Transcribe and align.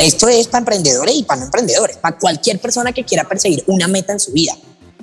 Esto 0.00 0.28
es 0.28 0.48
para 0.48 0.58
emprendedores 0.58 1.14
y 1.14 1.22
para 1.22 1.40
no 1.40 1.46
emprendedores, 1.46 1.96
para 1.96 2.18
cualquier 2.18 2.60
persona 2.60 2.92
que 2.92 3.04
quiera 3.04 3.24
perseguir 3.24 3.64
una 3.66 3.88
meta 3.88 4.12
en 4.12 4.20
su 4.20 4.32
vida. 4.32 4.52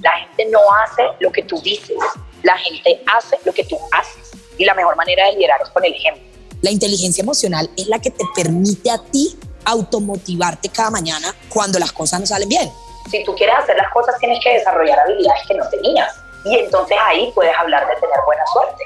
La 0.01 0.11
gente 0.11 0.45
no 0.51 0.59
hace 0.83 1.03
lo 1.19 1.31
que 1.31 1.43
tú 1.43 1.59
dices, 1.61 1.97
la 2.43 2.57
gente 2.57 3.01
hace 3.15 3.37
lo 3.45 3.53
que 3.53 3.63
tú 3.63 3.77
haces. 3.91 4.31
Y 4.57 4.65
la 4.65 4.73
mejor 4.73 4.95
manera 4.95 5.25
de 5.27 5.33
liderar 5.33 5.61
es 5.63 5.69
con 5.69 5.83
el 5.85 5.93
ejemplo. 5.93 6.23
La 6.61 6.69
inteligencia 6.69 7.21
emocional 7.21 7.69
es 7.75 7.87
la 7.87 7.99
que 7.99 8.11
te 8.11 8.23
permite 8.35 8.91
a 8.91 8.99
ti 8.99 9.37
automotivarte 9.65 10.69
cada 10.69 10.91
mañana 10.91 11.33
cuando 11.49 11.79
las 11.79 11.91
cosas 11.91 12.19
no 12.19 12.25
salen 12.25 12.49
bien. 12.49 12.71
Si 13.09 13.23
tú 13.23 13.33
quieres 13.35 13.55
hacer 13.57 13.77
las 13.77 13.91
cosas, 13.91 14.15
tienes 14.19 14.43
que 14.43 14.53
desarrollar 14.53 14.99
habilidades 14.99 15.41
que 15.47 15.55
no 15.55 15.67
tenías. 15.69 16.13
Y 16.45 16.59
entonces 16.59 16.97
ahí 17.07 17.31
puedes 17.33 17.55
hablar 17.57 17.87
de 17.87 17.95
tener 17.95 18.19
buena 18.25 18.43
suerte. 18.53 18.83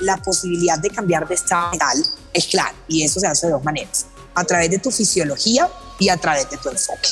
La 0.00 0.16
posibilidad 0.16 0.78
de 0.78 0.90
cambiar 0.90 1.26
de 1.26 1.34
estado 1.34 1.70
mental 1.70 1.98
es 2.32 2.46
clara 2.46 2.74
y 2.86 3.02
eso 3.02 3.18
se 3.18 3.26
hace 3.26 3.46
de 3.46 3.52
dos 3.52 3.64
maneras 3.64 4.06
a 4.34 4.44
través 4.44 4.70
de 4.70 4.78
tu 4.78 4.92
fisiología 4.92 5.68
y 5.98 6.08
a 6.08 6.16
través 6.16 6.48
de 6.48 6.56
tu 6.56 6.68
enfoque. 6.68 7.08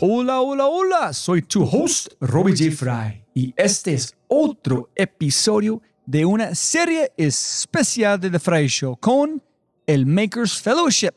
Hola, 0.00 0.40
hola, 0.40 0.66
hola, 0.66 1.12
soy 1.12 1.42
tu 1.42 1.64
host, 1.64 2.08
Robbie 2.20 2.54
J. 2.56 2.74
Fry, 2.74 3.24
y 3.34 3.52
este 3.56 3.94
es 3.94 4.14
otro 4.28 4.88
episodio 4.94 5.82
de 6.06 6.24
una 6.24 6.54
serie 6.54 7.12
especial 7.16 8.18
de 8.18 8.30
The 8.30 8.38
Fry 8.38 8.66
Show 8.68 8.96
con 8.98 9.42
el 9.86 10.06
Makers 10.06 10.60
Fellowship. 10.60 11.12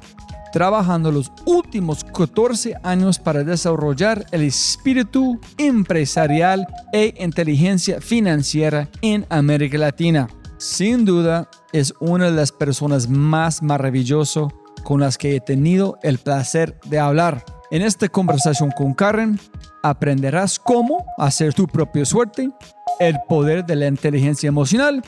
trabajando 0.51 1.11
los 1.11 1.31
últimos 1.45 2.03
14 2.03 2.75
años 2.83 3.19
para 3.19 3.43
desarrollar 3.43 4.25
el 4.31 4.41
espíritu 4.41 5.39
empresarial 5.57 6.67
e 6.91 7.13
inteligencia 7.19 8.01
financiera 8.01 8.89
en 9.01 9.25
América 9.29 9.78
Latina. 9.78 10.28
Sin 10.61 11.05
duda, 11.05 11.49
es 11.73 11.91
una 11.99 12.25
de 12.25 12.33
las 12.33 12.51
personas 12.51 13.09
más 13.09 13.63
maravillosas 13.63 14.53
con 14.83 14.99
las 14.99 15.17
que 15.17 15.35
he 15.35 15.39
tenido 15.39 15.97
el 16.03 16.19
placer 16.19 16.79
de 16.85 16.99
hablar. 16.99 17.44
En 17.72 17.81
esta 17.81 18.07
conversación 18.09 18.69
con 18.69 18.94
Karen, 18.94 19.39
aprenderás 19.81 20.59
cómo 20.59 21.03
hacer 21.17 21.55
tu 21.55 21.66
propia 21.66 22.05
suerte, 22.05 22.51
el 22.99 23.16
poder 23.27 23.66
de 23.66 23.75
la 23.75 23.88
inteligencia 23.88 24.49
emocional, 24.49 25.01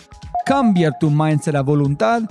cambiar 0.44 0.98
tu 1.00 1.12
mindset 1.12 1.54
a 1.54 1.62
voluntad, 1.62 2.24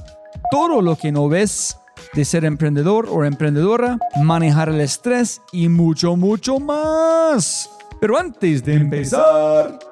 todo 0.51 0.83
lo 0.83 0.97
que 0.97 1.13
no 1.13 1.29
ves 1.29 1.79
de 2.15 2.25
ser 2.25 2.45
emprendedor 2.45 3.07
o 3.09 3.25
emprendedora, 3.25 4.01
manejar 4.21 4.69
el 4.69 4.81
estrés 4.81 5.41
y 5.53 5.69
mucho, 5.69 6.17
mucho 6.17 6.59
más. 6.59 7.71
Pero 8.01 8.19
antes 8.19 8.65
de 8.65 8.75
empezar... 8.75 9.92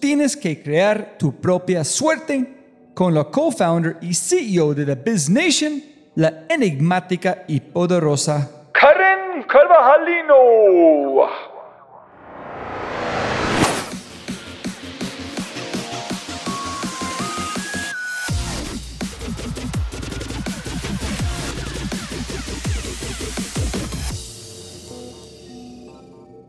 Tienes 0.00 0.34
que 0.34 0.62
crear 0.62 1.16
tu 1.18 1.40
propia 1.40 1.84
suerte 1.84 2.46
con 2.94 3.12
la 3.12 3.24
co-founder 3.24 3.98
y 4.00 4.14
CEO 4.14 4.72
de 4.72 4.86
The 4.86 4.94
Biz 4.94 5.28
Nation, 5.28 5.82
la 6.14 6.46
enigmática 6.48 7.44
y 7.46 7.60
poderosa 7.60 8.50
Karen 8.72 9.42
Carvajalino. 9.42 11.28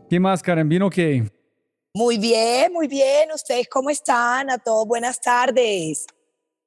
¿Qué 0.08 0.18
más, 0.18 0.42
Karen? 0.42 0.70
¿Vino 0.70 0.88
qué? 0.88 1.41
Muy 1.94 2.16
bien, 2.16 2.72
muy 2.72 2.88
bien. 2.88 3.30
¿Ustedes 3.34 3.68
cómo 3.68 3.90
están? 3.90 4.48
A 4.48 4.56
todos 4.56 4.88
buenas 4.88 5.20
tardes. 5.20 6.06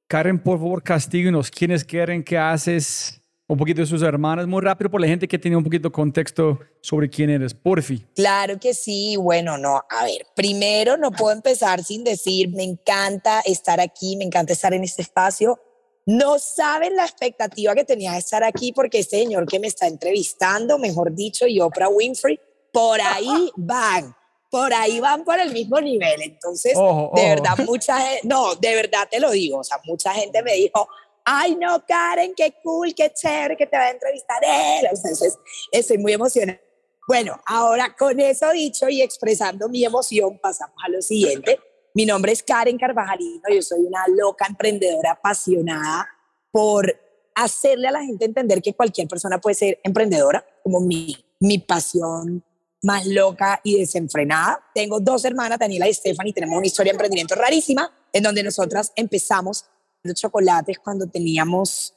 Karen, 0.07 0.37
por 0.37 0.59
favor, 0.59 0.83
castíguenos. 0.83 1.49
¿Quiénes 1.49 1.83
quieren 1.83 2.23
que 2.23 2.37
haces? 2.37 3.19
Un 3.47 3.57
poquito 3.57 3.81
de 3.81 3.87
sus 3.87 4.03
hermanas, 4.03 4.47
muy 4.47 4.61
rápido 4.61 4.89
por 4.89 5.01
la 5.01 5.07
gente 5.07 5.27
que 5.27 5.37
tiene 5.37 5.57
un 5.57 5.63
poquito 5.63 5.89
de 5.89 5.93
contexto 5.93 6.59
sobre 6.81 7.09
quién 7.09 7.29
eres, 7.29 7.53
porfi. 7.53 8.03
Claro 8.15 8.59
que 8.59 8.73
sí, 8.73 9.17
bueno, 9.17 9.55
no, 9.55 9.83
a 9.87 10.03
ver, 10.03 10.25
primero 10.35 10.97
no 10.97 11.11
puedo 11.11 11.35
empezar 11.35 11.83
sin 11.83 12.03
decir, 12.03 12.49
me 12.49 12.63
encanta 12.63 13.41
estar 13.41 13.79
aquí, 13.79 14.17
me 14.17 14.23
encanta 14.23 14.53
estar 14.53 14.73
en 14.73 14.83
este 14.83 15.03
espacio. 15.03 15.59
No 16.07 16.39
saben 16.39 16.95
la 16.95 17.03
expectativa 17.03 17.75
que 17.75 17.83
tenía 17.83 18.13
de 18.13 18.19
estar 18.19 18.43
aquí 18.43 18.73
porque 18.73 18.99
este 18.99 19.19
señor 19.19 19.45
que 19.45 19.59
me 19.59 19.67
está 19.67 19.85
entrevistando, 19.85 20.79
mejor 20.79 21.13
dicho, 21.13 21.45
y 21.45 21.59
Oprah 21.59 21.89
Winfrey, 21.89 22.39
por 22.71 22.99
ahí 22.99 23.51
van, 23.55 24.14
por 24.49 24.73
ahí 24.73 24.99
van 24.99 25.23
por 25.23 25.39
el 25.39 25.51
mismo 25.51 25.79
nivel. 25.81 26.21
Entonces, 26.21 26.73
de 26.73 27.29
verdad, 27.29 27.57
mucha 27.65 27.99
gente, 27.99 28.27
no, 28.27 28.55
de 28.55 28.75
verdad 28.75 29.07
te 29.09 29.19
lo 29.19 29.31
digo, 29.31 29.59
o 29.59 29.63
sea, 29.63 29.79
mucha 29.85 30.11
gente 30.13 30.41
me 30.43 30.53
dijo, 30.53 30.87
ay, 31.25 31.55
no, 31.55 31.83
Karen, 31.85 32.33
qué 32.35 32.53
cool, 32.63 32.93
qué 32.93 33.11
chévere 33.13 33.57
que 33.57 33.65
te 33.65 33.77
va 33.77 33.83
a 33.83 33.91
entrevistar 33.91 34.41
él. 34.43 34.87
Entonces, 34.91 35.37
estoy 35.71 35.97
muy 35.97 36.13
emocionada. 36.13 36.59
Bueno, 37.07 37.39
ahora 37.45 37.95
con 37.95 38.19
eso 38.19 38.51
dicho 38.51 38.89
y 38.89 39.01
expresando 39.01 39.69
mi 39.69 39.83
emoción, 39.83 40.39
pasamos 40.39 40.75
a 40.83 40.89
lo 40.89 41.01
siguiente. 41.01 41.59
Mi 41.93 42.05
nombre 42.05 42.31
es 42.31 42.41
Karen 42.43 42.77
Carvajalino, 42.77 43.43
yo 43.53 43.61
soy 43.61 43.85
una 43.85 44.05
loca 44.07 44.45
emprendedora 44.47 45.11
apasionada 45.11 46.07
por 46.51 46.93
hacerle 47.35 47.87
a 47.87 47.91
la 47.91 48.03
gente 48.03 48.25
entender 48.25 48.61
que 48.61 48.73
cualquier 48.73 49.07
persona 49.07 49.39
puede 49.39 49.55
ser 49.55 49.79
emprendedora, 49.83 50.45
como 50.63 50.79
mi, 50.79 51.15
mi 51.39 51.59
pasión 51.59 52.43
más 52.85 53.05
loca 53.07 53.59
y 53.63 53.79
desenfrenada. 53.79 54.63
Tengo 54.73 54.99
dos 54.99 55.25
hermanas, 55.25 55.59
Daniela 55.59 55.89
y 55.89 55.93
Stephanie, 55.93 56.33
tenemos 56.33 56.57
una 56.57 56.67
historia 56.67 56.91
de 56.91 56.95
emprendimiento 56.95 57.35
rarísima, 57.35 57.91
en 58.13 58.23
donde 58.23 58.43
nosotras 58.43 58.93
empezamos 58.95 59.65
los 60.03 60.15
chocolates 60.15 60.77
cuando 60.79 61.07
teníamos 61.07 61.93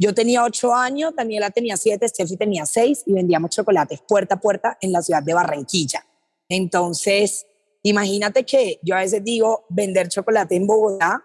Yo 0.00 0.14
tenía 0.14 0.44
ocho 0.44 0.72
años, 0.72 1.12
Daniela 1.16 1.50
tenía 1.50 1.76
siete, 1.76 2.08
Steffi 2.08 2.36
tenía 2.36 2.64
seis 2.66 3.02
y 3.04 3.12
vendíamos 3.12 3.50
chocolates 3.50 4.00
puerta 4.06 4.36
a 4.36 4.40
puerta 4.40 4.78
en 4.80 4.92
la 4.92 5.02
ciudad 5.02 5.24
de 5.24 5.34
Barranquilla. 5.34 6.06
Entonces, 6.48 7.46
imagínate 7.82 8.44
que 8.44 8.78
yo 8.82 8.94
a 8.94 9.00
veces 9.00 9.24
digo, 9.24 9.66
vender 9.68 10.08
chocolate 10.08 10.54
en 10.54 10.68
Bogotá, 10.68 11.24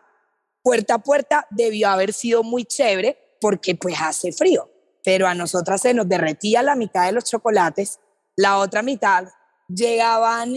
puerta 0.64 0.96
a 0.96 0.98
puerta, 0.98 1.46
debió 1.52 1.90
haber 1.90 2.14
sido 2.14 2.42
muy 2.42 2.66
chévere 2.66 3.16
porque 3.40 3.76
pues 3.76 3.96
hace 4.02 4.32
frío, 4.32 4.68
pero 5.04 5.28
a 5.28 5.36
nosotras 5.36 5.82
se 5.82 5.94
nos 5.94 6.10
derretía 6.10 6.64
la 6.64 6.76
mitad 6.76 7.06
de 7.06 7.12
los 7.12 7.26
chocolates, 7.26 8.00
la 8.36 8.58
otra 8.58 8.82
mitad 8.82 9.28
llegaban 9.68 10.56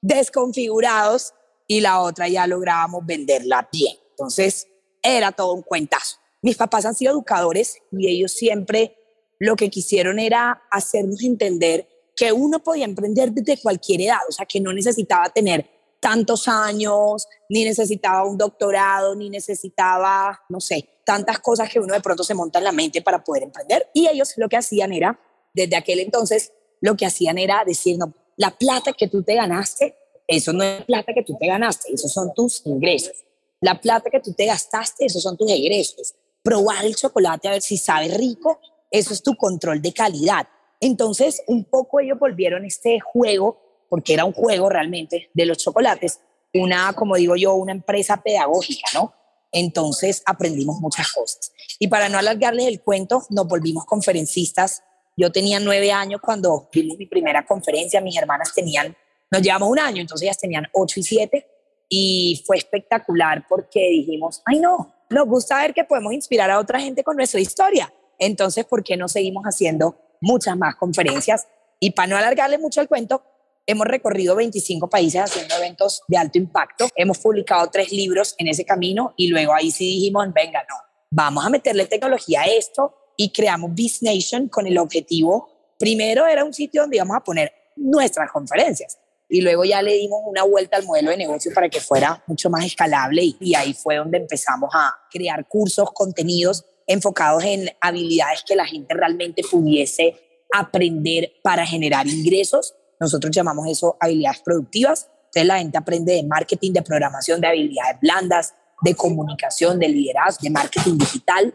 desconfigurados 0.00 1.32
y 1.66 1.80
la 1.80 2.00
otra 2.00 2.28
ya 2.28 2.46
lográbamos 2.46 3.04
venderla 3.06 3.68
bien. 3.72 3.96
Entonces, 4.10 4.68
era 5.02 5.32
todo 5.32 5.52
un 5.52 5.62
cuentazo. 5.62 6.18
Mis 6.42 6.56
papás 6.56 6.84
han 6.84 6.94
sido 6.94 7.12
educadores 7.12 7.78
y 7.90 8.08
ellos 8.08 8.32
siempre 8.32 8.96
lo 9.38 9.56
que 9.56 9.70
quisieron 9.70 10.18
era 10.18 10.62
hacernos 10.70 11.22
entender 11.22 11.88
que 12.14 12.32
uno 12.32 12.62
podía 12.62 12.84
emprender 12.84 13.32
desde 13.32 13.60
cualquier 13.60 14.02
edad, 14.02 14.18
o 14.28 14.32
sea, 14.32 14.46
que 14.46 14.60
no 14.60 14.72
necesitaba 14.72 15.28
tener 15.30 15.68
tantos 16.00 16.48
años, 16.48 17.26
ni 17.48 17.64
necesitaba 17.64 18.24
un 18.24 18.36
doctorado, 18.36 19.14
ni 19.14 19.30
necesitaba, 19.30 20.38
no 20.50 20.60
sé, 20.60 21.00
tantas 21.04 21.38
cosas 21.40 21.70
que 21.70 21.80
uno 21.80 21.94
de 21.94 22.00
pronto 22.00 22.22
se 22.22 22.34
monta 22.34 22.58
en 22.58 22.64
la 22.64 22.72
mente 22.72 23.02
para 23.02 23.24
poder 23.24 23.44
emprender. 23.44 23.88
Y 23.94 24.06
ellos 24.06 24.34
lo 24.36 24.48
que 24.48 24.58
hacían 24.58 24.92
era, 24.92 25.18
desde 25.54 25.76
aquel 25.76 26.00
entonces, 26.00 26.52
lo 26.80 26.96
que 26.96 27.06
hacían 27.06 27.38
era 27.38 27.64
decir, 27.64 27.98
la 28.36 28.50
plata 28.50 28.92
que 28.92 29.08
tú 29.08 29.22
te 29.22 29.34
ganaste, 29.34 29.96
eso 30.26 30.52
no 30.52 30.62
es 30.64 30.84
plata 30.84 31.12
que 31.14 31.22
tú 31.22 31.36
te 31.38 31.46
ganaste, 31.46 31.92
esos 31.92 32.12
son 32.12 32.32
tus 32.34 32.62
ingresos. 32.66 33.24
La 33.60 33.80
plata 33.80 34.10
que 34.10 34.20
tú 34.20 34.32
te 34.32 34.46
gastaste, 34.46 35.06
esos 35.06 35.22
son 35.22 35.36
tus 35.36 35.50
egresos. 35.50 36.14
Probar 36.42 36.84
el 36.84 36.96
chocolate 36.96 37.48
a 37.48 37.52
ver 37.52 37.62
si 37.62 37.76
sabe 37.76 38.08
rico, 38.08 38.60
eso 38.90 39.12
es 39.12 39.22
tu 39.22 39.36
control 39.36 39.80
de 39.80 39.92
calidad. 39.92 40.46
Entonces, 40.80 41.42
un 41.46 41.64
poco 41.64 42.00
ellos 42.00 42.18
volvieron 42.18 42.64
este 42.64 43.00
juego 43.00 43.58
porque 43.88 44.14
era 44.14 44.24
un 44.24 44.32
juego 44.32 44.68
realmente 44.68 45.30
de 45.32 45.46
los 45.46 45.58
chocolates, 45.58 46.20
una, 46.52 46.92
como 46.94 47.16
digo 47.16 47.36
yo, 47.36 47.54
una 47.54 47.72
empresa 47.72 48.22
pedagógica, 48.22 48.86
¿no? 48.94 49.14
Entonces 49.52 50.22
aprendimos 50.26 50.80
muchas 50.80 51.12
cosas. 51.12 51.52
Y 51.78 51.88
para 51.88 52.08
no 52.08 52.18
alargarles 52.18 52.66
el 52.66 52.80
cuento, 52.80 53.24
nos 53.30 53.46
volvimos 53.46 53.84
conferencistas. 53.84 54.82
Yo 55.16 55.30
tenía 55.30 55.60
nueve 55.60 55.92
años 55.92 56.20
cuando 56.20 56.68
vimos 56.72 56.98
mi 56.98 57.06
primera 57.06 57.44
conferencia, 57.46 58.00
mis 58.00 58.16
hermanas 58.16 58.52
tenían, 58.54 58.96
nos 59.30 59.42
llevamos 59.42 59.68
un 59.68 59.78
año, 59.78 60.00
entonces 60.00 60.26
ellas 60.26 60.38
tenían 60.38 60.66
ocho 60.72 61.00
y 61.00 61.02
siete, 61.02 61.46
y 61.88 62.42
fue 62.46 62.56
espectacular 62.56 63.46
porque 63.48 63.88
dijimos, 63.90 64.42
ay 64.46 64.58
no, 64.58 64.94
nos 65.10 65.26
gusta 65.26 65.58
ver 65.60 65.74
que 65.74 65.84
podemos 65.84 66.12
inspirar 66.12 66.50
a 66.50 66.58
otra 66.58 66.80
gente 66.80 67.04
con 67.04 67.16
nuestra 67.16 67.40
historia. 67.40 67.92
Entonces, 68.18 68.64
¿por 68.64 68.82
qué 68.82 68.96
no 68.96 69.08
seguimos 69.08 69.44
haciendo 69.44 69.96
muchas 70.20 70.56
más 70.56 70.76
conferencias? 70.76 71.46
Y 71.78 71.90
para 71.90 72.08
no 72.08 72.16
alargarle 72.16 72.58
mucho 72.58 72.80
el 72.80 72.88
cuento, 72.88 73.22
Hemos 73.66 73.86
recorrido 73.86 74.36
25 74.36 74.90
países 74.90 75.22
haciendo 75.22 75.56
eventos 75.56 76.02
de 76.06 76.18
alto 76.18 76.36
impacto. 76.36 76.86
Hemos 76.94 77.18
publicado 77.18 77.70
tres 77.70 77.90
libros 77.92 78.34
en 78.36 78.48
ese 78.48 78.64
camino 78.66 79.14
y 79.16 79.28
luego 79.28 79.54
ahí 79.54 79.70
sí 79.70 79.86
dijimos, 79.86 80.26
venga, 80.34 80.60
no, 80.68 80.76
vamos 81.10 81.46
a 81.46 81.48
meterle 81.48 81.86
tecnología 81.86 82.42
a 82.42 82.44
esto 82.44 82.94
y 83.16 83.30
creamos 83.30 83.74
Biz 83.74 84.02
Nation 84.02 84.48
con 84.48 84.66
el 84.66 84.78
objetivo, 84.78 85.48
primero 85.78 86.26
era 86.26 86.44
un 86.44 86.52
sitio 86.52 86.82
donde 86.82 86.96
íbamos 86.96 87.16
a 87.16 87.20
poner 87.20 87.52
nuestras 87.76 88.30
conferencias 88.30 88.98
y 89.28 89.40
luego 89.40 89.64
ya 89.64 89.82
le 89.82 89.94
dimos 89.94 90.20
una 90.26 90.42
vuelta 90.44 90.76
al 90.76 90.84
modelo 90.84 91.10
de 91.10 91.16
negocio 91.16 91.52
para 91.54 91.68
que 91.68 91.80
fuera 91.80 92.22
mucho 92.26 92.50
más 92.50 92.64
escalable 92.64 93.22
y, 93.22 93.36
y 93.40 93.54
ahí 93.54 93.74
fue 93.74 93.96
donde 93.96 94.18
empezamos 94.18 94.70
a 94.74 94.94
crear 95.10 95.46
cursos, 95.48 95.90
contenidos 95.92 96.64
enfocados 96.86 97.42
en 97.44 97.70
habilidades 97.80 98.44
que 98.46 98.54
la 98.54 98.66
gente 98.66 98.94
realmente 98.94 99.42
pudiese 99.50 100.14
aprender 100.52 101.32
para 101.42 101.66
generar 101.66 102.06
ingresos 102.06 102.74
nosotros 103.00 103.34
llamamos 103.34 103.66
eso 103.68 103.96
habilidades 104.00 104.40
productivas. 104.40 105.10
Entonces 105.26 105.46
la 105.46 105.58
gente 105.58 105.78
aprende 105.78 106.14
de 106.14 106.22
marketing, 106.22 106.72
de 106.72 106.82
programación, 106.82 107.40
de 107.40 107.48
habilidades 107.48 108.00
blandas, 108.00 108.54
de 108.82 108.94
comunicación, 108.94 109.78
de 109.78 109.88
liderazgo, 109.88 110.40
de 110.42 110.50
marketing 110.50 110.98
digital. 110.98 111.54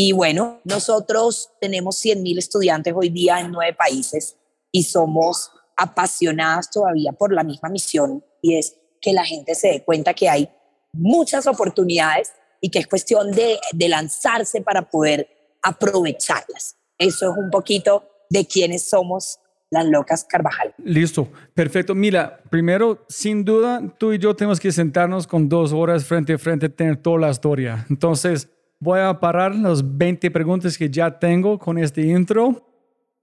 Y 0.00 0.12
bueno, 0.12 0.60
nosotros 0.62 1.50
tenemos 1.60 1.96
100 1.96 2.22
mil 2.22 2.38
estudiantes 2.38 2.94
hoy 2.96 3.08
día 3.08 3.40
en 3.40 3.50
nueve 3.50 3.74
países 3.76 4.36
y 4.70 4.84
somos 4.84 5.50
apasionadas 5.76 6.70
todavía 6.70 7.10
por 7.10 7.32
la 7.32 7.42
misma 7.42 7.68
misión 7.68 8.24
y 8.40 8.54
es 8.54 8.76
que 9.00 9.12
la 9.12 9.24
gente 9.24 9.56
se 9.56 9.66
dé 9.66 9.82
cuenta 9.82 10.14
que 10.14 10.28
hay 10.28 10.48
muchas 10.92 11.48
oportunidades 11.48 12.30
y 12.60 12.70
que 12.70 12.78
es 12.78 12.86
cuestión 12.86 13.32
de, 13.32 13.58
de 13.72 13.88
lanzarse 13.88 14.60
para 14.60 14.88
poder 14.88 15.56
aprovecharlas. 15.64 16.76
Eso 16.96 17.32
es 17.32 17.36
un 17.36 17.50
poquito 17.50 18.08
de 18.30 18.46
quiénes 18.46 18.88
somos 18.88 19.40
las 19.68 19.84
locas 19.84 20.22
Carvajal. 20.22 20.76
Listo, 20.78 21.28
perfecto. 21.54 21.96
Mira, 21.96 22.40
primero, 22.50 23.04
sin 23.08 23.44
duda, 23.44 23.82
tú 23.98 24.12
y 24.12 24.18
yo 24.18 24.36
tenemos 24.36 24.60
que 24.60 24.70
sentarnos 24.70 25.26
con 25.26 25.48
dos 25.48 25.72
horas 25.72 26.04
frente 26.04 26.34
a 26.34 26.38
frente, 26.38 26.68
tener 26.68 26.98
toda 26.98 27.18
la 27.18 27.30
historia. 27.30 27.84
Entonces, 27.90 28.48
voy 28.80 29.00
a 29.00 29.18
parar 29.18 29.54
las 29.54 29.82
20 29.96 30.30
preguntas 30.30 30.76
que 30.76 30.90
ya 30.90 31.18
tengo 31.18 31.58
con 31.58 31.78
este 31.78 32.02
intro. 32.02 32.64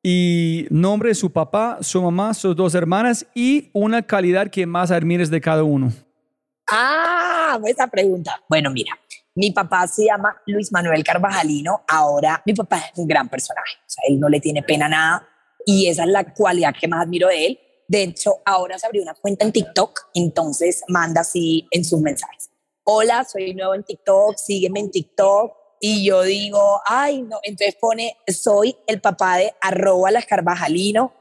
Y 0.04 0.68
nombre 0.70 1.16
su 1.16 1.32
papá, 1.32 1.80
su 1.82 2.00
mamá, 2.00 2.36
sus 2.36 2.56
dos 2.56 2.76
hermanas 2.76 3.26
y 3.34 3.72
una 3.74 4.04
calidad 4.04 4.50
que 4.52 4.68
más 4.68 4.92
admires 4.92 5.32
de 5.32 5.42
cada 5.42 5.64
uno. 5.64 5.92
Ah, 6.70 7.60
esa 7.66 7.88
pregunta. 7.88 8.40
Bueno, 8.48 8.70
mira, 8.70 8.92
mi 9.34 9.50
papá 9.50 9.88
se 9.88 10.06
llama 10.06 10.36
Luis 10.46 10.72
Manuel 10.72 11.04
Carvajalino. 11.04 11.82
Ahora, 11.88 12.40
mi 12.46 12.54
papá 12.54 12.78
es 12.78 13.00
un 13.00 13.08
gran 13.08 13.28
personaje. 13.30 13.78
O 13.80 13.90
sea, 13.90 14.04
él 14.08 14.20
no 14.20 14.30
le 14.30 14.40
tiene 14.40 14.62
pena 14.62 14.88
nada 14.88 15.28
y 15.66 15.88
esa 15.88 16.04
es 16.04 16.10
la 16.10 16.24
cualidad 16.34 16.76
que 16.80 16.88
más 16.88 17.02
admiro 17.02 17.28
de 17.28 17.48
él. 17.48 17.60
De 17.88 18.04
hecho, 18.04 18.36
ahora 18.46 18.78
se 18.80 18.86
abrió 18.86 19.02
una 19.02 19.14
cuenta 19.14 19.46
en 19.46 19.52
TikTok, 19.52 20.10
entonces 20.14 20.84
manda 20.88 21.22
así 21.22 21.68
en 21.72 21.84
sus 21.84 22.00
mensajes. 22.00 22.45
Hola, 22.88 23.24
soy 23.24 23.56
nuevo 23.56 23.74
en 23.74 23.82
TikTok, 23.82 24.38
sígueme 24.38 24.80
en 24.80 24.92
TikTok. 24.92 25.58
Y 25.80 26.06
yo 26.06 26.22
digo, 26.22 26.82
ay, 26.86 27.24
no, 27.24 27.40
entonces 27.42 27.76
pone, 27.82 28.16
soy 28.28 28.78
el 28.86 29.02
papá 29.02 29.38
de 29.38 29.52
arroba 29.60 30.12
las 30.12 30.28
Carvajalino. 30.28 31.12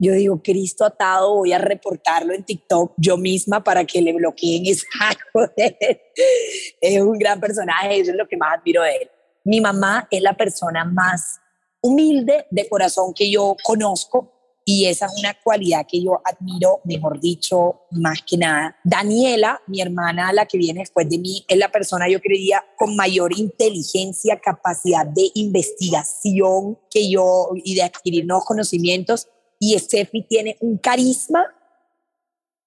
Yo 0.00 0.14
digo, 0.14 0.42
Cristo 0.42 0.84
atado, 0.84 1.36
voy 1.36 1.52
a 1.52 1.58
reportarlo 1.58 2.34
en 2.34 2.42
TikTok 2.42 2.94
yo 2.96 3.16
misma 3.16 3.62
para 3.62 3.84
que 3.84 4.02
le 4.02 4.12
bloqueen 4.14 4.66
esa 4.66 4.84
Es 6.80 7.00
un 7.00 7.16
gran 7.16 7.38
personaje, 7.38 8.00
eso 8.00 8.10
es 8.10 8.16
lo 8.16 8.26
que 8.26 8.36
más 8.36 8.58
admiro 8.58 8.82
de 8.82 8.96
él. 8.96 9.10
Mi 9.44 9.60
mamá 9.60 10.08
es 10.10 10.22
la 10.22 10.36
persona 10.36 10.84
más 10.84 11.38
humilde 11.80 12.46
de 12.50 12.68
corazón 12.68 13.14
que 13.14 13.30
yo 13.30 13.54
conozco 13.62 14.41
y 14.64 14.86
esa 14.86 15.06
es 15.06 15.12
una 15.18 15.34
cualidad 15.42 15.86
que 15.88 16.02
yo 16.02 16.20
admiro, 16.24 16.80
mejor 16.84 17.20
dicho, 17.20 17.82
más 17.90 18.22
que 18.22 18.36
nada. 18.36 18.76
Daniela, 18.84 19.60
mi 19.66 19.80
hermana, 19.80 20.32
la 20.32 20.46
que 20.46 20.58
viene 20.58 20.80
después 20.80 21.08
de 21.08 21.18
mí, 21.18 21.44
es 21.48 21.58
la 21.58 21.70
persona, 21.70 22.08
yo 22.08 22.20
creería, 22.20 22.64
con 22.76 22.96
mayor 22.96 23.36
inteligencia, 23.36 24.40
capacidad 24.40 25.06
de 25.06 25.30
investigación 25.34 26.78
que 26.90 27.10
yo 27.10 27.50
y 27.54 27.74
de 27.74 27.82
adquirir 27.82 28.26
nuevos 28.26 28.44
conocimientos. 28.44 29.28
Y 29.58 29.78
Steffi 29.78 30.22
tiene 30.22 30.56
un 30.60 30.78
carisma 30.78 31.46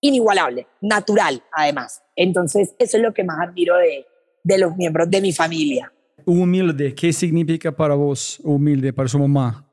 inigualable, 0.02 0.68
natural, 0.82 1.44
además. 1.52 2.02
Entonces, 2.16 2.76
eso 2.78 2.98
es 2.98 3.04
lo 3.04 3.14
que 3.14 3.24
más 3.24 3.40
admiro 3.40 3.78
de, 3.78 4.06
de 4.44 4.58
los 4.58 4.76
miembros 4.76 5.10
de 5.10 5.22
mi 5.22 5.34
familia 5.34 5.92
humilde, 6.26 6.94
¿qué 6.96 7.14
significa 7.14 7.72
para 7.72 7.96
vos 7.96 8.40
humilde, 8.44 8.92
para 8.92 9.08
su 9.08 9.20
mamá? 9.20 9.66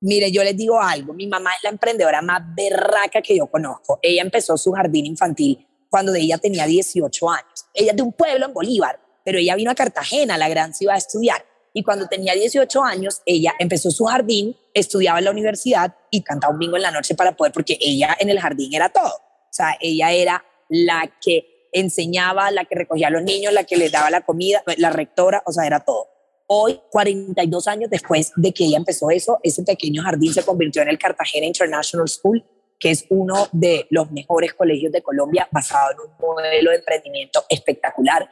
Mire, 0.00 0.30
yo 0.30 0.44
les 0.44 0.56
digo 0.56 0.80
algo, 0.80 1.14
mi 1.14 1.26
mamá 1.26 1.52
es 1.54 1.64
la 1.64 1.70
emprendedora 1.70 2.20
más 2.20 2.42
berraca 2.54 3.22
que 3.22 3.36
yo 3.36 3.46
conozco. 3.46 3.98
Ella 4.02 4.22
empezó 4.22 4.56
su 4.56 4.72
jardín 4.72 5.06
infantil 5.06 5.66
cuando 5.88 6.14
ella 6.14 6.36
tenía 6.38 6.66
18 6.66 7.30
años. 7.30 7.66
Ella 7.72 7.92
es 7.92 7.96
de 7.96 8.02
un 8.02 8.12
pueblo 8.12 8.46
en 8.46 8.52
Bolívar, 8.52 9.00
pero 9.24 9.38
ella 9.38 9.56
vino 9.56 9.70
a 9.70 9.74
Cartagena, 9.74 10.36
la 10.36 10.48
gran 10.48 10.74
ciudad, 10.74 10.96
a 10.96 10.98
estudiar. 10.98 11.44
Y 11.72 11.82
cuando 11.82 12.06
tenía 12.08 12.34
18 12.34 12.82
años, 12.82 13.22
ella 13.26 13.54
empezó 13.58 13.90
su 13.90 14.04
jardín, 14.04 14.56
estudiaba 14.72 15.18
en 15.18 15.26
la 15.26 15.30
universidad 15.30 15.94
y 16.10 16.22
cantaba 16.22 16.52
un 16.52 16.58
bingo 16.58 16.76
en 16.76 16.82
la 16.82 16.90
noche 16.90 17.14
para 17.14 17.36
poder, 17.36 17.52
porque 17.52 17.78
ella 17.80 18.16
en 18.18 18.30
el 18.30 18.40
jardín 18.40 18.74
era 18.74 18.88
todo. 18.88 19.14
O 19.14 19.52
sea, 19.52 19.76
ella 19.80 20.12
era 20.12 20.44
la 20.68 21.10
que 21.20 21.68
enseñaba, 21.72 22.50
la 22.50 22.64
que 22.64 22.74
recogía 22.74 23.08
a 23.08 23.10
los 23.10 23.22
niños, 23.22 23.52
la 23.52 23.64
que 23.64 23.76
les 23.76 23.92
daba 23.92 24.10
la 24.10 24.22
comida, 24.22 24.62
la 24.78 24.90
rectora, 24.90 25.42
o 25.44 25.52
sea, 25.52 25.66
era 25.66 25.80
todo. 25.80 26.08
Hoy, 26.48 26.80
42 26.90 27.66
años 27.66 27.90
después 27.90 28.32
de 28.36 28.52
que 28.52 28.64
ella 28.64 28.76
empezó 28.76 29.10
eso, 29.10 29.40
ese 29.42 29.62
pequeño 29.62 30.02
jardín 30.02 30.32
se 30.32 30.44
convirtió 30.44 30.82
en 30.82 30.88
el 30.88 30.98
Cartagena 30.98 31.46
International 31.46 32.08
School, 32.08 32.44
que 32.78 32.90
es 32.90 33.04
uno 33.08 33.48
de 33.52 33.86
los 33.90 34.10
mejores 34.12 34.54
colegios 34.54 34.92
de 34.92 35.02
Colombia, 35.02 35.48
basado 35.50 35.92
en 35.92 36.00
un 36.00 36.16
modelo 36.20 36.70
de 36.70 36.76
emprendimiento 36.76 37.44
espectacular. 37.48 38.28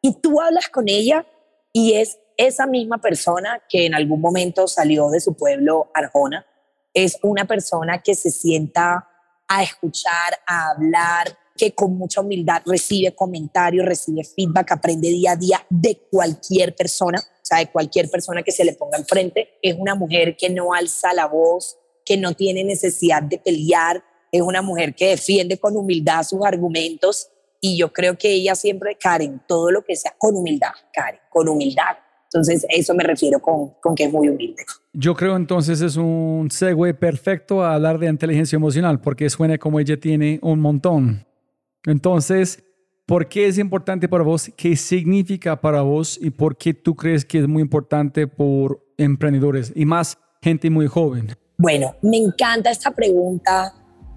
Y 0.00 0.14
tú 0.20 0.40
hablas 0.40 0.68
con 0.68 0.88
ella 0.88 1.26
y 1.72 1.94
es 1.94 2.18
esa 2.36 2.66
misma 2.66 2.98
persona 2.98 3.62
que 3.68 3.86
en 3.86 3.94
algún 3.94 4.20
momento 4.20 4.68
salió 4.68 5.08
de 5.08 5.20
su 5.20 5.34
pueblo, 5.34 5.90
Arjona, 5.94 6.46
es 6.94 7.18
una 7.22 7.46
persona 7.46 8.02
que 8.02 8.14
se 8.14 8.30
sienta 8.30 9.08
a 9.48 9.62
escuchar, 9.62 10.38
a 10.46 10.70
hablar, 10.70 11.36
que 11.56 11.72
con 11.74 11.96
mucha 11.96 12.20
humildad 12.20 12.62
recibe 12.66 13.14
comentarios, 13.14 13.84
recibe 13.86 14.24
feedback, 14.24 14.72
aprende 14.72 15.08
día 15.08 15.32
a 15.32 15.36
día 15.36 15.66
de 15.70 16.06
cualquier 16.10 16.74
persona. 16.74 17.22
Sea, 17.46 17.58
de 17.58 17.70
cualquier 17.70 18.10
persona 18.10 18.42
que 18.42 18.52
se 18.52 18.64
le 18.64 18.74
ponga 18.74 18.98
enfrente. 18.98 19.58
Es 19.62 19.76
una 19.78 19.94
mujer 19.94 20.36
que 20.36 20.50
no 20.50 20.72
alza 20.72 21.14
la 21.14 21.26
voz, 21.26 21.78
que 22.04 22.16
no 22.16 22.34
tiene 22.34 22.64
necesidad 22.64 23.22
de 23.22 23.38
pelear, 23.38 24.02
es 24.32 24.42
una 24.42 24.62
mujer 24.62 24.94
que 24.94 25.08
defiende 25.08 25.58
con 25.58 25.76
humildad 25.76 26.22
sus 26.22 26.44
argumentos 26.44 27.28
y 27.60 27.78
yo 27.78 27.92
creo 27.92 28.18
que 28.18 28.32
ella 28.32 28.54
siempre, 28.54 28.96
Karen, 28.96 29.42
todo 29.46 29.70
lo 29.70 29.82
que 29.82 29.96
sea 29.96 30.14
con 30.18 30.36
humildad, 30.36 30.72
Karen, 30.92 31.20
con 31.30 31.48
humildad. 31.48 31.96
Entonces, 32.24 32.66
eso 32.68 32.94
me 32.94 33.04
refiero 33.04 33.40
con, 33.40 33.70
con 33.80 33.94
que 33.94 34.04
es 34.04 34.12
muy 34.12 34.28
humilde. 34.28 34.64
Yo 34.92 35.14
creo 35.14 35.36
entonces 35.36 35.80
es 35.80 35.96
un 35.96 36.48
segue 36.50 36.92
perfecto 36.92 37.62
a 37.62 37.74
hablar 37.74 37.98
de 37.98 38.08
inteligencia 38.08 38.56
emocional, 38.56 39.00
porque 39.00 39.30
suena 39.30 39.58
como 39.58 39.80
ella 39.80 39.98
tiene 39.98 40.38
un 40.42 40.60
montón. 40.60 41.26
Entonces, 41.84 42.62
¿por 43.06 43.28
qué 43.28 43.46
es 43.46 43.56
importante 43.56 44.08
para 44.08 44.24
vos? 44.24 44.50
¿Qué 44.56 44.76
significa 44.76 45.60
para 45.60 45.82
vos? 45.82 46.18
¿Y 46.20 46.30
por 46.30 46.56
qué 46.56 46.74
tú 46.74 46.94
crees 46.96 47.24
que 47.24 47.38
es 47.38 47.48
muy 47.48 47.62
importante 47.62 48.26
por 48.26 48.84
emprendedores 48.98 49.72
y 49.74 49.84
más 49.84 50.18
gente 50.42 50.68
muy 50.68 50.88
joven? 50.88 51.36
Bueno, 51.56 51.94
me 52.02 52.18
encanta 52.18 52.70
esta 52.70 52.90
pregunta 52.90 53.72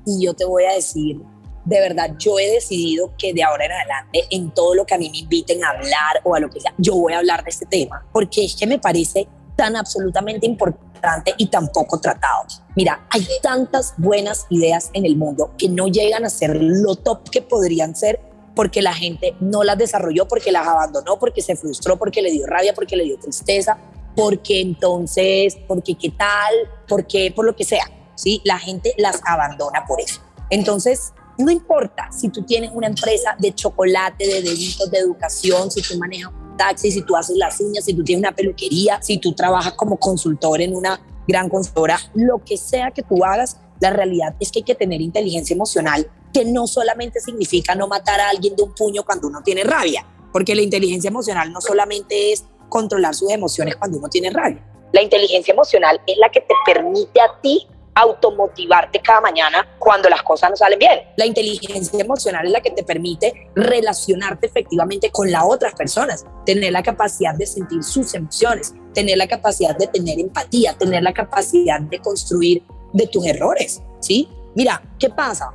y 0.05 0.25
yo 0.25 0.33
te 0.33 0.43
voy 0.43 0.63
a 0.63 0.73
decir, 0.73 1.21
de 1.65 1.79
verdad, 1.79 2.15
yo 2.17 2.39
he 2.39 2.51
decidido 2.51 3.13
que 3.17 3.31
de 3.33 3.43
ahora 3.43 3.65
en 3.65 3.71
adelante, 3.71 4.23
en 4.31 4.51
todo 4.53 4.73
lo 4.73 4.85
que 4.85 4.95
a 4.95 4.97
mí 4.97 5.09
me 5.09 5.19
inviten 5.19 5.63
a 5.63 5.69
hablar 5.69 6.21
o 6.23 6.35
a 6.35 6.39
lo 6.39 6.49
que 6.49 6.59
sea, 6.59 6.73
yo 6.77 6.95
voy 6.95 7.13
a 7.13 7.19
hablar 7.19 7.43
de 7.43 7.51
este 7.51 7.67
tema, 7.67 8.05
porque 8.11 8.43
es 8.43 8.55
que 8.55 8.65
me 8.65 8.79
parece 8.79 9.27
tan 9.55 9.75
absolutamente 9.75 10.47
importante 10.47 11.33
y 11.37 11.47
tan 11.47 11.67
poco 11.67 11.99
tratado. 11.99 12.45
Mira, 12.75 13.05
hay 13.09 13.25
tantas 13.41 13.93
buenas 13.97 14.47
ideas 14.49 14.89
en 14.93 15.05
el 15.05 15.15
mundo 15.15 15.53
que 15.57 15.69
no 15.69 15.87
llegan 15.87 16.25
a 16.25 16.29
ser 16.29 16.57
lo 16.59 16.95
top 16.95 17.29
que 17.29 17.41
podrían 17.41 17.95
ser 17.95 18.19
porque 18.59 18.81
la 18.81 18.93
gente 18.93 19.37
no 19.39 19.63
las 19.63 19.77
desarrolló, 19.77 20.27
porque 20.27 20.51
las 20.51 20.67
abandonó, 20.67 21.17
porque 21.17 21.41
se 21.41 21.55
frustró, 21.55 21.97
porque 21.97 22.21
le 22.21 22.29
dio 22.29 22.45
rabia, 22.45 22.73
porque 22.73 22.97
le 22.97 23.05
dio 23.05 23.17
tristeza, 23.17 23.77
porque 24.17 24.59
entonces, 24.59 25.57
porque 25.65 25.95
qué 25.95 26.09
tal, 26.09 26.53
porque 26.85 27.31
por 27.33 27.45
lo 27.45 27.55
que 27.55 27.63
sea. 27.63 27.89
¿sí? 28.15 28.41
La 28.43 28.59
gente 28.59 28.93
las 28.97 29.21
abandona 29.25 29.85
por 29.87 30.01
eso. 30.01 30.19
Entonces, 30.49 31.13
no 31.37 31.49
importa 31.49 32.09
si 32.11 32.27
tú 32.27 32.43
tienes 32.43 32.71
una 32.73 32.87
empresa 32.87 33.33
de 33.39 33.55
chocolate, 33.55 34.27
de 34.27 34.41
deditos, 34.41 34.91
de 34.91 34.97
educación, 34.97 35.71
si 35.71 35.81
tú 35.81 35.97
manejas 35.97 36.33
un 36.33 36.57
taxi, 36.57 36.91
si 36.91 37.01
tú 37.03 37.15
haces 37.15 37.37
las 37.37 37.61
uñas, 37.61 37.85
si 37.85 37.93
tú 37.93 38.03
tienes 38.03 38.27
una 38.27 38.35
peluquería, 38.35 39.01
si 39.01 39.19
tú 39.19 39.31
trabajas 39.31 39.71
como 39.71 39.95
consultor 39.95 40.59
en 40.59 40.75
una 40.75 40.99
gran 41.25 41.47
consultora, 41.47 41.97
lo 42.13 42.43
que 42.43 42.57
sea 42.57 42.91
que 42.91 43.03
tú 43.03 43.23
hagas, 43.23 43.55
la 43.79 43.89
realidad 43.89 44.35
es 44.39 44.51
que 44.51 44.59
hay 44.59 44.63
que 44.63 44.75
tener 44.75 45.01
inteligencia 45.01 45.53
emocional, 45.53 46.09
que 46.33 46.45
no 46.45 46.67
solamente 46.67 47.19
significa 47.19 47.75
no 47.75 47.87
matar 47.87 48.19
a 48.19 48.29
alguien 48.29 48.55
de 48.55 48.63
un 48.63 48.73
puño 48.73 49.03
cuando 49.03 49.27
uno 49.27 49.41
tiene 49.43 49.63
rabia, 49.63 50.05
porque 50.31 50.55
la 50.55 50.61
inteligencia 50.61 51.09
emocional 51.09 51.51
no 51.51 51.61
solamente 51.61 52.31
es 52.31 52.45
controlar 52.67 53.15
sus 53.15 53.31
emociones 53.31 53.75
cuando 53.75 53.97
uno 53.97 54.09
tiene 54.09 54.29
rabia. 54.29 54.63
La 54.91 55.01
inteligencia 55.01 55.53
emocional 55.53 56.01
es 56.05 56.17
la 56.17 56.29
que 56.29 56.41
te 56.41 56.53
permite 56.65 57.21
a 57.21 57.39
ti 57.41 57.67
automotivarte 57.95 59.01
cada 59.01 59.21
mañana 59.21 59.67
cuando 59.77 60.09
las 60.09 60.23
cosas 60.23 60.51
no 60.51 60.55
salen 60.55 60.79
bien. 60.79 60.99
La 61.17 61.25
inteligencia 61.25 61.99
emocional 61.99 62.45
es 62.45 62.51
la 62.51 62.61
que 62.61 62.71
te 62.71 62.83
permite 62.83 63.49
relacionarte 63.55 64.47
efectivamente 64.47 65.11
con 65.11 65.29
las 65.31 65.43
otras 65.45 65.73
personas, 65.73 66.25
tener 66.45 66.71
la 66.71 66.81
capacidad 66.81 67.35
de 67.35 67.45
sentir 67.45 67.83
sus 67.83 68.13
emociones, 68.13 68.73
tener 68.93 69.17
la 69.17 69.27
capacidad 69.27 69.75
de 69.77 69.87
tener 69.87 70.19
empatía, 70.19 70.77
tener 70.77 71.03
la 71.03 71.13
capacidad 71.13 71.81
de 71.81 71.99
construir 71.99 72.63
de 72.93 73.07
tus 73.07 73.25
errores, 73.25 73.81
¿sí? 73.99 74.27
Mira, 74.55 74.81
¿qué 74.97 75.09
pasa? 75.09 75.51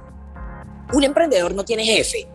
Un 0.93 1.05
emprendedor 1.05 1.55
no 1.55 1.64
tiene 1.64 1.85
jefe. 1.85 2.29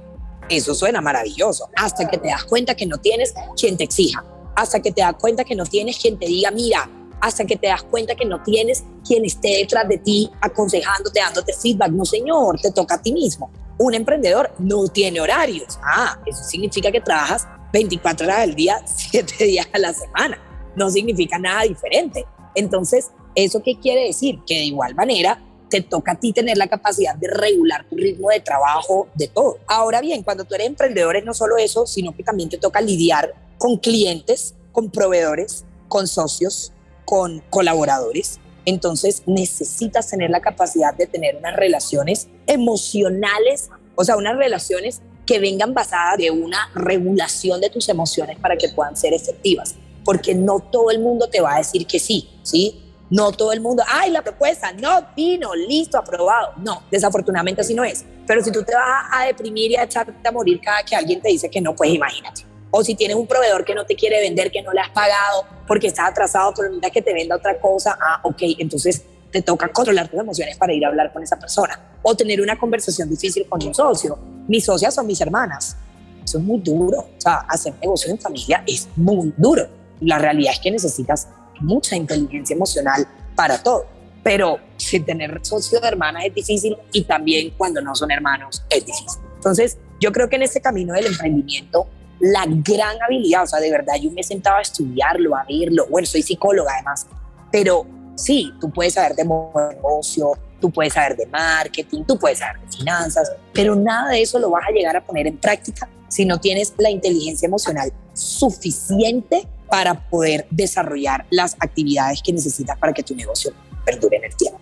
Eso 0.49 0.73
suena 0.73 0.99
maravilloso, 1.01 1.69
hasta 1.75 2.07
que 2.09 2.17
te 2.17 2.29
das 2.29 2.43
cuenta 2.43 2.75
que 2.75 2.85
no 2.85 2.97
tienes 2.97 3.33
quien 3.59 3.77
te 3.77 3.83
exija, 3.83 4.25
hasta 4.55 4.79
que 4.81 4.91
te 4.91 5.01
das 5.01 5.15
cuenta 5.15 5.43
que 5.43 5.55
no 5.55 5.65
tienes 5.65 5.99
quien 5.99 6.17
te 6.17 6.25
diga, 6.25 6.49
mira, 6.49 6.89
hasta 7.21 7.45
que 7.45 7.55
te 7.55 7.67
das 7.67 7.83
cuenta 7.83 8.15
que 8.15 8.25
no 8.25 8.41
tienes 8.43 8.83
quien 9.05 9.25
esté 9.25 9.57
detrás 9.57 9.87
de 9.87 9.97
ti 9.97 10.29
aconsejándote, 10.41 11.19
dándote 11.19 11.53
feedback. 11.53 11.91
No, 11.91 12.05
señor, 12.05 12.59
te 12.59 12.71
toca 12.71 12.95
a 12.95 13.01
ti 13.01 13.11
mismo. 13.11 13.51
Un 13.77 13.93
emprendedor 13.93 14.51
no 14.59 14.87
tiene 14.87 15.21
horarios. 15.21 15.79
Ah, 15.83 16.19
eso 16.25 16.43
significa 16.43 16.91
que 16.91 17.01
trabajas 17.01 17.47
24 17.73 18.25
horas 18.25 18.39
al 18.39 18.55
día, 18.55 18.81
7 18.85 19.43
días 19.43 19.67
a 19.73 19.79
la 19.79 19.93
semana. 19.93 20.39
No 20.75 20.89
significa 20.89 21.37
nada 21.37 21.63
diferente. 21.63 22.25
Entonces, 22.55 23.11
¿eso 23.35 23.61
qué 23.63 23.79
quiere 23.79 24.05
decir? 24.05 24.39
Que 24.45 24.55
de 24.55 24.65
igual 24.65 24.95
manera 24.95 25.41
te 25.69 25.81
toca 25.81 26.13
a 26.13 26.15
ti 26.19 26.33
tener 26.33 26.57
la 26.57 26.67
capacidad 26.67 27.15
de 27.15 27.27
regular 27.27 27.85
tu 27.87 27.95
ritmo 27.95 28.29
de 28.29 28.39
trabajo, 28.39 29.07
de 29.15 29.27
todo. 29.27 29.59
Ahora 29.67 30.01
bien, 30.01 30.23
cuando 30.23 30.43
tú 30.43 30.55
eres 30.55 30.67
emprendedor 30.67 31.15
es 31.15 31.25
no 31.25 31.33
solo 31.33 31.57
eso, 31.57 31.85
sino 31.85 32.15
que 32.15 32.23
también 32.23 32.49
te 32.49 32.57
toca 32.57 32.81
lidiar 32.81 33.33
con 33.57 33.77
clientes, 33.77 34.55
con 34.71 34.89
proveedores, 34.89 35.65
con 35.87 36.07
socios, 36.07 36.73
con 37.05 37.41
colaboradores. 37.49 38.39
Entonces 38.65 39.23
necesitas 39.25 40.09
tener 40.09 40.29
la 40.29 40.41
capacidad 40.41 40.93
de 40.93 41.07
tener 41.07 41.35
unas 41.37 41.55
relaciones 41.55 42.27
emocionales, 42.47 43.69
o 43.95 44.03
sea, 44.03 44.17
unas 44.17 44.37
relaciones 44.37 45.01
que 45.25 45.39
vengan 45.39 45.73
basadas 45.73 46.17
de 46.17 46.31
una 46.31 46.71
regulación 46.73 47.61
de 47.61 47.69
tus 47.69 47.87
emociones 47.89 48.37
para 48.39 48.57
que 48.57 48.69
puedan 48.69 48.97
ser 48.97 49.13
efectivas. 49.13 49.75
Porque 50.03 50.33
no 50.33 50.59
todo 50.59 50.89
el 50.89 50.99
mundo 50.99 51.29
te 51.29 51.41
va 51.41 51.55
a 51.55 51.57
decir 51.59 51.85
que 51.85 51.99
sí, 51.99 52.29
¿sí? 52.41 52.88
No 53.09 53.31
todo 53.31 53.51
el 53.51 53.61
mundo, 53.61 53.83
ay, 53.87 54.11
la 54.11 54.21
propuesta, 54.21 54.71
no, 54.73 55.07
vino, 55.15 55.55
listo, 55.55 55.97
aprobado. 55.97 56.53
No, 56.57 56.83
desafortunadamente 56.91 57.61
así 57.61 57.73
no 57.73 57.83
es. 57.83 58.05
Pero 58.27 58.43
si 58.43 58.51
tú 58.51 58.63
te 58.63 58.75
vas 58.75 59.05
a 59.11 59.25
deprimir 59.25 59.71
y 59.71 59.75
a 59.75 59.83
echarte 59.83 60.27
a 60.27 60.31
morir 60.31 60.61
cada 60.61 60.83
que 60.83 60.95
alguien 60.95 61.19
te 61.19 61.29
dice 61.29 61.49
que 61.49 61.59
no, 61.59 61.75
pues 61.75 61.91
imagínate. 61.91 62.45
O 62.71 62.83
si 62.83 62.93
tienes 62.93 63.17
un 63.17 63.25
proveedor 63.25 63.65
que 63.65 63.73
no 63.73 63.85
te 63.85 63.95
quiere 63.95 64.21
vender, 64.21 64.51
que 64.51 64.61
no 64.61 64.71
le 64.71 64.81
has 64.81 64.89
pagado 64.89 65.45
porque 65.67 65.87
estás 65.87 66.09
atrasado, 66.09 66.53
pero 66.55 66.67
necesitas 66.67 66.91
que 66.91 67.01
te 67.01 67.13
venda 67.13 67.35
otra 67.35 67.59
cosa, 67.59 67.97
ah, 67.99 68.19
ok, 68.23 68.41
entonces 68.59 69.03
te 69.31 69.41
toca 69.41 69.67
controlar 69.69 70.07
tus 70.07 70.19
emociones 70.19 70.57
para 70.57 70.73
ir 70.73 70.85
a 70.85 70.89
hablar 70.89 71.11
con 71.11 71.23
esa 71.23 71.37
persona. 71.37 71.79
O 72.03 72.15
tener 72.15 72.41
una 72.41 72.57
conversación 72.57 73.09
difícil 73.09 73.47
con 73.47 73.65
un 73.65 73.73
socio. 73.73 74.17
Mis 74.47 74.65
socias 74.65 74.93
son 74.93 75.07
mis 75.07 75.19
hermanas. 75.21 75.75
Eso 76.23 76.37
es 76.37 76.43
muy 76.43 76.59
duro. 76.59 76.99
O 76.99 77.21
sea, 77.21 77.45
hacer 77.47 77.73
negocios 77.81 78.11
en 78.11 78.19
familia 78.19 78.63
es 78.67 78.87
muy 78.95 79.33
duro. 79.37 79.67
La 80.01 80.17
realidad 80.17 80.53
es 80.53 80.59
que 80.59 80.71
necesitas 80.71 81.27
mucha 81.59 81.95
inteligencia 81.95 82.55
emocional 82.55 83.07
para 83.35 83.61
todo. 83.61 83.85
Pero 84.23 84.59
si 84.77 84.99
tener 84.99 85.39
socio 85.43 85.79
de 85.79 85.87
hermanas 85.87 86.25
es 86.25 86.33
difícil 86.33 86.77
y 86.91 87.03
también 87.03 87.53
cuando 87.57 87.81
no 87.81 87.95
son 87.95 88.11
hermanos 88.11 88.63
es 88.69 88.85
difícil. 88.85 89.21
Entonces, 89.35 89.77
yo 89.99 90.11
creo 90.11 90.29
que 90.29 90.35
en 90.35 90.43
este 90.43 90.61
camino 90.61 90.93
del 90.93 91.07
emprendimiento 91.07 91.87
la 92.19 92.45
gran 92.47 93.01
habilidad, 93.01 93.43
o 93.43 93.47
sea, 93.47 93.59
de 93.59 93.71
verdad 93.71 93.95
yo 93.95 94.11
me 94.11 94.23
sentaba 94.23 94.57
a 94.57 94.61
estudiarlo, 94.61 95.35
a 95.35 95.45
verlo, 95.47 95.87
bueno, 95.89 96.05
soy 96.05 96.21
psicóloga 96.21 96.73
además, 96.73 97.07
pero 97.51 97.85
sí, 98.15 98.53
tú 98.59 98.69
puedes 98.71 98.93
saber 98.95 99.15
de 99.15 99.23
negocio, 99.23 100.33
tú 100.59 100.69
puedes 100.69 100.93
saber 100.93 101.15
de 101.15 101.25
marketing, 101.27 102.03
tú 102.03 102.19
puedes 102.19 102.39
saber 102.39 102.59
de 102.59 102.77
finanzas, 102.77 103.31
pero 103.53 103.75
nada 103.75 104.11
de 104.11 104.21
eso 104.21 104.37
lo 104.37 104.49
vas 104.49 104.67
a 104.67 104.71
llegar 104.71 104.95
a 104.97 105.05
poner 105.05 105.27
en 105.27 105.37
práctica 105.37 105.87
si 106.09 106.25
no 106.25 106.39
tienes 106.39 106.73
la 106.77 106.89
inteligencia 106.89 107.45
emocional 107.45 107.93
suficiente 108.13 109.47
para 109.69 110.09
poder 110.09 110.47
desarrollar 110.49 111.25
las 111.29 111.55
actividades 111.59 112.21
que 112.23 112.33
necesitas 112.33 112.77
para 112.77 112.93
que 112.93 113.03
tu 113.03 113.15
negocio 113.15 113.51
perdure 113.85 114.17
en 114.17 114.25
el 114.25 114.35
tiempo. 114.35 114.59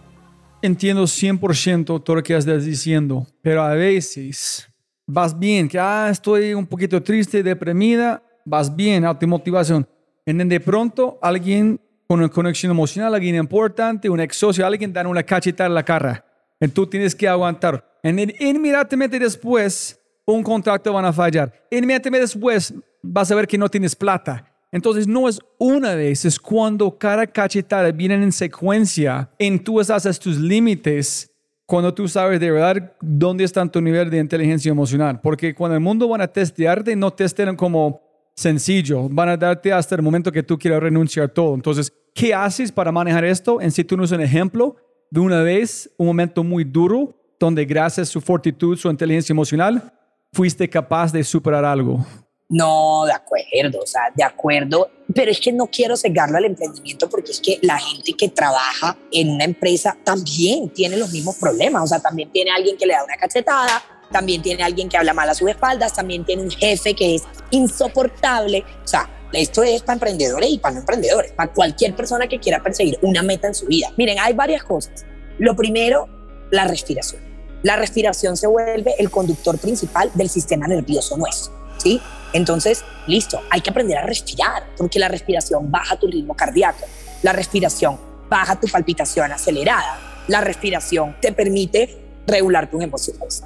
Entiendo 0.62 1.04
100% 1.04 2.04
todo 2.04 2.16
lo 2.16 2.24
que 2.24 2.36
estás 2.36 2.66
diciendo, 2.66 3.28
pero 3.42 3.64
a 3.64 3.74
veces 3.74 4.68
vas 5.06 5.38
bien, 5.38 5.70
que 5.70 5.80
ah, 5.80 6.10
estoy 6.12 6.54
un 6.54 6.66
poquito 6.66 7.02
triste, 7.02 7.44
deprimida, 7.44 8.22
vas 8.44 8.76
bien, 8.76 9.06
automotivación. 9.06 9.88
Y 10.26 10.34
de 10.34 10.60
pronto 10.60 11.18
alguien 11.22 11.80
con 12.08 12.20
una 12.20 12.30
conexión 12.30 12.72
emocional, 12.72 13.14
alguien 13.14 13.36
importante, 13.36 14.10
un 14.10 14.20
ex 14.20 14.38
socio, 14.38 14.66
alguien 14.66 14.94
da 14.94 15.08
una 15.08 15.24
cachetada 15.24 15.68
en 15.68 15.76
la 15.76 15.84
cara. 15.84 16.26
Y 16.60 16.68
tú 16.70 16.88
tienes 16.88 17.14
que 17.14 17.28
aguantar. 17.28 17.84
Y 18.04 18.48
inmediatamente 18.50 19.20
después, 19.20 20.00
un 20.26 20.42
contrato 20.42 20.92
van 20.94 21.06
a 21.06 21.14
fallar. 21.14 21.54
Inmediatamente 21.70 22.22
después, 22.22 22.74
vas 23.02 23.30
a 23.32 23.36
ver 23.36 23.48
que 23.48 23.58
no 23.58 23.70
tienes 23.70 23.96
plata. 23.96 24.47
Entonces, 24.72 25.08
no 25.08 25.30
es 25.30 25.40
una 25.58 25.96
vez, 25.96 26.26
es 26.26 26.40
cuando 26.40 26.98
cada 26.98 27.26
cachetada 27.26 27.92
viene 27.92 28.16
en 28.16 28.32
secuencia, 28.32 29.30
en 29.40 29.64
tú 29.64 29.80
a 29.80 30.00
tus 30.20 30.38
límites 30.38 31.32
cuando 31.68 31.94
tú 31.94 32.08
sabes 32.08 32.40
de 32.40 32.50
verdad 32.50 32.94
dónde 33.02 33.44
está 33.44 33.66
tu 33.68 33.82
nivel 33.82 34.10
de 34.10 34.20
inteligencia 34.20 34.72
emocional. 34.72 35.20
Porque 35.22 35.54
cuando 35.54 35.76
el 35.76 35.82
mundo 35.82 36.08
van 36.08 36.22
a 36.22 36.28
testearte, 36.28 36.96
no 36.96 37.12
testean 37.12 37.58
como 37.58 38.02
sencillo, 38.36 39.10
van 39.10 39.30
a 39.30 39.38
darte 39.38 39.74
hasta 39.74 39.96
el 39.96 40.02
momento 40.02 40.32
que 40.32 40.44
tú 40.44 40.58
quieras 40.58 40.82
renunciar 40.82 41.26
a 41.26 41.34
todo. 41.34 41.56
Entonces, 41.56 41.92
¿qué 42.14 42.34
haces 42.34 42.72
para 42.72 42.92
manejar 42.92 43.26
esto? 43.26 43.60
En 43.60 43.72
si 43.72 43.84
tú 43.84 43.98
no 43.98 44.06
es 44.06 44.12
un 44.12 44.22
ejemplo 44.22 44.78
de 45.12 45.20
una 45.20 45.42
vez, 45.42 45.92
un 45.98 46.08
momento 46.08 46.42
muy 46.42 46.64
duro, 46.64 47.14
donde 47.38 47.66
gracias 47.66 48.08
a 48.08 48.12
su 48.12 48.22
fortitud, 48.22 48.78
su 48.78 48.90
inteligencia 48.90 49.34
emocional, 49.34 49.94
fuiste 50.32 50.70
capaz 50.70 51.12
de 51.12 51.24
superar 51.24 51.66
algo. 51.66 52.06
No, 52.50 53.06
de 53.06 53.12
acuerdo, 53.12 53.82
o 53.84 53.88
sea, 53.88 54.04
de 54.16 54.24
acuerdo, 54.24 54.90
pero 55.14 55.30
es 55.30 55.40
que 55.40 55.52
no 55.52 55.68
quiero 55.68 55.98
cegarlo 55.98 56.38
al 56.38 56.46
emprendimiento 56.46 57.10
porque 57.10 57.32
es 57.32 57.42
que 57.42 57.60
la 57.62 57.78
gente 57.78 58.14
que 58.14 58.30
trabaja 58.30 58.98
en 59.12 59.32
una 59.32 59.44
empresa 59.44 59.98
también 60.06 60.70
tiene 60.70 60.96
los 60.96 61.12
mismos 61.12 61.36
problemas, 61.36 61.84
o 61.84 61.88
sea, 61.88 62.00
también 62.00 62.32
tiene 62.32 62.52
alguien 62.52 62.78
que 62.78 62.86
le 62.86 62.94
da 62.94 63.04
una 63.04 63.18
cachetada, 63.18 63.84
también 64.14 64.42
tiene 64.42 64.64
alguien 64.64 64.88
que 64.88 64.96
habla 64.96 65.14
mal 65.14 65.30
a 65.30 65.34
sus 65.34 65.50
espaldas, 65.50 65.94
también 65.94 66.24
tiene 66.24 66.44
un 66.44 66.52
jefe 66.52 66.94
que 66.94 67.16
es 67.16 67.24
insoportable, 67.52 68.64
o 68.82 68.88
sea, 68.88 69.10
esto 69.34 69.62
es 69.64 69.82
para 69.82 69.96
emprendedores 69.96 70.50
y 70.50 70.58
para 70.58 70.76
no 70.76 70.80
emprendedores, 70.80 71.34
para 71.34 71.52
cualquier 71.52 71.96
persona 71.98 72.28
que 72.28 72.40
quiera 72.40 72.64
perseguir 72.64 72.98
una 73.02 73.24
meta 73.24 73.48
en 73.48 73.56
su 73.56 73.66
vida. 73.66 73.92
Miren, 73.98 74.20
hay 74.20 74.34
varias 74.34 74.64
cosas. 74.64 75.06
Lo 75.38 75.54
primero, 75.54 76.08
la 76.50 76.66
respiración. 76.66 77.22
La 77.64 77.76
respiración 77.76 78.38
se 78.38 78.48
vuelve 78.48 78.96
el 79.00 79.10
conductor 79.10 79.58
principal 79.58 80.10
del 80.14 80.30
sistema 80.30 80.66
nervioso 80.68 81.18
nuestro, 81.18 81.54
¿sí? 81.78 82.00
Entonces, 82.34 82.84
listo, 83.08 83.42
hay 83.50 83.62
que 83.62 83.70
aprender 83.70 83.98
a 83.98 84.06
respirar, 84.06 84.64
porque 84.78 85.00
la 85.00 85.08
respiración 85.08 85.72
baja 85.72 85.96
tu 85.98 86.08
ritmo 86.08 86.36
cardíaco, 86.36 86.86
la 87.24 87.34
respiración 87.34 88.00
baja 88.30 88.60
tu 88.60 88.68
palpitación 88.68 89.32
acelerada, 89.32 90.00
la 90.28 90.42
respiración 90.42 91.16
te 91.22 91.32
permite 91.32 92.24
regular 92.28 92.70
tus 92.70 92.84
emociones. 92.84 93.44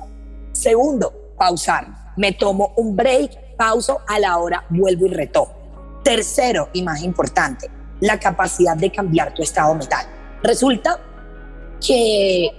Segundo, 0.52 1.34
pausar. 1.38 2.14
Me 2.18 2.34
tomo 2.34 2.74
un 2.76 2.96
break, 2.96 3.56
pauso, 3.56 4.00
a 4.08 4.20
la 4.20 4.38
hora 4.38 4.66
vuelvo 4.70 5.06
y 5.06 5.10
retomo. 5.10 5.54
Tercero, 6.04 6.70
y 6.74 6.82
más 6.82 7.04
importante, 7.04 7.70
la 8.00 8.20
capacidad 8.20 8.76
de 8.76 8.92
cambiar 8.92 9.34
tu 9.34 9.44
estado 9.44 9.74
mental. 9.76 10.06
Resulta 10.44 11.00
que 11.86 12.52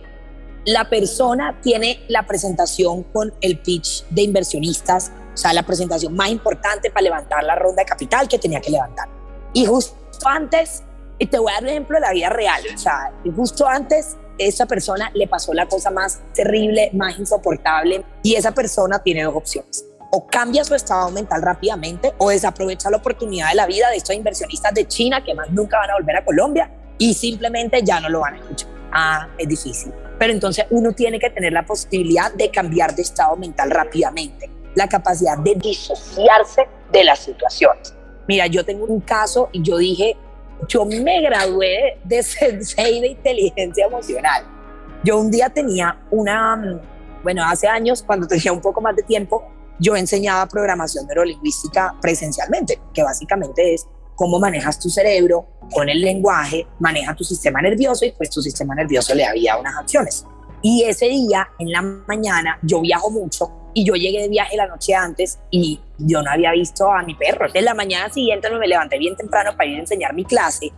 la 0.65 0.89
persona 0.89 1.61
tiene 1.61 2.05
la 2.09 2.25
presentación 2.27 3.03
con 3.05 3.35
el 3.41 3.59
pitch 3.59 4.05
de 4.11 4.23
inversionistas, 4.23 5.11
o 5.33 5.37
sea, 5.37 5.53
la 5.53 5.63
presentación 5.63 6.15
más 6.15 6.31
importante 6.31 6.91
para 6.91 7.05
levantar 7.05 7.43
la 7.45 7.55
ronda 7.55 7.83
de 7.83 7.87
capital 7.87 8.29
que 8.29 8.39
tenía 8.39 8.61
que 8.61 8.71
levantar. 8.71 9.09
Y 9.53 9.67
justo 9.67 9.97
antes, 10.25 10.83
y 11.19 11.27
te 11.27 11.39
voy 11.39 11.51
a 11.53 11.55
dar 11.55 11.65
un 11.65 11.69
ejemplo 11.71 11.97
de 11.97 12.01
la 12.01 12.13
vida 12.13 12.29
real, 12.29 12.63
o 12.75 12.79
sea, 12.79 13.13
justo 13.35 13.67
antes 13.67 14.17
esa 14.39 14.67
persona 14.67 15.11
le 15.15 15.29
pasó 15.29 15.53
la 15.53 15.67
cosa 15.67 15.91
más 15.91 16.21
terrible, 16.35 16.91
más 16.95 17.19
insoportable, 17.19 18.05
y 18.23 18.35
esa 18.35 18.53
persona 18.53 18.99
tiene 18.99 19.25
dos 19.25 19.37
opciones. 19.37 19.85
O 20.11 20.27
cambia 20.27 20.65
su 20.65 20.75
estado 20.75 21.11
mental 21.11 21.41
rápidamente 21.41 22.13
o 22.19 22.29
desaprovecha 22.29 22.91
la 22.91 22.99
oportunidad 22.99 23.49
de 23.49 23.55
la 23.55 23.67
vida 23.67 23.89
de 23.89 23.97
estos 23.97 24.15
inversionistas 24.15 24.75
de 24.75 24.87
China 24.87 25.25
que 25.25 25.35
más 25.35 25.51
nunca 25.51 25.79
van 25.79 25.91
a 25.91 25.95
volver 25.95 26.17
a 26.17 26.25
Colombia 26.25 26.71
y 26.99 27.15
simplemente 27.15 27.83
ya 27.83 27.99
no 27.99 28.11
lo 28.11 28.21
van 28.21 28.35
a 28.35 28.37
escuchar. 28.39 28.69
Ah, 28.93 29.29
es 29.39 29.49
difícil. 29.49 29.93
Pero 30.19 30.35
entonces 30.35 30.67
uno 30.71 30.93
tiene 30.93 31.19
que 31.19 31.31
tener 31.31 31.53
la 31.55 31.65
posibilidad 31.65 32.31
de 32.33 32.51
cambiar 32.51 32.95
de 32.95 33.03
estado 33.03 33.37
mental 33.37 33.71
rápidamente, 33.71 34.51
la 34.75 34.89
capacidad 34.89 35.39
de 35.39 35.55
disociarse 35.55 36.69
de 36.91 37.05
las 37.05 37.21
situaciones. 37.21 37.95
Mira, 38.29 38.47
yo 38.47 38.65
tengo 38.65 38.87
un 38.87 39.01
caso 39.01 39.49
y 39.53 39.63
yo 39.63 39.79
dije, 39.79 40.17
yo 40.69 40.85
me 40.85 41.21
gradué 41.23 41.99
de 42.05 42.23
Sensei 42.23 43.01
de 43.01 43.09
inteligencia 43.09 43.87
emocional. 43.87 44.45
Yo 45.05 45.19
un 45.19 45.31
día 45.31 45.49
tenía 45.49 46.01
una, 46.11 46.81
bueno, 47.23 47.45
hace 47.45 47.67
años, 47.67 48.03
cuando 48.03 48.27
tenía 48.27 48.53
un 48.53 48.61
poco 48.61 48.81
más 48.81 48.95
de 48.95 49.03
tiempo, 49.03 49.45
yo 49.79 49.97
enseñaba 49.97 50.47
programación 50.47 51.07
neurolingüística 51.07 51.97
presencialmente, 52.01 52.81
que 52.95 53.03
básicamente 53.03 53.75
es 53.75 53.89
cómo 54.15 54.39
manejas 54.39 54.79
tu 54.79 54.89
cerebro 54.89 55.49
con 55.73 55.89
el 55.89 56.01
lenguaje, 56.01 56.67
maneja 56.79 57.17
tu 57.17 57.25
sistema 57.25 57.61
nervioso 57.61 58.05
y 58.05 58.13
pues 58.13 58.31
tu 58.31 58.41
sistema 58.41 58.75
nervioso 58.75 59.15
le 59.15 59.25
había 59.25 59.57
unas 59.57 59.77
acciones. 59.77 60.25
Y 60.63 60.85
ese 60.85 61.09
día, 61.09 61.49
en 61.59 61.73
la 61.73 61.83
mañana, 61.83 62.59
yo 62.63 62.81
viajo 62.81 63.11
mucho 63.11 63.51
y 63.75 63.85
yo 63.85 63.95
llegué 63.95 64.23
de 64.23 64.29
viaje 64.29 64.57
la 64.57 64.67
noche 64.67 64.95
antes 64.95 65.39
y 65.51 65.81
yo 65.99 66.23
no 66.23 66.31
había 66.31 66.53
visto 66.53 66.91
a 66.91 67.03
mi 67.03 67.15
perro. 67.15 67.47
En 67.53 67.65
la 67.65 67.75
mañana 67.75 68.13
siguiente 68.13 68.49
me 68.51 68.67
levanté 68.67 68.99
bien 68.99 69.17
temprano 69.17 69.53
para 69.57 69.69
ir 69.69 69.77
a 69.79 69.81
enseñar 69.81 70.15
mi 70.15 70.25
clase 70.25 70.73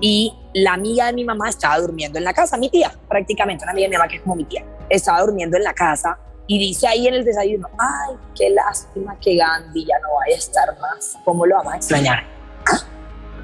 y 0.00 0.34
la 0.54 0.74
amiga 0.74 1.06
de 1.06 1.12
mi 1.12 1.24
mamá 1.24 1.48
estaba 1.48 1.78
durmiendo 1.78 2.18
en 2.18 2.24
la 2.24 2.32
casa, 2.32 2.56
mi 2.56 2.68
tía, 2.68 2.92
prácticamente 3.08 3.64
una 3.64 3.72
amiga 3.72 3.86
de 3.86 3.90
mi 3.90 3.96
mamá 3.96 4.08
que 4.08 4.16
es 4.16 4.22
como 4.22 4.36
mi 4.36 4.44
tía, 4.44 4.64
estaba 4.88 5.20
durmiendo 5.20 5.56
en 5.56 5.64
la 5.64 5.74
casa 5.74 6.18
y 6.46 6.58
dice 6.58 6.86
ahí 6.88 7.06
en 7.06 7.14
el 7.14 7.24
desayuno, 7.24 7.68
ay, 7.78 8.16
qué 8.34 8.50
lástima 8.50 9.18
que 9.20 9.36
Gandhi 9.36 9.86
ya 9.86 9.98
no 10.00 10.14
vaya 10.16 10.34
a 10.34 10.38
estar 10.38 10.78
más, 10.80 11.16
¿cómo 11.24 11.46
lo 11.46 11.56
vamos 11.56 11.74
a 11.74 11.76
extrañar? 11.76 12.24
¿Ah? 12.66 12.78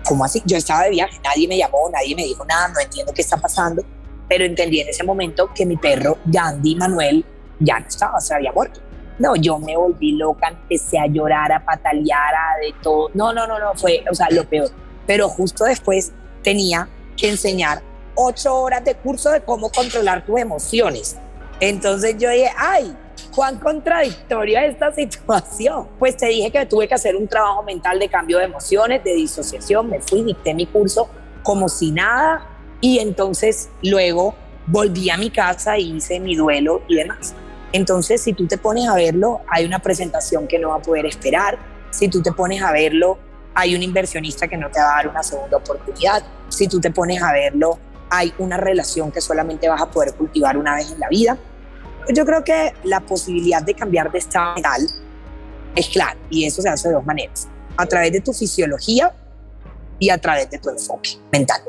¿Cómo 0.07 0.25
así? 0.25 0.43
Yo 0.47 0.57
estaba 0.57 0.85
de 0.85 0.91
viaje, 0.91 1.19
nadie 1.23 1.47
me 1.47 1.57
llamó, 1.57 1.89
nadie 1.91 2.15
me 2.17 2.25
dijo 2.25 2.45
nada, 2.45 2.69
no 2.69 2.81
entiendo 2.81 3.13
qué 3.13 3.23
está 3.23 3.37
pasando, 3.37 3.83
pero 4.29 4.45
entendí 4.45 4.81
en 4.81 4.89
ese 4.89 5.05
momento 5.05 5.51
que 5.55 5.65
mi 5.65 5.77
perro 5.77 6.19
Gandhi 6.25 6.77
Manuel 6.77 7.25
ya 7.59 7.81
no 7.81 7.89
estaba, 7.89 8.21
se 8.21 8.35
había 8.35 8.53
muerto. 8.53 8.81
No, 9.19 9.35
yo 9.35 9.59
me 9.59 9.77
volví 9.77 10.13
loca, 10.13 10.49
empecé 10.49 10.99
a 10.99 11.07
llorar, 11.07 11.51
a 11.51 11.65
patalear, 11.65 12.35
a 12.35 12.59
de 12.61 12.75
todo. 12.83 13.11
No, 13.15 13.33
no, 13.33 13.47
no, 13.47 13.59
no, 13.59 13.75
fue, 13.75 14.05
o 14.09 14.15
sea, 14.15 14.29
lo 14.31 14.45
peor. 14.45 14.71
Pero 15.07 15.29
justo 15.29 15.65
después 15.65 16.13
tenía 16.43 16.89
que 17.17 17.31
enseñar 17.31 17.83
ocho 18.15 18.55
horas 18.55 18.85
de 18.85 18.95
curso 18.95 19.31
de 19.31 19.41
cómo 19.41 19.71
controlar 19.71 20.25
tus 20.25 20.39
emociones. 20.39 21.17
Entonces 21.59 22.17
yo 22.19 22.31
dije, 22.31 22.51
ay, 22.57 22.97
cuán 23.35 23.59
contradictoria 23.59 24.67
esta 24.67 24.93
situación. 24.93 25.89
Pues 25.99 26.17
te 26.17 26.27
dije 26.27 26.51
que 26.53 26.67
tuve 26.67 26.87
que 26.87 26.95
hacer 26.95 27.17
un 27.17 27.27
trabajo 27.27 27.63
mental 27.65 27.99
de 27.99 28.09
cambio 28.09 28.39
de 28.39 28.45
emociones, 28.45 29.03
de 29.03 29.15
disociación, 29.15 29.89
me 29.89 30.01
fui, 30.01 30.23
dicté 30.23 30.55
mi 30.55 30.67
curso 30.67 31.09
como 31.43 31.69
si 31.69 31.91
nada 31.91 32.58
y 32.81 32.99
entonces 32.99 33.69
luego 33.83 34.35
volví 34.67 35.11
a 35.11 35.17
mi 35.17 35.31
casa 35.31 35.79
y 35.79 35.97
hice 35.97 36.21
mi 36.21 36.37
duelo 36.37 36.83
y 36.89 36.97
demás. 36.97 37.35
Entonces, 37.73 38.23
si 38.23 38.33
tú 38.33 38.47
te 38.47 38.59
pones 38.59 38.89
a 38.89 38.95
verlo, 38.95 39.41
hay 39.49 39.65
una 39.65 39.81
presentación 39.81 40.47
que 40.47 40.59
no 40.59 40.71
va 40.71 40.77
a 40.77 40.83
poder 40.83 41.07
esperar. 41.07 41.59
Si 41.91 42.09
tú 42.09 42.23
te 42.23 42.33
pones 42.33 42.63
a 42.63 42.73
verlo, 42.73 43.19
hay 43.55 43.75
un 43.75 43.83
inversionista 43.83 44.49
que 44.49 44.57
no 44.57 44.71
te 44.71 44.79
va 44.81 44.93
a 44.93 44.97
dar 44.97 45.09
una 45.09 45.23
segunda 45.23 45.57
oportunidad. 45.57 46.23
Si 46.49 46.69
tú 46.69 46.81
te 46.81 46.91
pones 46.91 47.23
a 47.23 47.33
verlo, 47.33 47.79
hay 48.11 48.33
una 48.39 48.57
relación 48.57 49.11
que 49.11 49.21
solamente 49.21 49.69
vas 49.69 49.83
a 49.83 49.91
poder 49.91 50.15
cultivar 50.15 50.57
una 50.57 50.77
vez 50.77 50.93
en 50.93 51.01
la 51.01 51.09
vida. 51.09 51.37
Yo 52.09 52.25
creo 52.25 52.43
que 52.43 52.73
la 52.85 53.01
posibilidad 53.01 53.63
de 53.63 53.75
cambiar 53.75 54.11
de 54.11 54.19
estado 54.19 54.55
mental 54.55 54.87
es 55.75 55.89
clara 55.89 56.17
y 56.31 56.47
eso 56.47 56.63
se 56.63 56.69
hace 56.71 56.89
de 56.89 56.95
dos 56.95 57.05
maneras, 57.05 57.49
a 57.77 57.85
través 57.85 58.13
de 58.13 58.21
tu 58.21 58.33
fisiología 58.33 59.15
y 59.99 60.09
a 60.09 60.19
través 60.19 60.49
de 60.49 60.59
tu 60.59 60.71
enfoque 60.71 61.11
mental. 61.31 61.61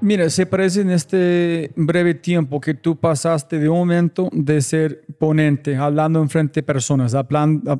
Mira, 0.00 0.30
se 0.30 0.46
parece 0.46 0.82
en 0.82 0.90
este 0.90 1.72
breve 1.74 2.14
tiempo 2.14 2.60
que 2.60 2.72
tú 2.72 2.94
pasaste 2.96 3.58
de 3.58 3.68
un 3.68 3.78
momento 3.78 4.28
de 4.32 4.62
ser 4.62 5.04
ponente, 5.18 5.76
hablando 5.76 6.22
en 6.22 6.28
frente 6.28 6.60
de 6.60 6.62
personas, 6.62 7.16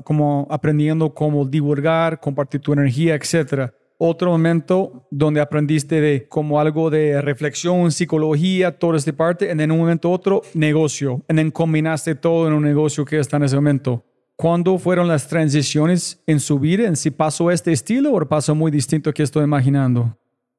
como 0.02 0.46
aprendiendo 0.50 1.14
cómo 1.14 1.46
divulgar, 1.46 2.18
compartir 2.18 2.60
tu 2.60 2.72
energía, 2.72 3.14
etcétera. 3.14 3.72
Otro 3.98 4.32
momento 4.32 5.06
donde 5.10 5.40
aprendiste 5.40 6.00
de 6.00 6.26
como 6.28 6.60
algo 6.60 6.90
de 6.90 7.22
reflexión, 7.22 7.92
psicología, 7.92 8.76
toda 8.78 8.96
esta 8.96 9.12
parte, 9.12 9.46
y 9.46 9.50
en 9.50 9.70
un 9.70 9.78
momento 9.78 10.10
otro, 10.10 10.42
negocio. 10.54 11.22
Y 11.28 11.34
then 11.34 11.52
combinaste 11.52 12.16
todo 12.16 12.48
en 12.48 12.52
un 12.52 12.64
negocio 12.64 13.04
que 13.04 13.20
está 13.20 13.36
en 13.36 13.44
ese 13.44 13.56
momento. 13.56 14.04
¿Cuándo 14.34 14.78
fueron 14.78 15.06
las 15.08 15.28
transiciones 15.28 16.20
en 16.26 16.40
su 16.40 16.58
vida? 16.58 16.86
¿En 16.86 16.96
si 16.96 17.10
pasó 17.10 17.50
este 17.50 17.72
estilo 17.72 18.12
o 18.12 18.28
pasó 18.28 18.54
muy 18.54 18.70
distinto 18.70 19.12
que 19.12 19.22
estoy 19.22 19.44
imaginando? 19.44 20.16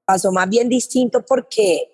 Pasó 0.10 0.32
más 0.32 0.50
bien 0.50 0.67
distinto 0.67 1.24
porque 1.24 1.88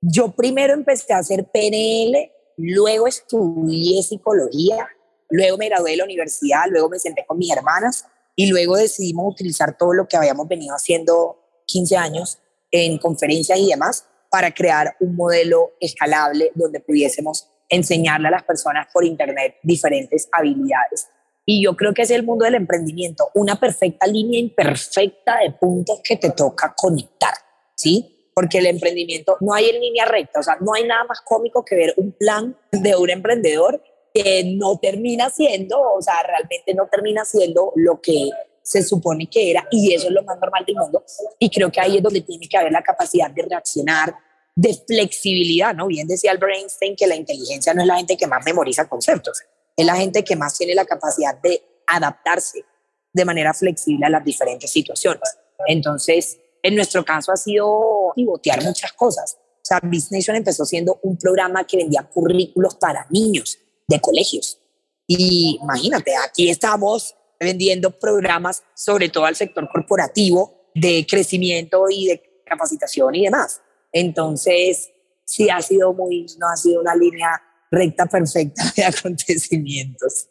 yo 0.00 0.32
primero 0.32 0.74
empecé 0.74 1.12
a 1.12 1.18
hacer 1.18 1.46
PNL, 1.52 2.32
luego 2.56 3.06
estudié 3.06 4.02
psicología, 4.02 4.88
luego 5.30 5.56
me 5.56 5.68
gradué 5.68 5.92
de 5.92 5.98
la 5.98 6.04
universidad, 6.04 6.64
luego 6.68 6.88
me 6.88 6.98
senté 6.98 7.24
con 7.24 7.38
mis 7.38 7.52
hermanas 7.52 8.06
y 8.34 8.48
luego 8.48 8.76
decidimos 8.76 9.32
utilizar 9.32 9.78
todo 9.78 9.92
lo 9.92 10.08
que 10.08 10.16
habíamos 10.16 10.48
venido 10.48 10.74
haciendo 10.74 11.38
15 11.66 11.96
años 11.96 12.38
en 12.72 12.98
conferencias 12.98 13.56
y 13.56 13.68
demás 13.68 14.04
para 14.28 14.52
crear 14.52 14.96
un 14.98 15.14
modelo 15.14 15.74
escalable 15.78 16.50
donde 16.56 16.80
pudiésemos 16.80 17.48
enseñarle 17.68 18.26
a 18.26 18.32
las 18.32 18.42
personas 18.42 18.88
por 18.92 19.04
internet 19.04 19.58
diferentes 19.62 20.28
habilidades 20.32 21.06
y 21.46 21.62
yo 21.62 21.76
creo 21.76 21.92
que 21.92 22.02
es 22.02 22.10
el 22.10 22.22
mundo 22.22 22.44
del 22.44 22.54
emprendimiento, 22.54 23.30
una 23.34 23.58
perfecta 23.58 24.06
línea 24.06 24.40
imperfecta 24.40 25.38
de 25.38 25.52
puntos 25.52 26.00
que 26.02 26.16
te 26.16 26.30
toca 26.30 26.74
conectar, 26.76 27.34
¿sí? 27.74 28.30
Porque 28.34 28.58
el 28.58 28.66
emprendimiento 28.66 29.36
no 29.40 29.52
hay 29.54 29.68
en 29.68 29.80
línea 29.80 30.06
recta, 30.06 30.40
o 30.40 30.42
sea, 30.42 30.56
no 30.60 30.74
hay 30.74 30.84
nada 30.84 31.04
más 31.04 31.20
cómico 31.20 31.64
que 31.64 31.76
ver 31.76 31.94
un 31.96 32.12
plan 32.12 32.56
de 32.72 32.96
un 32.96 33.10
emprendedor 33.10 33.82
que 34.12 34.44
no 34.56 34.78
termina 34.78 35.28
siendo, 35.28 35.80
o 35.80 36.00
sea, 36.00 36.22
realmente 36.22 36.72
no 36.74 36.86
termina 36.86 37.24
siendo 37.24 37.72
lo 37.76 38.00
que 38.00 38.30
se 38.62 38.82
supone 38.82 39.28
que 39.28 39.50
era, 39.50 39.68
y 39.70 39.92
eso 39.92 40.06
es 40.06 40.12
lo 40.12 40.22
más 40.22 40.38
normal 40.40 40.64
del 40.66 40.76
mundo. 40.76 41.04
Y 41.38 41.50
creo 41.50 41.70
que 41.70 41.80
ahí 41.80 41.98
es 41.98 42.02
donde 42.02 42.22
tiene 42.22 42.48
que 42.48 42.56
haber 42.56 42.72
la 42.72 42.82
capacidad 42.82 43.30
de 43.30 43.42
reaccionar, 43.42 44.14
de 44.56 44.72
flexibilidad, 44.86 45.74
¿no? 45.74 45.88
Bien 45.88 46.06
decía 46.06 46.30
Albert 46.30 46.54
Einstein 46.56 46.96
que 46.96 47.06
la 47.06 47.16
inteligencia 47.16 47.74
no 47.74 47.82
es 47.82 47.88
la 47.88 47.96
gente 47.96 48.16
que 48.16 48.26
más 48.26 48.44
memoriza 48.44 48.88
conceptos, 48.88 49.42
es 49.76 49.86
la 49.86 49.96
gente 49.96 50.24
que 50.24 50.36
más 50.36 50.56
tiene 50.56 50.74
la 50.74 50.84
capacidad 50.84 51.40
de 51.40 51.62
adaptarse 51.86 52.64
de 53.12 53.24
manera 53.24 53.54
flexible 53.54 54.06
a 54.06 54.10
las 54.10 54.24
diferentes 54.24 54.70
situaciones. 54.70 55.38
Entonces, 55.66 56.38
en 56.62 56.74
nuestro 56.74 57.04
caso 57.04 57.32
ha 57.32 57.36
sido 57.36 58.12
pivotear 58.14 58.62
muchas 58.62 58.92
cosas. 58.92 59.38
O 59.38 59.66
sea, 59.66 59.80
Business 59.82 60.12
Nation 60.12 60.36
empezó 60.36 60.64
siendo 60.64 60.98
un 61.02 61.16
programa 61.16 61.64
que 61.64 61.76
vendía 61.76 62.02
currículos 62.02 62.74
para 62.74 63.06
niños 63.10 63.58
de 63.86 64.00
colegios. 64.00 64.60
Y 65.06 65.58
imagínate, 65.62 66.12
aquí 66.16 66.50
estamos 66.50 67.14
vendiendo 67.38 67.90
programas, 67.90 68.62
sobre 68.74 69.08
todo 69.08 69.24
al 69.26 69.36
sector 69.36 69.68
corporativo, 69.70 70.70
de 70.74 71.06
crecimiento 71.08 71.86
y 71.88 72.06
de 72.08 72.42
capacitación 72.44 73.14
y 73.14 73.24
demás. 73.24 73.60
Entonces, 73.92 74.90
sí 75.24 75.48
ha 75.48 75.62
sido 75.62 75.92
muy, 75.92 76.26
no 76.38 76.48
ha 76.48 76.56
sido 76.56 76.80
una 76.80 76.94
línea 76.94 77.40
recta 77.74 78.06
perfecta 78.06 78.72
de 78.76 78.84
acontecimientos. 78.84 80.28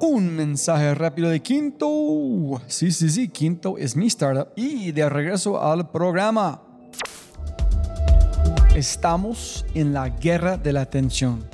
Un 0.00 0.36
mensaje 0.36 0.94
rápido 0.94 1.28
de 1.28 1.40
Quinto. 1.40 2.60
Sí, 2.66 2.92
sí, 2.92 3.10
sí, 3.10 3.28
Quinto 3.28 3.78
es 3.78 3.96
mi 3.96 4.06
startup. 4.06 4.48
Y 4.54 4.92
de 4.92 5.08
regreso 5.08 5.60
al 5.60 5.90
programa. 5.90 6.62
Estamos 8.76 9.66
en 9.74 9.92
la 9.92 10.08
guerra 10.08 10.56
de 10.56 10.72
la 10.72 10.82
atención. 10.82 11.44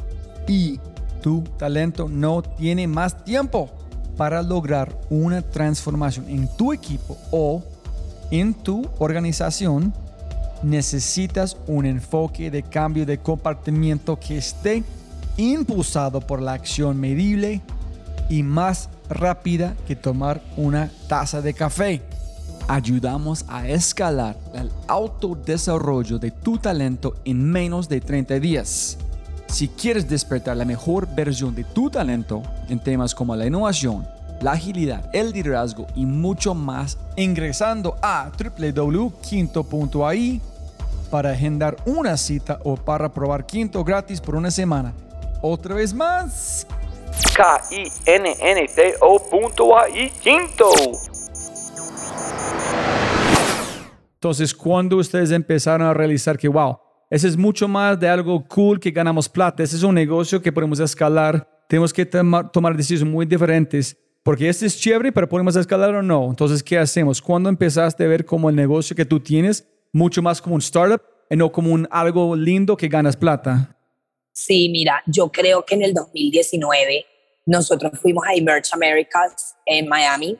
Y 0.46 0.78
tu 1.22 1.42
talento 1.56 2.06
no 2.06 2.42
tiene 2.42 2.86
más 2.86 3.24
tiempo 3.24 3.70
para 4.16 4.42
lograr 4.42 5.00
una 5.08 5.40
transformación 5.40 6.28
en 6.28 6.48
tu 6.56 6.72
equipo 6.72 7.16
o 7.30 7.64
en 8.30 8.54
tu 8.54 8.86
organización, 8.98 9.94
necesitas 10.64 11.56
un 11.66 11.86
enfoque 11.86 12.50
de 12.50 12.62
cambio 12.62 13.06
de 13.06 13.18
comportamiento 13.18 14.18
que 14.18 14.38
esté 14.38 14.82
impulsado 15.36 16.20
por 16.20 16.40
la 16.40 16.54
acción 16.54 16.98
medible 16.98 17.60
y 18.28 18.42
más 18.42 18.88
rápida 19.08 19.76
que 19.86 19.96
tomar 19.96 20.40
una 20.56 20.90
taza 21.08 21.42
de 21.42 21.54
café. 21.54 22.02
Ayudamos 22.66 23.44
a 23.48 23.68
escalar 23.68 24.38
el 24.54 24.70
autodesarrollo 24.88 26.18
de 26.18 26.30
tu 26.30 26.56
talento 26.56 27.14
en 27.24 27.44
menos 27.44 27.88
de 27.88 28.00
30 28.00 28.40
días. 28.40 28.96
Si 29.48 29.68
quieres 29.68 30.08
despertar 30.08 30.56
la 30.56 30.64
mejor 30.64 31.06
versión 31.14 31.54
de 31.54 31.64
tu 31.64 31.90
talento 31.90 32.42
en 32.68 32.80
temas 32.80 33.14
como 33.14 33.36
la 33.36 33.46
innovación, 33.46 34.06
la 34.40 34.52
agilidad, 34.52 35.10
el 35.12 35.32
liderazgo 35.32 35.86
y 35.94 36.06
mucho 36.06 36.54
más, 36.54 36.96
ingresando 37.16 37.96
a 38.02 38.32
www.quinto.ai 38.38 40.40
para 41.04 41.30
agendar 41.30 41.76
una 41.86 42.16
cita 42.16 42.58
o 42.64 42.76
para 42.76 43.12
probar 43.12 43.46
Quinto 43.46 43.84
gratis 43.84 44.20
por 44.20 44.34
una 44.34 44.50
semana. 44.50 44.94
Otra 45.42 45.74
vez 45.74 45.94
más. 45.94 46.66
K-I-N-N-T-O.ai 47.36 48.50
Quinto. 50.22 50.70
Entonces, 54.14 54.54
cuando 54.54 54.96
ustedes 54.96 55.30
empezaron 55.30 55.86
a 55.86 55.92
realizar 55.92 56.38
que, 56.38 56.48
wow, 56.48 56.78
ese 57.10 57.28
es 57.28 57.36
mucho 57.36 57.68
más 57.68 58.00
de 58.00 58.08
algo 58.08 58.42
cool 58.48 58.80
que 58.80 58.90
ganamos 58.90 59.28
plata. 59.28 59.62
Ese 59.62 59.76
es 59.76 59.82
un 59.82 59.94
negocio 59.94 60.40
que 60.40 60.50
podemos 60.50 60.80
escalar. 60.80 61.46
Tenemos 61.68 61.92
que 61.92 62.06
tomar 62.06 62.76
decisiones 62.76 63.12
muy 63.12 63.26
diferentes. 63.26 63.96
Porque 64.22 64.48
este 64.48 64.64
es 64.64 64.80
chévere, 64.80 65.12
pero 65.12 65.28
podemos 65.28 65.54
escalar 65.54 65.94
o 65.94 66.02
no. 66.02 66.30
Entonces, 66.30 66.62
¿qué 66.62 66.78
hacemos? 66.78 67.20
¿Cuándo 67.20 67.50
empezaste 67.50 68.04
a 68.04 68.08
ver 68.08 68.24
como 68.24 68.48
el 68.48 68.56
negocio 68.56 68.96
que 68.96 69.04
tú 69.04 69.20
tienes 69.20 69.68
mucho 69.94 70.20
más 70.20 70.42
como 70.42 70.56
un 70.56 70.60
startup 70.60 71.00
y 71.30 71.36
no 71.36 71.50
como 71.50 71.72
un 71.72 71.88
algo 71.90 72.36
lindo 72.36 72.76
que 72.76 72.88
ganas 72.88 73.16
plata? 73.16 73.76
Sí, 74.32 74.68
mira, 74.68 75.02
yo 75.06 75.30
creo 75.30 75.64
que 75.64 75.76
en 75.76 75.82
el 75.82 75.94
2019 75.94 77.06
nosotros 77.46 77.92
fuimos 78.00 78.24
a 78.26 78.34
Emerge 78.34 78.70
Americas 78.72 79.54
en 79.64 79.88
Miami. 79.88 80.36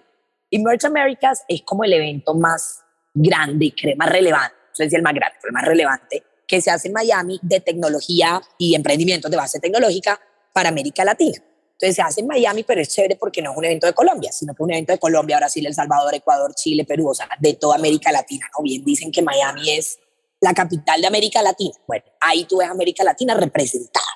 Emerge 0.50 0.86
Americas 0.86 1.44
es 1.48 1.62
como 1.62 1.84
el 1.84 1.92
evento 1.92 2.34
más 2.34 2.80
grande 3.14 3.66
y 3.66 3.70
creo 3.70 3.96
más 3.96 4.10
relevante, 4.10 4.56
no 4.78 4.88
sé 4.88 4.96
el 4.96 5.02
más 5.02 5.14
grande, 5.14 5.36
pero 5.40 5.50
el 5.50 5.54
más 5.54 5.64
relevante 5.64 6.22
que 6.46 6.60
se 6.60 6.70
hace 6.70 6.88
en 6.88 6.94
Miami 6.94 7.38
de 7.40 7.60
tecnología 7.60 8.42
y 8.58 8.74
emprendimientos 8.74 9.30
de 9.30 9.36
base 9.36 9.60
tecnológica 9.60 10.20
para 10.52 10.68
América 10.68 11.04
Latina. 11.04 11.38
Entonces 11.74 11.96
se 11.96 12.02
hace 12.02 12.20
en 12.20 12.26
Miami, 12.26 12.62
pero 12.62 12.80
es 12.80 12.88
chévere 12.88 13.16
porque 13.16 13.42
no 13.42 13.52
es 13.52 13.56
un 13.56 13.64
evento 13.64 13.86
de 13.86 13.92
Colombia, 13.92 14.32
sino 14.32 14.54
que 14.54 14.62
es 14.62 14.64
un 14.64 14.72
evento 14.72 14.92
de 14.92 14.98
Colombia, 14.98 15.36
Brasil, 15.38 15.66
El 15.66 15.74
Salvador, 15.74 16.14
Ecuador, 16.14 16.54
Chile, 16.54 16.84
Perú, 16.84 17.08
o 17.08 17.14
sea, 17.14 17.28
de 17.38 17.54
toda 17.54 17.76
América 17.76 18.12
Latina, 18.12 18.46
¿no? 18.56 18.62
Bien 18.62 18.84
dicen 18.84 19.10
que 19.10 19.22
Miami 19.22 19.70
es 19.70 19.98
la 20.40 20.54
capital 20.54 21.00
de 21.00 21.06
América 21.06 21.42
Latina. 21.42 21.74
Bueno, 21.86 22.04
ahí 22.20 22.44
tú 22.44 22.58
ves 22.58 22.68
América 22.68 23.02
Latina 23.04 23.34
representada. 23.34 24.06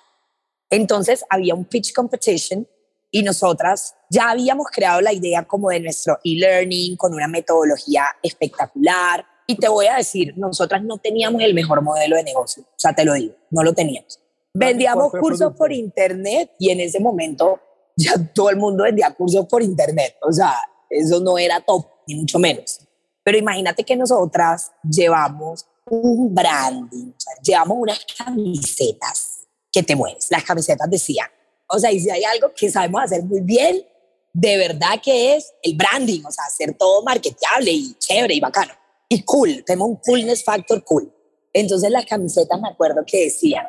Entonces 0.71 1.25
había 1.29 1.55
un 1.55 1.65
pitch 1.65 1.93
competition 1.93 2.69
y 3.11 3.23
nosotras 3.23 3.95
ya 4.11 4.31
habíamos 4.31 4.67
creado 4.71 5.01
la 5.01 5.13
idea 5.13 5.45
como 5.45 5.71
de 5.71 5.81
nuestro 5.81 6.19
e-learning 6.25 6.97
con 6.97 7.15
una 7.15 7.27
metodología 7.27 8.05
espectacular, 8.23 9.25
y 9.51 9.57
te 9.57 9.67
voy 9.67 9.87
a 9.87 9.97
decir, 9.97 10.35
nosotras 10.37 10.83
no 10.83 10.99
teníamos 10.99 11.41
el 11.41 11.55
mejor 11.55 11.81
modelo 11.81 12.17
de 12.17 12.23
negocio, 12.23 12.65
o 12.65 12.79
sea, 12.79 12.95
te 12.95 13.03
lo 13.03 13.15
digo, 13.15 13.35
no 13.51 13.63
lo 13.63 13.73
teníamos. 13.73 14.21
Vendíamos 14.59 15.13
cursos 15.13 15.53
por 15.55 15.73
internet 15.73 16.53
y 16.59 16.71
en 16.71 16.81
ese 16.81 17.01
momento 17.01 17.61
ya 17.97 18.15
todo 18.35 18.51
el 18.51 18.57
mundo 18.57 18.85
vendía 18.85 19.13
cursos 19.15 19.47
por 19.47 19.63
internet, 19.63 20.17
o 20.23 20.33
sea, 20.33 20.55
eso 20.91 21.21
no 21.21 21.39
era 21.39 21.61
top, 21.61 21.87
ni 22.07 22.15
mucho 22.15 22.39
menos. 22.39 22.81
Pero 23.23 23.39
imagínate 23.39 23.85
que 23.85 23.95
nosotras 23.97 24.73
llevamos 24.83 25.67
un 25.91 26.35
branding, 26.35 27.09
o 27.09 27.21
sea, 27.21 27.35
llevamos 27.43 27.79
unas 27.81 28.07
camisetas 28.17 29.47
que 29.71 29.83
te 29.83 29.95
mueves. 29.95 30.29
Las 30.31 30.45
camisetas 30.45 30.89
decían, 30.91 31.29
o 31.69 31.79
sea, 31.79 31.93
y 31.93 32.01
si 32.01 32.11
hay 32.11 32.25
algo 32.25 32.53
que 32.55 32.71
sabemos 32.71 33.03
hacer 33.03 33.23
muy 33.25 33.41
bien, 33.41 33.85
de 34.33 34.57
verdad 34.57 35.01
que 35.03 35.37
es 35.37 35.53
el 35.63 35.77
branding, 35.77 36.23
o 36.25 36.31
sea, 36.31 36.45
hacer 36.47 36.75
todo 36.75 37.03
marketeable 37.03 37.71
y 37.71 37.95
chévere 37.99 38.35
y 38.35 38.41
bacano 38.41 38.73
y 39.09 39.23
cool, 39.23 39.65
tenemos 39.65 39.89
un 39.89 39.97
coolness 39.97 40.45
factor 40.45 40.85
cool. 40.85 41.13
Entonces 41.53 41.91
las 41.91 42.05
camisetas 42.05 42.61
me 42.61 42.69
acuerdo 42.69 43.03
que 43.07 43.25
decían, 43.25 43.67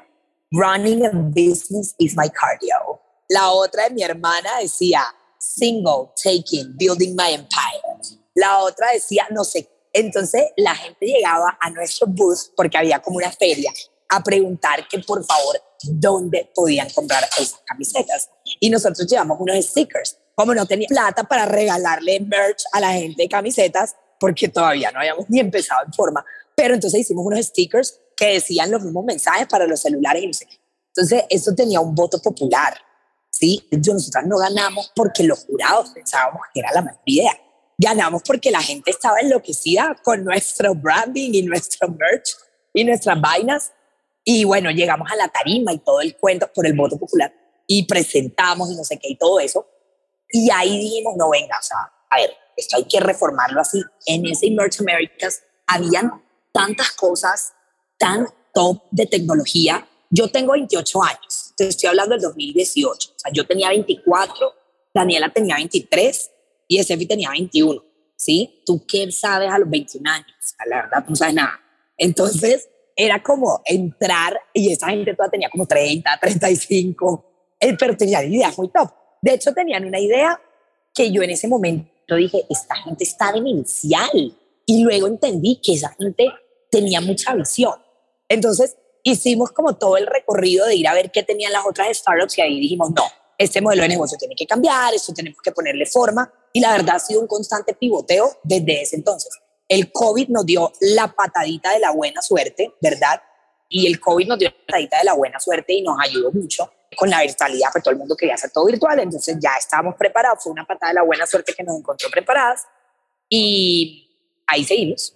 running 0.52 1.06
a 1.06 1.12
business 1.14 1.96
is 2.00 2.16
my 2.16 2.30
cardio. 2.30 3.00
La 3.30 3.52
otra 3.52 3.84
de 3.84 3.92
mi 3.92 4.04
hermana 4.04 4.60
decía, 4.62 5.04
single, 5.38 6.12
taking, 6.22 6.76
building 6.78 7.16
my 7.16 7.34
empire. 7.34 8.18
La 8.36 8.60
otra 8.60 8.92
decía, 8.94 9.28
no 9.32 9.44
sé. 9.44 9.70
Entonces 9.94 10.44
la 10.58 10.76
gente 10.76 11.06
llegaba 11.06 11.58
a 11.60 11.70
nuestro 11.70 12.08
booth, 12.08 12.54
porque 12.56 12.78
había 12.78 13.00
como 13.00 13.18
una 13.18 13.32
feria, 13.32 13.72
a 14.10 14.24
preguntar 14.24 14.88
que 14.88 15.00
por 15.00 15.24
favor, 15.24 15.62
¿dónde 15.84 16.52
podían 16.54 16.90
comprar 16.90 17.24
esas 17.38 17.62
camisetas? 17.66 18.30
Y 18.60 18.70
nosotros 18.70 19.08
llevamos 19.08 19.38
unos 19.40 19.64
stickers. 19.64 20.18
Como 20.34 20.56
no 20.56 20.66
tenía 20.66 20.88
plata 20.88 21.24
para 21.24 21.46
regalarle 21.46 22.20
merch 22.22 22.64
a 22.72 22.80
la 22.80 22.94
gente 22.94 23.24
de 23.24 23.30
camisetas, 23.30 23.96
porque 24.20 24.48
todavía 24.48 24.92
no 24.92 25.00
habíamos 25.00 25.30
ni 25.30 25.40
empezado 25.40 25.86
en 25.86 25.94
forma. 25.94 26.26
Pero 26.56 26.74
entonces 26.74 27.02
hicimos 27.02 27.26
unos 27.26 27.46
stickers 27.46 28.00
que 28.20 28.34
decían 28.34 28.70
los 28.70 28.84
mismos 28.84 29.06
mensajes 29.06 29.48
para 29.48 29.66
los 29.66 29.80
celulares 29.80 30.22
y 30.22 30.28
no 30.28 30.34
sé. 30.34 30.48
Entonces, 30.88 31.24
eso 31.30 31.56
tenía 31.56 31.80
un 31.80 31.96
voto 31.96 32.22
popular, 32.22 32.74
¿sí? 33.30 33.66
Yo, 33.72 33.94
nosotros 33.94 34.26
no 34.28 34.38
ganamos 34.38 34.92
porque 34.94 35.24
los 35.24 35.46
jurados 35.46 35.92
pensábamos 35.92 36.42
que 36.54 36.60
era 36.60 36.72
la 36.74 36.82
mejor 36.82 37.02
idea. 37.06 37.32
Ganamos 37.78 38.22
porque 38.24 38.52
la 38.52 38.62
gente 38.62 38.92
estaba 38.92 39.20
enloquecida 39.22 39.96
con 40.04 40.26
nuestro 40.26 40.76
branding 40.76 41.32
y 41.34 41.44
nuestro 41.44 41.88
merch 41.88 42.36
y 42.74 42.84
nuestras 42.84 43.22
vainas. 43.22 43.72
Y 44.26 44.44
bueno, 44.44 44.70
llegamos 44.70 45.10
a 45.10 45.16
la 45.16 45.30
tarima 45.30 45.72
y 45.72 45.78
todo 45.80 46.02
el 46.02 46.18
cuento 46.18 46.52
por 46.54 46.68
el 46.68 46.74
voto 46.74 47.00
popular 47.00 47.34
y 47.66 47.86
presentamos 47.86 48.70
y 48.72 48.76
no 48.76 48.84
sé 48.84 48.98
qué 48.98 49.10
y 49.10 49.16
todo 49.16 49.40
eso. 49.40 49.66
Y 50.32 50.50
ahí 50.52 50.78
dijimos, 50.78 51.16
no, 51.16 51.30
venga, 51.30 51.58
o 51.58 51.64
sea, 51.64 51.78
a 52.10 52.18
ver, 52.18 52.32
esto 52.58 52.76
hay 52.76 52.84
que 52.84 53.00
reformarlo 53.00 53.62
así. 53.62 53.82
En 54.06 54.26
ese 54.26 54.48
Emerge 54.48 54.82
Americas 54.82 55.44
habían 55.66 56.22
tantas 56.52 56.92
cosas 56.92 57.54
tan 58.00 58.26
top 58.54 58.82
de 58.90 59.06
tecnología. 59.06 59.88
Yo 60.10 60.32
tengo 60.32 60.54
28 60.54 61.04
años, 61.04 61.54
te 61.56 61.68
estoy 61.68 61.90
hablando 61.90 62.16
del 62.16 62.22
2018. 62.22 63.10
O 63.16 63.20
sea, 63.20 63.32
yo 63.32 63.46
tenía 63.46 63.70
24, 63.70 64.54
Daniela 64.92 65.32
tenía 65.32 65.58
23 65.58 66.32
y 66.68 66.82
Steffi 66.82 67.06
tenía 67.06 67.30
21. 67.30 67.84
¿Sí? 68.16 68.64
¿Tú 68.66 68.84
qué 68.86 69.10
sabes 69.12 69.50
a 69.50 69.60
los 69.60 69.70
21 69.70 70.10
años? 70.10 70.28
La 70.68 70.82
verdad, 70.82 71.04
tú 71.06 71.12
no 71.12 71.16
sabes 71.16 71.36
nada. 71.36 71.60
Entonces, 71.98 72.68
era 72.96 73.24
como 73.24 73.62
entrar 73.64 74.38
y 74.54 74.74
esa 74.74 74.88
gente 74.88 75.14
toda 75.14 75.30
tenía 75.30 75.50
como 75.50 75.66
30, 75.66 76.20
35, 76.20 77.56
pero 77.80 77.96
tenían 77.96 78.34
ideas 78.34 78.58
muy 78.58 78.70
top. 78.70 78.90
De 79.22 79.36
hecho, 79.36 79.54
tenían 79.54 79.86
una 79.86 80.00
idea 80.00 80.42
que 80.94 81.12
yo 81.12 81.22
en 81.22 81.30
ese 81.30 81.48
momento 81.48 82.16
dije, 82.16 82.46
esta 82.50 82.76
gente 82.76 83.04
está 83.04 83.32
demencial. 83.32 84.36
Y 84.66 84.84
luego 84.84 85.08
entendí 85.08 85.62
que 85.64 85.74
esa 85.74 85.96
gente 85.98 86.28
tenía 86.70 87.02
mucha 87.02 87.34
visión. 87.36 87.76
Entonces 88.30 88.78
hicimos 89.04 89.52
como 89.52 89.76
todo 89.76 89.98
el 89.98 90.08
recorrido 90.08 90.66
de 90.68 90.76
ir 90.76 90.88
a 90.88 90.94
ver 90.94 91.12
qué 91.12 91.24
tenían 91.24 91.52
las 91.52 91.66
otras 91.66 91.98
startups 91.98 92.38
y 92.38 92.42
ahí 92.42 92.60
dijimos, 92.60 92.92
no, 92.92 93.04
este 93.38 93.62
modelo 93.62 93.84
de 93.84 93.90
negocio 93.90 94.18
tiene 94.18 94.36
que 94.36 94.46
cambiar, 94.46 94.94
esto 94.94 95.14
tenemos 95.14 95.42
que 95.42 95.52
ponerle 95.52 95.86
forma. 95.86 96.32
Y 96.54 96.60
la 96.60 96.72
verdad 96.72 96.96
ha 96.96 97.00
sido 97.00 97.22
un 97.22 97.28
constante 97.28 97.74
pivoteo 97.74 98.40
desde 98.44 98.82
ese 98.82 98.96
entonces. 98.96 99.32
El 99.68 99.92
COVID 99.92 100.30
nos 100.30 100.46
dio 100.46 100.72
la 100.82 101.08
patadita 101.08 101.72
de 101.74 101.80
la 101.80 101.92
buena 101.92 102.22
suerte, 102.22 102.74
¿verdad? 102.82 103.22
Y 103.70 103.88
el 103.88 104.00
COVID 104.00 104.28
nos 104.28 104.40
dio 104.40 104.50
la 104.50 104.66
patadita 104.66 104.98
de 104.98 105.04
la 105.04 105.14
buena 105.14 105.40
suerte 105.40 105.74
y 105.74 105.82
nos 105.82 105.98
ayudó 106.00 106.32
mucho 106.32 106.72
con 106.96 107.10
la 107.10 107.22
virtualidad, 107.22 107.70
pues 107.72 107.84
todo 107.84 107.92
el 107.92 108.00
mundo 108.00 108.16
quería 108.16 108.34
hacer 108.34 108.50
todo 108.52 108.66
virtual, 108.66 109.00
entonces 109.00 109.38
ya 109.40 109.52
estábamos 109.60 109.96
preparados, 109.96 110.44
fue 110.44 110.52
una 110.52 110.66
patada 110.66 110.90
de 110.90 110.96
la 110.96 111.04
buena 111.04 111.26
suerte 111.28 111.54
que 111.56 111.64
nos 111.64 111.78
encontró 111.78 112.10
preparadas 112.10 112.64
y 113.30 114.42
ahí 114.48 114.64
seguimos. 114.64 115.16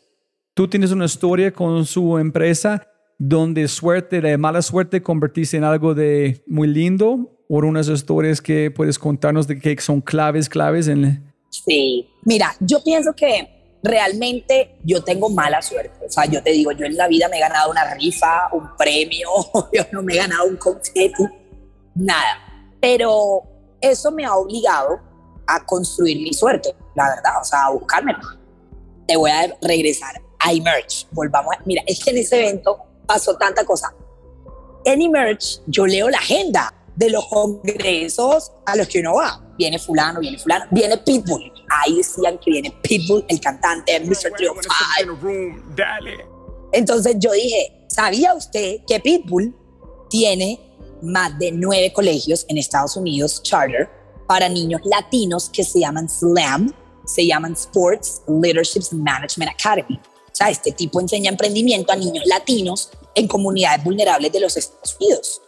Tú 0.54 0.68
tienes 0.68 0.92
una 0.92 1.06
historia 1.06 1.52
con 1.52 1.84
su 1.86 2.20
empresa 2.20 2.93
donde 3.18 3.68
suerte, 3.68 4.22
de 4.22 4.38
mala 4.38 4.62
suerte, 4.62 5.02
convertiste 5.02 5.58
en 5.58 5.64
algo 5.64 5.94
de 5.94 6.44
muy 6.48 6.68
lindo, 6.68 7.34
o 7.50 7.58
unas 7.58 7.88
historias 7.88 8.42
que 8.42 8.72
puedes 8.72 8.98
contarnos 8.98 9.48
de 9.48 9.60
que 9.60 9.80
son 9.80 10.02
claves, 10.02 10.50
claves 10.50 10.88
en... 10.88 11.32
Sí, 11.50 12.10
mira, 12.24 12.56
yo 12.60 12.84
pienso 12.84 13.14
que 13.14 13.78
realmente 13.84 14.76
yo 14.84 15.04
tengo 15.04 15.30
mala 15.30 15.62
suerte. 15.62 16.06
O 16.06 16.12
sea, 16.12 16.26
yo 16.26 16.42
te 16.42 16.52
digo, 16.52 16.72
yo 16.72 16.86
en 16.86 16.98
la 16.98 17.08
vida 17.08 17.28
me 17.30 17.38
he 17.38 17.40
ganado 17.40 17.70
una 17.70 17.94
rifa, 17.94 18.50
un 18.54 18.76
premio, 18.78 19.30
yo 19.74 19.84
no 19.92 20.02
me 20.02 20.14
he 20.14 20.18
ganado 20.18 20.46
un 20.46 20.56
confeti 20.56 21.24
nada. 21.94 22.40
Pero 22.82 23.44
eso 23.82 24.12
me 24.12 24.26
ha 24.26 24.36
obligado 24.36 25.00
a 25.46 25.64
construir 25.66 26.22
mi 26.22 26.34
suerte, 26.34 26.74
la 26.96 27.10
verdad, 27.10 27.42
o 27.42 27.44
sea, 27.44 27.66
a 27.66 27.70
buscarme. 27.72 28.16
Te 29.08 29.16
voy 29.18 29.30
a 29.30 29.54
regresar 29.62 30.22
a 30.40 30.54
Emerge. 30.54 31.06
Volvamos 31.12 31.54
a, 31.54 31.62
mira, 31.66 31.84
es 31.86 32.04
que 32.04 32.12
en 32.12 32.18
ese 32.18 32.40
evento 32.40 32.80
pasó 33.06 33.36
tanta 33.36 33.66
cosa. 33.66 33.94
En 34.86 35.02
Emerge 35.02 35.62
yo 35.68 35.86
leo 35.86 36.10
la 36.10 36.18
agenda 36.18 36.74
de 36.96 37.10
los 37.10 37.26
congresos 37.28 38.52
a 38.66 38.76
los 38.76 38.88
que 38.88 39.00
uno 39.00 39.16
va. 39.16 39.42
Viene 39.58 39.80
fulano, 39.80 40.20
viene 40.20 40.38
fulano, 40.38 40.66
viene 40.72 40.98
Pitbull. 40.98 41.52
Ahí 41.70 41.98
decían 41.98 42.38
que 42.40 42.52
viene 42.52 42.72
Pitbull, 42.82 43.26
el 43.28 43.40
cantante, 43.40 44.00
Mr. 44.00 44.34
305. 44.36 45.20
Entonces 46.72 47.16
yo 47.20 47.32
dije, 47.32 47.86
¿sabía 47.88 48.34
usted 48.34 48.80
que 48.88 49.00
Pitbull 49.00 49.56
tiene 50.10 50.60
más 51.02 51.38
de 51.38 51.52
nueve 51.52 51.92
colegios 51.94 52.46
en 52.48 52.58
Estados 52.58 52.96
Unidos, 52.96 53.42
charter, 53.44 53.90
para 54.28 54.48
niños 54.50 54.82
latinos 54.86 55.50
que 55.50 55.64
se 55.64 55.82
llaman 55.82 56.10
SLAM, 56.10 56.74
se 57.06 57.26
llaman 57.28 57.54
Sports 57.54 58.22
Leadership 58.28 58.84
Management 58.92 59.52
Academy. 59.52 60.00
O 60.34 60.36
sea, 60.36 60.50
este 60.50 60.72
tipo 60.72 61.00
enseña 61.00 61.30
emprendimiento 61.30 61.94
a 61.94 61.96
niños 61.96 62.26
latinos 62.26 62.90
en 63.14 63.28
comunidades 63.28 63.84
vulnerables 63.84 64.32
de 64.32 64.40
los 64.40 64.58
Estados 64.58 64.98
Unidos. 65.00 65.42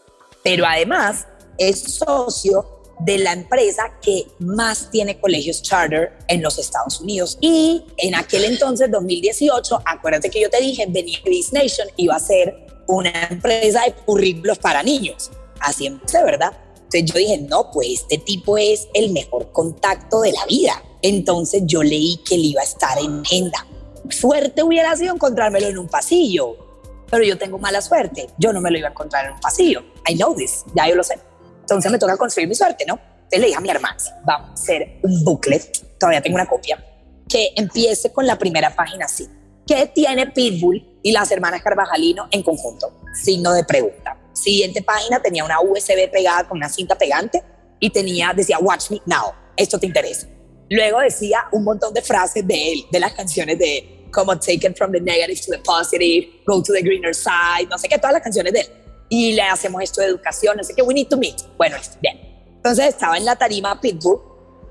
Pero 0.44 0.64
además 0.66 1.26
es 1.58 1.96
socio 1.96 2.76
de 3.00 3.18
la 3.18 3.34
empresa 3.34 3.98
que 4.00 4.28
más 4.40 4.90
tiene 4.92 5.20
colegios 5.20 5.62
charter 5.64 6.14
en 6.28 6.42
los 6.42 6.60
Estados 6.60 7.02
Unidos. 7.02 7.38
Y 7.42 7.84
en 7.98 8.16
aquel 8.16 8.46
entonces, 8.46 8.90
2018, 8.92 9.82
acuérdate 9.86 10.30
que 10.30 10.40
yo 10.40 10.50
te 10.50 10.62
dije, 10.62 10.86
venía 10.88 11.20
Nation 11.52 11.88
iba 11.98 12.16
a 12.16 12.20
ser 12.20 12.56
una 12.88 13.12
empresa 13.30 13.82
de 13.86 13.94
currículos 13.94 14.60
para 14.60 14.84
niños. 14.84 15.32
Así 15.60 15.88
empecé, 15.88 16.24
¿verdad? 16.24 16.56
Entonces 16.76 17.06
yo 17.06 17.18
dije, 17.18 17.38
no, 17.40 17.72
pues 17.72 18.02
este 18.02 18.20
tipo 18.20 18.58
es 18.58 18.88
el 18.94 19.12
mejor 19.12 19.52
contacto 19.52 20.22
de 20.22 20.32
la 20.32 20.46
vida. 20.46 20.82
Entonces 21.02 21.64
yo 21.66 21.84
leí 21.84 22.18
que 22.18 22.36
él 22.36 22.46
iba 22.46 22.62
a 22.62 22.66
estar 22.66 22.98
en 23.00 23.22
agenda. 23.22 23.66
Suerte 24.10 24.64
hubiera 24.64 24.96
sido 24.96 25.14
encontrármelo 25.14 25.68
en 25.68 25.78
un 25.78 25.88
pasillo, 25.88 26.66
pero 27.10 27.24
yo 27.24 27.38
tengo 27.38 27.58
mala 27.58 27.82
suerte. 27.82 28.28
Yo 28.38 28.54
no 28.54 28.62
me 28.62 28.72
lo 28.72 28.78
iba 28.78 28.88
a 28.88 28.92
encontrar 28.92 29.26
en 29.26 29.34
un 29.34 29.40
pasillo. 29.40 29.84
I 30.08 30.16
know 30.16 30.36
this, 30.36 30.64
ya 30.74 30.88
yo 30.88 30.96
lo 30.96 31.04
sé. 31.04 31.20
Entonces 31.62 31.92
me 31.92 31.98
toca 31.98 32.18
construir 32.18 32.48
mi 32.48 32.56
suerte, 32.56 32.86
¿no? 32.86 33.00
Entonces 33.16 33.40
le 33.40 33.46
dije 33.48 33.58
a 33.58 33.62
mi 33.62 33.70
hermana, 33.70 33.98
vamos 34.24 34.50
a 34.50 34.54
hacer 34.54 35.00
un 35.02 35.24
booklet, 35.24 35.98
todavía 35.98 36.22
tengo 36.22 36.36
una 36.36 36.46
copia, 36.46 36.84
que 37.28 37.54
empiece 37.56 38.12
con 38.12 38.28
la 38.28 38.38
primera 38.38 38.76
página 38.76 39.06
así. 39.06 39.28
¿Qué 39.66 39.88
tiene 39.88 40.28
Pitbull 40.28 41.00
y 41.02 41.12
las 41.12 41.32
hermanas 41.32 41.64
Carvajalino 41.64 42.28
en 42.30 42.44
conjunto? 42.44 42.94
Signo 43.16 43.52
de 43.54 43.64
pregunta. 43.64 44.16
Siguiente 44.34 44.84
página 44.84 45.20
tenía 45.22 45.44
una 45.44 45.60
USB 45.60 46.12
pegada 46.12 46.48
con 46.48 46.58
una 46.58 46.70
cinta 46.70 46.96
pegante 46.96 47.42
y 47.80 47.90
tenía, 47.90 48.32
decía, 48.36 48.60
Watch 48.60 48.92
Me 48.92 49.02
Now, 49.06 49.32
esto 49.58 49.80
te 49.80 49.88
interesa. 49.88 50.28
Luego 50.70 51.00
decía 51.00 51.46
un 51.52 51.64
montón 51.64 51.94
de 51.94 52.02
frases 52.02 52.46
de 52.46 52.74
él, 52.74 52.86
de 52.92 53.00
las 53.00 53.14
canciones 53.14 53.58
de 53.58 53.78
él, 53.78 53.95
como 54.16 54.40
Take 54.40 54.66
it 54.66 54.78
from 54.78 54.94
the 54.94 55.02
negative 55.02 55.40
to 55.42 55.52
the 55.52 55.60
positive, 55.60 56.28
Go 56.46 56.64
to 56.64 56.72
the 56.72 56.82
greener 56.82 57.14
side, 57.14 57.68
no 57.70 57.78
sé 57.78 57.90
qué, 57.90 57.98
todas 57.98 58.14
las 58.14 58.24
canciones 58.24 58.54
de 58.54 58.62
él 58.62 58.68
y 59.10 59.34
le 59.34 59.42
hacemos 59.44 59.82
esto 59.82 60.02
de 60.02 60.08
educación, 60.08 60.58
no 60.58 60.64
sé 60.64 60.74
qué, 60.74 60.82
we 60.82 60.94
need 60.94 61.08
to 61.08 61.18
meet. 61.18 61.36
Bueno, 61.58 61.78
bien. 62.02 62.20
Entonces 62.56 62.88
estaba 62.88 63.18
en 63.18 63.26
la 63.26 63.36
tarima 63.36 63.80
Pitbull 63.80 64.20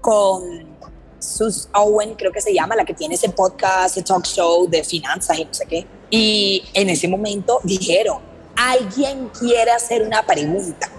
con 0.00 0.76
Sus 1.18 1.68
Owen, 1.72 2.14
creo 2.14 2.32
que 2.32 2.40
se 2.40 2.52
llama, 2.52 2.74
la 2.74 2.84
que 2.84 2.94
tiene 2.94 3.14
ese 3.14 3.28
podcast, 3.28 3.96
ese 3.96 4.04
talk 4.04 4.24
show 4.24 4.68
de 4.68 4.82
finanzas 4.82 5.38
y 5.38 5.44
no 5.44 5.54
sé 5.54 5.66
qué. 5.66 5.86
Y 6.10 6.64
en 6.74 6.90
ese 6.90 7.08
momento 7.08 7.60
dijeron, 7.62 8.18
alguien 8.56 9.28
quiere 9.28 9.70
hacer 9.70 10.02
una 10.02 10.24
pregunta 10.26 10.90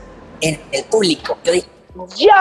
en 0.42 0.60
el 0.72 0.86
público. 0.86 1.38
Yo 1.44 1.52
dije, 1.52 1.68
yo, 2.18 2.32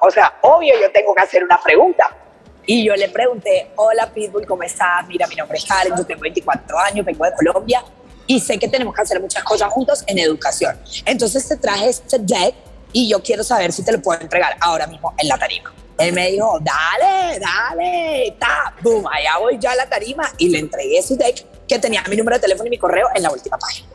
o 0.00 0.10
sea, 0.10 0.38
obvio 0.42 0.74
yo 0.80 0.90
tengo 0.92 1.14
que 1.14 1.22
hacer 1.22 1.42
una 1.42 1.60
pregunta. 1.62 2.16
Y 2.66 2.84
yo 2.84 2.94
le 2.96 3.08
pregunté, 3.08 3.70
hola 3.76 4.10
Pitbull, 4.12 4.46
¿cómo 4.46 4.62
estás? 4.62 5.06
Mira, 5.06 5.26
mi 5.26 5.36
nombre 5.36 5.58
es 5.58 5.64
Karen, 5.64 5.94
yo 5.96 6.04
tengo 6.04 6.22
24 6.22 6.78
años, 6.78 7.04
vengo 7.04 7.24
de 7.24 7.32
Colombia 7.34 7.84
y 8.26 8.40
sé 8.40 8.58
que 8.58 8.68
tenemos 8.68 8.94
que 8.94 9.02
hacer 9.02 9.20
muchas 9.20 9.44
cosas 9.44 9.70
juntos 9.70 10.02
en 10.06 10.18
educación. 10.18 10.78
Entonces 11.04 11.46
te 11.46 11.56
traje 11.56 11.90
este 11.90 12.18
deck 12.18 12.54
y 12.92 13.08
yo 13.08 13.22
quiero 13.22 13.44
saber 13.44 13.72
si 13.72 13.84
te 13.84 13.92
lo 13.92 14.00
puedo 14.00 14.20
entregar 14.20 14.56
ahora 14.60 14.86
mismo 14.86 15.12
en 15.18 15.28
la 15.28 15.36
tarima. 15.36 15.74
Él 15.98 16.12
me 16.12 16.30
dijo, 16.30 16.58
dale, 16.60 17.38
dale, 17.38 18.36
ta, 18.38 18.74
boom, 18.82 19.06
allá 19.06 19.38
voy 19.38 19.58
yo 19.60 19.70
a 19.70 19.76
la 19.76 19.88
tarima 19.88 20.32
y 20.38 20.48
le 20.48 20.58
entregué 20.58 21.02
su 21.02 21.16
deck 21.16 21.66
que 21.68 21.78
tenía 21.78 22.02
mi 22.08 22.16
número 22.16 22.36
de 22.36 22.40
teléfono 22.40 22.66
y 22.66 22.70
mi 22.70 22.78
correo 22.78 23.08
en 23.14 23.22
la 23.22 23.30
última 23.30 23.58
página. 23.58 23.88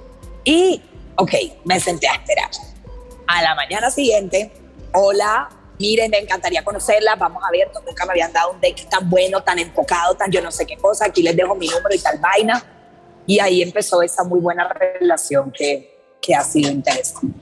Y, 0.43 0.81
ok, 1.15 1.33
me 1.65 1.79
senté 1.79 2.07
a 2.07 2.13
esperar. 2.13 2.49
A 3.27 3.41
la 3.41 3.55
mañana 3.55 3.91
siguiente, 3.91 4.51
hola, 4.93 5.49
miren, 5.79 6.11
me 6.11 6.19
encantaría 6.19 6.63
conocerla, 6.63 7.15
vamos 7.15 7.41
a 7.43 7.51
ver, 7.51 7.69
nunca 7.85 8.05
me 8.05 8.11
habían 8.11 8.33
dado 8.33 8.51
un 8.51 8.59
deck 8.59 8.87
tan 8.89 9.09
bueno, 9.09 9.41
tan 9.41 9.57
enfocado, 9.59 10.15
tan 10.15 10.29
yo 10.31 10.41
no 10.41 10.51
sé 10.51 10.65
qué 10.65 10.77
cosa, 10.77 11.05
aquí 11.05 11.23
les 11.23 11.35
dejo 11.35 11.55
mi 11.55 11.67
número 11.67 11.95
y 11.95 11.99
tal 11.99 12.19
vaina 12.19 12.63
y 13.25 13.39
ahí 13.39 13.61
empezó 13.61 14.01
esa 14.01 14.23
muy 14.23 14.39
buena 14.39 14.67
relación 14.67 15.51
que, 15.51 16.17
que 16.21 16.35
ha 16.35 16.41
sido 16.43 16.71
interesante. 16.71 17.39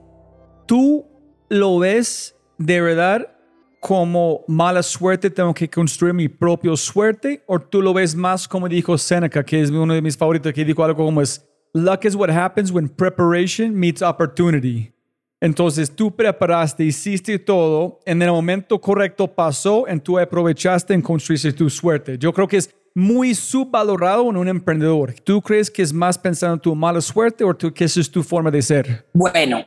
¿Tú 0.66 1.06
lo 1.50 1.80
ves 1.80 2.36
de 2.58 2.82
verdad 2.82 3.34
como 3.80 4.44
mala 4.48 4.84
suerte, 4.84 5.30
tengo 5.30 5.54
que 5.54 5.70
construir 5.70 6.14
mi 6.14 6.28
propia 6.28 6.76
suerte? 6.76 7.42
¿O 7.48 7.58
tú 7.58 7.82
lo 7.82 7.94
ves 7.94 8.16
más 8.16 8.48
como 8.48 8.68
dijo 8.68 8.98
Seneca, 8.98 9.46
que 9.46 9.62
es 9.62 9.70
uno 9.70 9.94
de 9.94 10.02
mis 10.02 10.18
favoritos, 10.18 10.52
que 10.52 10.66
dijo 10.66 10.84
algo 10.84 11.06
como 11.06 11.22
es, 11.22 11.48
luck 11.74 12.06
is 12.06 12.16
what 12.16 12.30
happens 12.30 12.72
when 12.72 12.90
preparation 12.90 13.80
meets 13.80 14.02
opportunity. 14.02 14.92
Entonces 15.40 15.96
tú 15.96 16.16
preparaste, 16.16 16.84
hiciste 16.84 17.38
todo, 17.38 18.00
en 18.06 18.22
el 18.22 18.32
momento 18.32 18.82
correcto 18.82 19.28
pasó, 19.28 19.86
y 19.88 20.00
tú 20.00 20.18
aprovechaste 20.18 20.96
en 20.96 21.02
construir 21.02 21.56
tu 21.56 21.70
suerte. 21.70 22.18
Yo 22.18 22.34
creo 22.34 22.48
que 22.48 22.58
es 22.58 22.74
muy 22.96 23.36
subvalorado 23.36 24.28
en 24.32 24.38
un 24.38 24.48
emprendedor. 24.48 25.14
¿Tú 25.14 25.40
crees 25.40 25.70
que 25.70 25.84
es 25.84 25.94
más 25.94 26.18
pensando 26.18 26.56
en 26.56 26.60
tu 26.60 26.74
mala 26.74 27.00
suerte 27.02 27.44
o 27.44 27.56
tú, 27.56 27.72
que 27.72 27.84
esa 27.84 28.00
es 28.00 28.10
tu 28.10 28.24
forma 28.24 28.50
de 28.50 28.64
ser? 28.64 29.06
Bueno, 29.14 29.64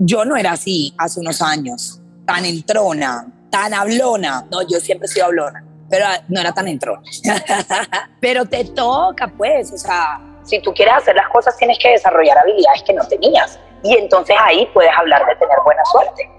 yo 0.00 0.24
no 0.24 0.36
era 0.36 0.52
así 0.52 0.92
hace 0.98 1.20
unos 1.20 1.40
años, 1.40 2.00
tan 2.26 2.44
entrona, 2.44 3.32
tan 3.48 3.72
hablona. 3.72 4.44
No, 4.50 4.66
yo 4.68 4.80
siempre 4.80 5.06
sido 5.06 5.26
hablona, 5.26 5.64
pero 5.88 6.06
no 6.28 6.40
era 6.40 6.52
tan 6.52 6.66
entrona. 6.66 7.02
pero 8.20 8.44
te 8.44 8.64
toca, 8.64 9.28
pues, 9.28 9.72
o 9.72 9.78
sea, 9.78 10.20
si 10.42 10.60
tú 10.60 10.72
quieres 10.74 10.94
hacer 10.94 11.14
las 11.14 11.28
cosas 11.28 11.56
tienes 11.56 11.78
que 11.78 11.90
desarrollar 11.90 12.38
habilidades 12.38 12.82
que 12.82 12.92
no 12.92 13.06
tenías. 13.06 13.60
Y 13.82 13.94
entonces 13.96 14.36
ahí 14.38 14.68
puedes 14.72 14.90
hablar 14.96 15.26
de 15.26 15.34
tener 15.36 15.56
buena 15.64 15.84
suerte. 15.84 16.30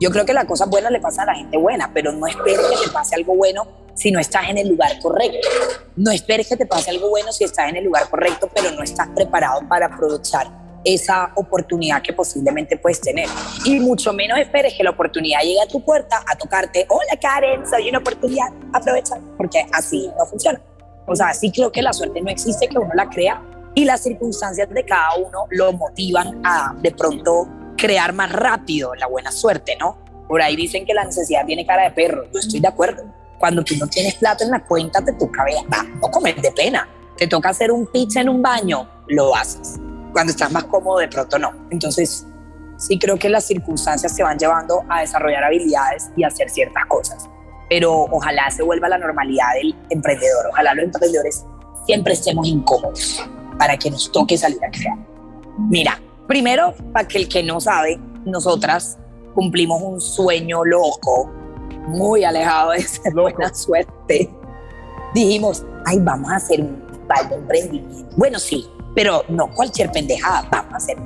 Yo 0.00 0.10
creo 0.10 0.24
que 0.24 0.32
las 0.32 0.44
cosas 0.44 0.70
buenas 0.70 0.92
le 0.92 1.00
pasan 1.00 1.28
a 1.28 1.32
la 1.32 1.38
gente 1.38 1.58
buena, 1.58 1.90
pero 1.92 2.12
no 2.12 2.26
esperes 2.26 2.60
que 2.68 2.86
te 2.86 2.92
pase 2.92 3.16
algo 3.16 3.34
bueno 3.34 3.66
si 3.94 4.12
no 4.12 4.20
estás 4.20 4.48
en 4.48 4.58
el 4.58 4.68
lugar 4.68 4.92
correcto. 5.00 5.48
No 5.96 6.12
esperes 6.12 6.48
que 6.48 6.56
te 6.56 6.66
pase 6.66 6.90
algo 6.90 7.08
bueno 7.08 7.32
si 7.32 7.42
estás 7.42 7.68
en 7.68 7.76
el 7.76 7.84
lugar 7.84 8.08
correcto, 8.08 8.48
pero 8.54 8.70
no 8.70 8.82
estás 8.82 9.08
preparado 9.08 9.66
para 9.68 9.86
aprovechar 9.86 10.46
esa 10.84 11.32
oportunidad 11.34 12.00
que 12.00 12.12
posiblemente 12.12 12.76
puedes 12.76 13.00
tener. 13.00 13.28
Y 13.64 13.80
mucho 13.80 14.12
menos 14.12 14.38
esperes 14.38 14.74
que 14.74 14.84
la 14.84 14.90
oportunidad 14.90 15.40
llegue 15.40 15.60
a 15.60 15.66
tu 15.66 15.84
puerta 15.84 16.22
a 16.26 16.36
tocarte, 16.36 16.86
hola 16.88 17.18
Karen, 17.20 17.68
soy 17.68 17.88
una 17.88 17.98
oportunidad, 17.98 18.48
aprovecha, 18.72 19.16
porque 19.36 19.66
así 19.72 20.08
no 20.16 20.26
funciona. 20.26 20.60
O 21.06 21.16
sea, 21.16 21.34
sí 21.34 21.50
creo 21.50 21.72
que 21.72 21.82
la 21.82 21.92
suerte 21.92 22.20
no 22.20 22.30
existe, 22.30 22.68
que 22.68 22.78
uno 22.78 22.90
la 22.94 23.08
crea 23.08 23.42
y 23.74 23.84
las 23.84 24.02
circunstancias 24.02 24.68
de 24.70 24.84
cada 24.84 25.16
uno 25.16 25.46
lo 25.50 25.72
motivan 25.72 26.40
a 26.44 26.74
de 26.80 26.90
pronto 26.90 27.48
crear 27.76 28.12
más 28.12 28.32
rápido 28.32 28.94
la 28.94 29.06
buena 29.06 29.30
suerte, 29.30 29.76
¿no? 29.78 29.96
Por 30.28 30.42
ahí 30.42 30.56
dicen 30.56 30.84
que 30.84 30.94
la 30.94 31.04
necesidad 31.04 31.46
tiene 31.46 31.64
cara 31.64 31.84
de 31.84 31.90
perro, 31.92 32.24
yo 32.32 32.38
estoy 32.38 32.60
de 32.60 32.68
acuerdo 32.68 33.04
cuando 33.38 33.62
tú 33.62 33.74
no 33.76 33.86
tienes 33.86 34.16
plata 34.16 34.44
en 34.44 34.50
la 34.50 34.64
cuenta, 34.64 35.02
te 35.04 35.12
toca 35.12 35.44
va, 35.72 35.84
no 35.84 36.10
comer 36.10 36.40
de 36.40 36.50
pena. 36.50 36.88
Te 37.16 37.26
toca 37.26 37.50
hacer 37.50 37.72
un 37.72 37.86
pizza 37.86 38.20
en 38.20 38.28
un 38.28 38.42
baño, 38.42 38.88
lo 39.08 39.34
haces. 39.34 39.76
Cuando 40.12 40.32
estás 40.32 40.50
más 40.50 40.64
cómodo, 40.64 40.98
de 40.98 41.08
pronto 41.08 41.38
no. 41.38 41.52
Entonces, 41.70 42.26
sí 42.76 42.98
creo 42.98 43.18
que 43.18 43.28
las 43.28 43.44
circunstancias 43.44 44.14
se 44.14 44.22
van 44.22 44.38
llevando 44.38 44.84
a 44.88 45.00
desarrollar 45.00 45.44
habilidades 45.44 46.10
y 46.16 46.24
hacer 46.24 46.50
ciertas 46.50 46.84
cosas. 46.86 47.28
Pero 47.68 47.92
ojalá 48.10 48.50
se 48.50 48.62
vuelva 48.62 48.88
la 48.88 48.98
normalidad 48.98 49.54
del 49.54 49.74
emprendedor. 49.90 50.46
Ojalá 50.50 50.74
los 50.74 50.84
emprendedores 50.84 51.44
siempre 51.86 52.14
estemos 52.14 52.46
incómodos 52.46 53.28
para 53.58 53.76
que 53.76 53.90
nos 53.90 54.10
toque 54.10 54.38
salir 54.38 54.64
a 54.64 54.70
crear. 54.70 54.98
Mira, 55.68 56.00
primero, 56.26 56.74
para 56.92 57.06
que 57.06 57.18
el 57.18 57.28
que 57.28 57.42
no 57.42 57.60
sabe, 57.60 58.00
nosotras 58.24 58.98
cumplimos 59.34 59.82
un 59.82 60.00
sueño 60.00 60.64
loco 60.64 61.30
muy 61.88 62.24
alejado 62.24 62.72
de 62.72 62.82
ser 62.82 63.12
buena 63.14 63.52
suerte, 63.54 64.30
dijimos, 65.14 65.64
ay, 65.86 65.98
vamos 66.00 66.30
a 66.30 66.36
hacer 66.36 66.60
un 66.60 66.82
festival 66.88 67.28
de 67.28 67.34
emprendimiento. 67.34 68.16
Bueno, 68.16 68.38
sí, 68.38 68.66
pero 68.94 69.24
no 69.28 69.52
cualquier 69.54 69.90
pendejada, 69.90 70.46
vamos 70.50 70.74
a 70.74 70.76
hacer 70.76 70.96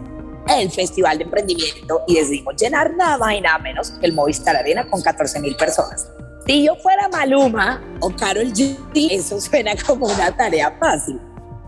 el 0.48 0.70
festival 0.70 1.18
de 1.18 1.24
emprendimiento 1.24 2.02
y 2.06 2.16
decidimos 2.16 2.56
llenar 2.56 2.94
nada 2.96 3.16
más 3.16 3.34
y 3.34 3.40
nada 3.40 3.58
menos 3.58 3.90
que 3.90 4.06
el 4.06 4.12
Movistar 4.12 4.56
Arena 4.56 4.84
con 4.88 5.00
14 5.00 5.40
mil 5.40 5.56
personas. 5.56 6.08
Si 6.46 6.64
yo 6.64 6.74
fuera 6.76 7.08
Maluma 7.08 7.80
o 8.00 8.10
Carol 8.10 8.52
G, 8.52 8.76
eso 9.10 9.40
suena 9.40 9.72
como 9.86 10.06
una 10.06 10.36
tarea 10.36 10.76
fácil. 10.80 11.20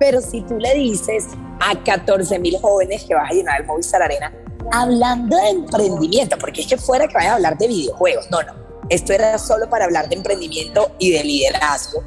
Pero 0.05 0.21
si 0.21 0.43
tú 0.43 0.59
le 0.59 0.75
dices 0.75 1.29
a 1.61 1.83
14 1.83 2.39
mil 2.39 2.59
jóvenes 2.61 3.05
que 3.05 3.15
vas 3.15 3.31
a 3.31 3.33
llenar 3.33 3.63
el 3.63 3.67
Movistar 3.67 4.03
Arena, 4.03 4.31
hablando 4.71 5.35
de 5.35 5.49
emprendimiento, 5.49 6.37
porque 6.39 6.61
es 6.61 6.67
que 6.67 6.77
fuera 6.77 7.09
que 7.09 7.15
vaya 7.15 7.33
a 7.33 7.35
hablar 7.37 7.57
de 7.57 7.69
videojuegos, 7.69 8.31
no, 8.31 8.43
no, 8.43 8.53
esto 8.91 9.15
era 9.15 9.39
solo 9.39 9.71
para 9.71 9.87
hablar 9.87 10.11
de 10.11 10.17
emprendimiento 10.17 10.91
y 10.99 11.11
de 11.13 11.25
liderazgo. 11.25 12.05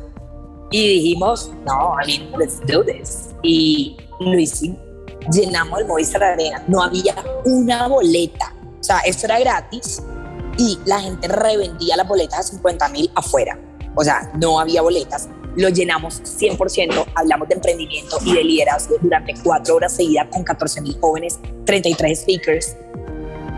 Y 0.70 0.88
dijimos, 0.90 1.52
no, 1.66 1.96
I 2.00 2.20
mean, 2.20 2.40
let's 2.40 2.60
do 2.68 2.86
this. 2.86 3.30
Y 3.42 3.98
lo 4.20 4.38
hicimos. 4.38 4.78
Llenamos 5.32 5.80
el 5.80 5.88
Movistar 5.88 6.22
Arena. 6.22 6.64
No 6.68 6.84
había 6.84 7.16
una 7.46 7.88
boleta. 7.88 8.54
O 8.80 8.84
sea, 8.84 9.00
esto 9.00 9.26
era 9.26 9.40
gratis 9.40 10.04
y 10.60 10.78
la 10.86 11.00
gente 11.00 11.28
revendía 11.30 11.98
las 11.98 12.08
boletas 12.08 12.42
a 12.42 12.44
50 12.44 12.90
mil 12.90 13.12
afuera. 13.16 13.60
O 13.96 14.04
sea, 14.04 14.32
no 14.36 14.60
había 14.60 14.84
boletas. 14.84 15.30
Lo 15.58 15.70
llenamos 15.70 16.22
100%. 16.24 17.06
Hablamos 17.16 17.50
de 17.50 17.56
emprendimiento 17.56 18.18
y 18.24 18.34
de 18.34 18.44
liderazgo 18.44 18.96
durante 19.02 19.34
cuatro 19.44 19.76
horas 19.76 19.96
seguidas 19.96 20.28
con 20.32 20.44
14 20.44 20.82
mil 20.82 20.98
jóvenes, 21.00 21.40
33 21.66 22.20
speakers. 22.20 22.76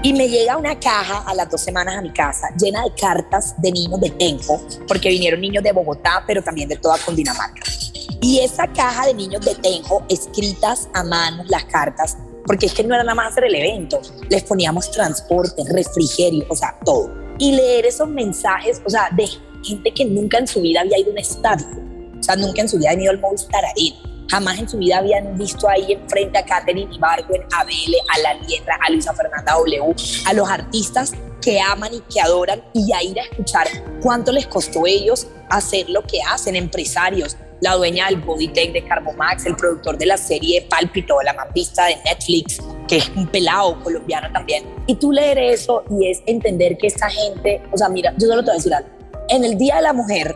Y 0.02 0.14
me 0.14 0.30
llega 0.30 0.56
una 0.56 0.80
caja 0.80 1.24
a 1.28 1.34
las 1.36 1.50
dos 1.50 1.60
semanas 1.60 1.98
a 1.98 2.02
mi 2.02 2.12
casa 2.14 2.48
llena 2.58 2.84
de 2.84 2.94
cartas 2.94 3.54
de 3.62 3.70
niños 3.74 4.00
de 4.00 4.10
Tenjo, 4.12 4.62
porque 4.88 5.10
vinieron 5.10 5.42
niños 5.42 5.62
de 5.62 5.74
Bogotá, 5.74 6.24
pero 6.26 6.42
también 6.42 6.70
de 6.70 6.78
toda 6.78 6.98
Cundinamarca. 7.00 7.62
Y 8.22 8.40
esa 8.40 8.68
caja 8.68 9.08
de 9.08 9.14
niños 9.14 9.44
de 9.44 9.56
Tenjo, 9.56 10.06
escritas 10.08 10.88
a 10.94 11.04
mano, 11.04 11.44
las 11.48 11.66
cartas, 11.66 12.18
porque 12.46 12.68
es 12.68 12.74
que 12.74 12.84
no 12.84 12.96
era 12.96 13.04
nada 13.04 13.16
más 13.16 13.32
hacer 13.32 13.44
el 13.44 13.56
evento, 13.56 14.02
les 14.30 14.44
poníamos 14.44 14.90
transporte, 14.90 15.64
refrigerio, 15.70 16.46
o 16.48 16.56
sea, 16.56 16.78
todo. 16.86 17.14
Y 17.38 17.52
leer 17.52 17.86
esos 17.86 18.08
mensajes, 18.08 18.82
o 18.86 18.90
sea, 18.90 19.10
de 19.12 19.28
gente 19.64 19.94
que 19.94 20.06
nunca 20.06 20.38
en 20.38 20.48
su 20.48 20.62
vida 20.62 20.80
había 20.82 20.98
ido 20.98 21.10
a 21.10 21.12
un 21.12 21.18
estadio, 21.18 21.68
sea, 22.34 22.36
nunca 22.36 22.62
en 22.62 22.70
su 22.70 22.78
vida 22.78 22.92
había 22.92 23.04
ido 23.04 23.12
al 23.12 23.20
Movistar 23.20 23.64
Arena 23.66 24.10
jamás 24.30 24.60
en 24.60 24.70
su 24.70 24.78
vida 24.78 25.00
habían 25.00 25.38
visto 25.38 25.68
ahí 25.68 25.94
enfrente 25.94 26.38
a 26.38 26.46
Katherine 26.46 26.94
Ibargüen, 26.94 27.42
a 27.52 27.64
Bele, 27.64 27.98
a 28.16 28.20
La 28.20 28.34
Liendra, 28.46 28.78
a 28.86 28.92
Luisa 28.92 29.14
Fernanda 29.14 29.54
W, 29.54 29.96
a 30.26 30.34
los 30.34 30.50
artistas 30.50 31.14
que 31.42 31.60
aman 31.60 31.94
y 31.94 32.02
que 32.02 32.22
adoran 32.22 32.62
y 32.74 32.94
a 32.94 33.02
ir 33.02 33.20
a 33.20 33.24
escuchar 33.24 33.68
cuánto 34.02 34.32
les 34.32 34.46
costó 34.48 34.86
ellos 34.86 35.28
hacer 35.50 35.90
lo 35.90 36.04
que 36.04 36.20
hacen, 36.32 36.56
empresarios, 36.56 37.38
la 37.62 37.76
dueña 37.76 38.08
del 38.08 38.18
Bodytech 38.18 38.72
de 38.72 38.84
Carbomax, 38.84 39.46
el 39.46 39.56
productor 39.56 39.98
de 39.98 40.06
la 40.06 40.18
serie 40.18 40.66
Pálpito, 40.70 41.22
la 41.24 41.34
más 41.34 41.52
vista 41.54 41.86
de 41.86 41.98
Netflix, 42.06 42.60
que 42.88 42.98
es 42.98 43.10
un 43.16 43.28
pelado 43.28 43.82
colombiano 43.84 44.32
también. 44.32 44.64
Y 44.86 44.96
tú 44.96 45.12
leer 45.12 45.38
eso 45.40 45.84
y 45.90 46.08
es 46.10 46.22
entender 46.26 46.78
que 46.78 46.88
esta 46.88 47.10
gente, 47.10 47.62
o 47.72 47.78
sea, 47.78 47.90
mira, 47.90 48.14
yo 48.18 48.28
solo 48.28 48.42
te 48.42 48.46
voy 48.46 48.54
a 48.54 48.58
decir 48.58 48.74
algo. 48.74 48.90
En 49.30 49.44
el 49.44 49.58
Día 49.58 49.78
de 49.78 49.82
la 49.82 49.94
Mujer, 49.94 50.36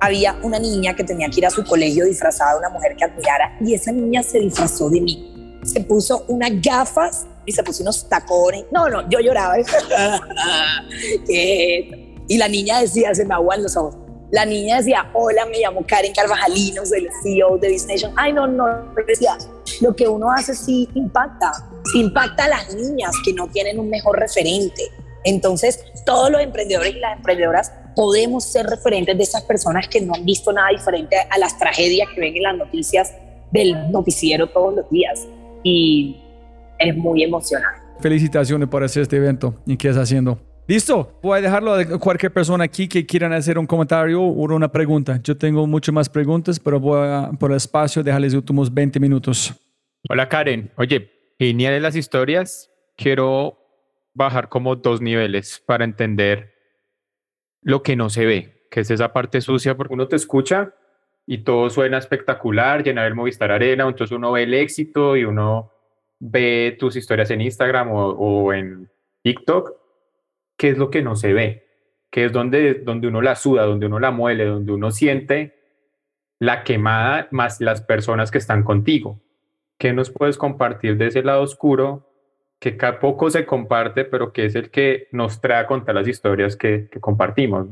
había 0.00 0.36
una 0.42 0.58
niña 0.58 0.94
que 0.94 1.04
tenía 1.04 1.28
que 1.28 1.40
ir 1.40 1.46
a 1.46 1.50
su 1.50 1.64
colegio 1.64 2.04
disfrazada 2.04 2.52
de 2.52 2.58
una 2.58 2.68
mujer 2.70 2.94
que 2.96 3.04
admirara 3.04 3.56
y 3.60 3.74
esa 3.74 3.92
niña 3.92 4.22
se 4.22 4.38
disfrazó 4.40 4.90
de 4.90 5.00
mí. 5.00 5.60
Se 5.64 5.80
puso 5.80 6.24
unas 6.28 6.50
gafas 6.60 7.26
y 7.46 7.52
se 7.52 7.62
puso 7.62 7.82
unos 7.82 8.08
tacones. 8.08 8.64
No, 8.70 8.88
no, 8.88 9.08
yo 9.08 9.20
lloraba. 9.20 9.56
y 11.28 12.38
la 12.38 12.48
niña 12.48 12.80
decía, 12.80 13.14
se 13.14 13.24
me 13.24 13.34
aguan 13.34 13.62
los 13.62 13.76
ojos. 13.76 13.96
La 14.30 14.44
niña 14.44 14.78
decía, 14.78 15.10
hola, 15.12 15.46
me 15.46 15.60
llamo 15.60 15.84
Karen 15.86 16.12
Carvajalino, 16.12 16.84
soy 16.84 17.04
el 17.04 17.10
CEO 17.22 17.56
de 17.58 17.68
Disney. 17.68 17.98
Ay, 18.16 18.32
no, 18.32 18.46
no, 18.46 18.66
decía, 19.06 19.38
lo 19.80 19.94
que 19.94 20.08
uno 20.08 20.30
hace 20.30 20.54
sí 20.54 20.88
impacta, 20.94 21.52
sí 21.92 22.00
impacta 22.00 22.46
a 22.46 22.48
las 22.48 22.74
niñas 22.74 23.12
que 23.24 23.32
no 23.32 23.46
tienen 23.48 23.78
un 23.78 23.88
mejor 23.88 24.18
referente. 24.18 24.90
Entonces, 25.22 25.84
todos 26.04 26.30
los 26.30 26.40
emprendedores 26.40 26.96
y 26.96 26.98
las 26.98 27.16
emprendedoras 27.16 27.72
podemos 27.94 28.44
ser 28.44 28.66
referentes 28.66 29.16
de 29.16 29.22
esas 29.22 29.42
personas 29.42 29.88
que 29.88 30.00
no 30.00 30.14
han 30.14 30.24
visto 30.24 30.52
nada 30.52 30.68
diferente 30.70 31.16
a 31.30 31.38
las 31.38 31.58
tragedias 31.58 32.08
que 32.14 32.20
ven 32.20 32.36
en 32.36 32.42
las 32.42 32.56
noticias 32.56 33.14
del 33.50 33.90
noticiero 33.90 34.48
todos 34.48 34.74
los 34.74 34.90
días. 34.90 35.26
Y 35.62 36.16
es 36.78 36.96
muy 36.96 37.22
emocionante. 37.22 37.80
Felicitaciones 38.00 38.68
por 38.68 38.82
hacer 38.82 39.02
este 39.02 39.16
evento 39.16 39.54
y 39.66 39.76
qué 39.76 39.88
estás 39.88 40.04
haciendo. 40.04 40.38
Listo, 40.66 41.18
voy 41.22 41.38
a 41.38 41.42
dejarlo 41.42 41.74
a 41.74 41.98
cualquier 41.98 42.32
persona 42.32 42.64
aquí 42.64 42.88
que 42.88 43.04
quieran 43.04 43.32
hacer 43.34 43.58
un 43.58 43.66
comentario 43.66 44.22
o 44.22 44.54
una 44.54 44.72
pregunta. 44.72 45.20
Yo 45.22 45.36
tengo 45.36 45.66
muchas 45.66 45.94
más 45.94 46.08
preguntas, 46.08 46.58
pero 46.58 46.80
voy 46.80 47.06
a, 47.06 47.30
por 47.38 47.50
el 47.50 47.58
espacio, 47.58 48.02
dejarles 48.02 48.32
los 48.32 48.40
últimos 48.40 48.72
20 48.72 48.98
minutos. 48.98 49.52
Hola 50.08 50.28
Karen, 50.28 50.72
oye, 50.76 51.10
geniales 51.38 51.82
las 51.82 51.96
historias. 51.96 52.70
Quiero 52.96 53.58
bajar 54.14 54.48
como 54.48 54.74
dos 54.76 55.02
niveles 55.02 55.62
para 55.66 55.84
entender 55.84 56.53
lo 57.64 57.82
que 57.82 57.96
no 57.96 58.10
se 58.10 58.26
ve, 58.26 58.66
que 58.70 58.80
es 58.80 58.90
esa 58.90 59.12
parte 59.12 59.40
sucia, 59.40 59.76
porque 59.76 59.94
uno 59.94 60.06
te 60.06 60.16
escucha 60.16 60.74
y 61.26 61.38
todo 61.38 61.70
suena 61.70 61.98
espectacular, 61.98 62.84
llenar 62.84 63.06
el 63.06 63.14
Movistar 63.14 63.50
Arena, 63.50 63.84
entonces 63.84 64.16
uno 64.16 64.30
ve 64.32 64.44
el 64.44 64.54
éxito 64.54 65.16
y 65.16 65.24
uno 65.24 65.72
ve 66.20 66.76
tus 66.78 66.94
historias 66.94 67.30
en 67.30 67.40
Instagram 67.40 67.88
o, 67.90 68.52
en 68.52 68.90
TikTok, 69.22 69.72
¿qué 70.56 70.68
es 70.68 70.78
lo 70.78 70.90
que 70.90 71.02
no 71.02 71.16
se 71.16 71.32
ve? 71.32 71.66
¿Qué 72.10 72.26
es 72.26 72.32
donde, 72.32 72.74
donde 72.74 73.08
uno 73.08 73.22
la 73.22 73.34
suda, 73.34 73.64
donde 73.64 73.86
uno 73.86 73.98
la 73.98 74.10
muele, 74.10 74.44
donde 74.44 74.70
uno 74.70 74.90
siente 74.90 75.58
la 76.38 76.62
quemada 76.62 77.28
más 77.30 77.60
las 77.60 77.80
personas 77.80 78.30
que 78.30 78.38
están 78.38 78.62
contigo. 78.62 79.20
¿Qué 79.78 79.92
nos 79.92 80.10
puedes 80.10 80.36
compartir 80.36 80.96
de 80.96 81.06
ese 81.06 81.22
lado 81.22 81.42
oscuro 81.42 82.13
que 82.72 82.92
poco 82.94 83.30
se 83.30 83.44
comparte, 83.44 84.06
pero 84.06 84.32
que 84.32 84.46
es 84.46 84.54
el 84.54 84.70
que 84.70 85.08
nos 85.12 85.38
trae 85.38 85.60
a 85.60 85.66
contar 85.66 85.94
las 85.94 86.08
historias 86.08 86.56
que, 86.56 86.88
compartimos. 86.98 87.66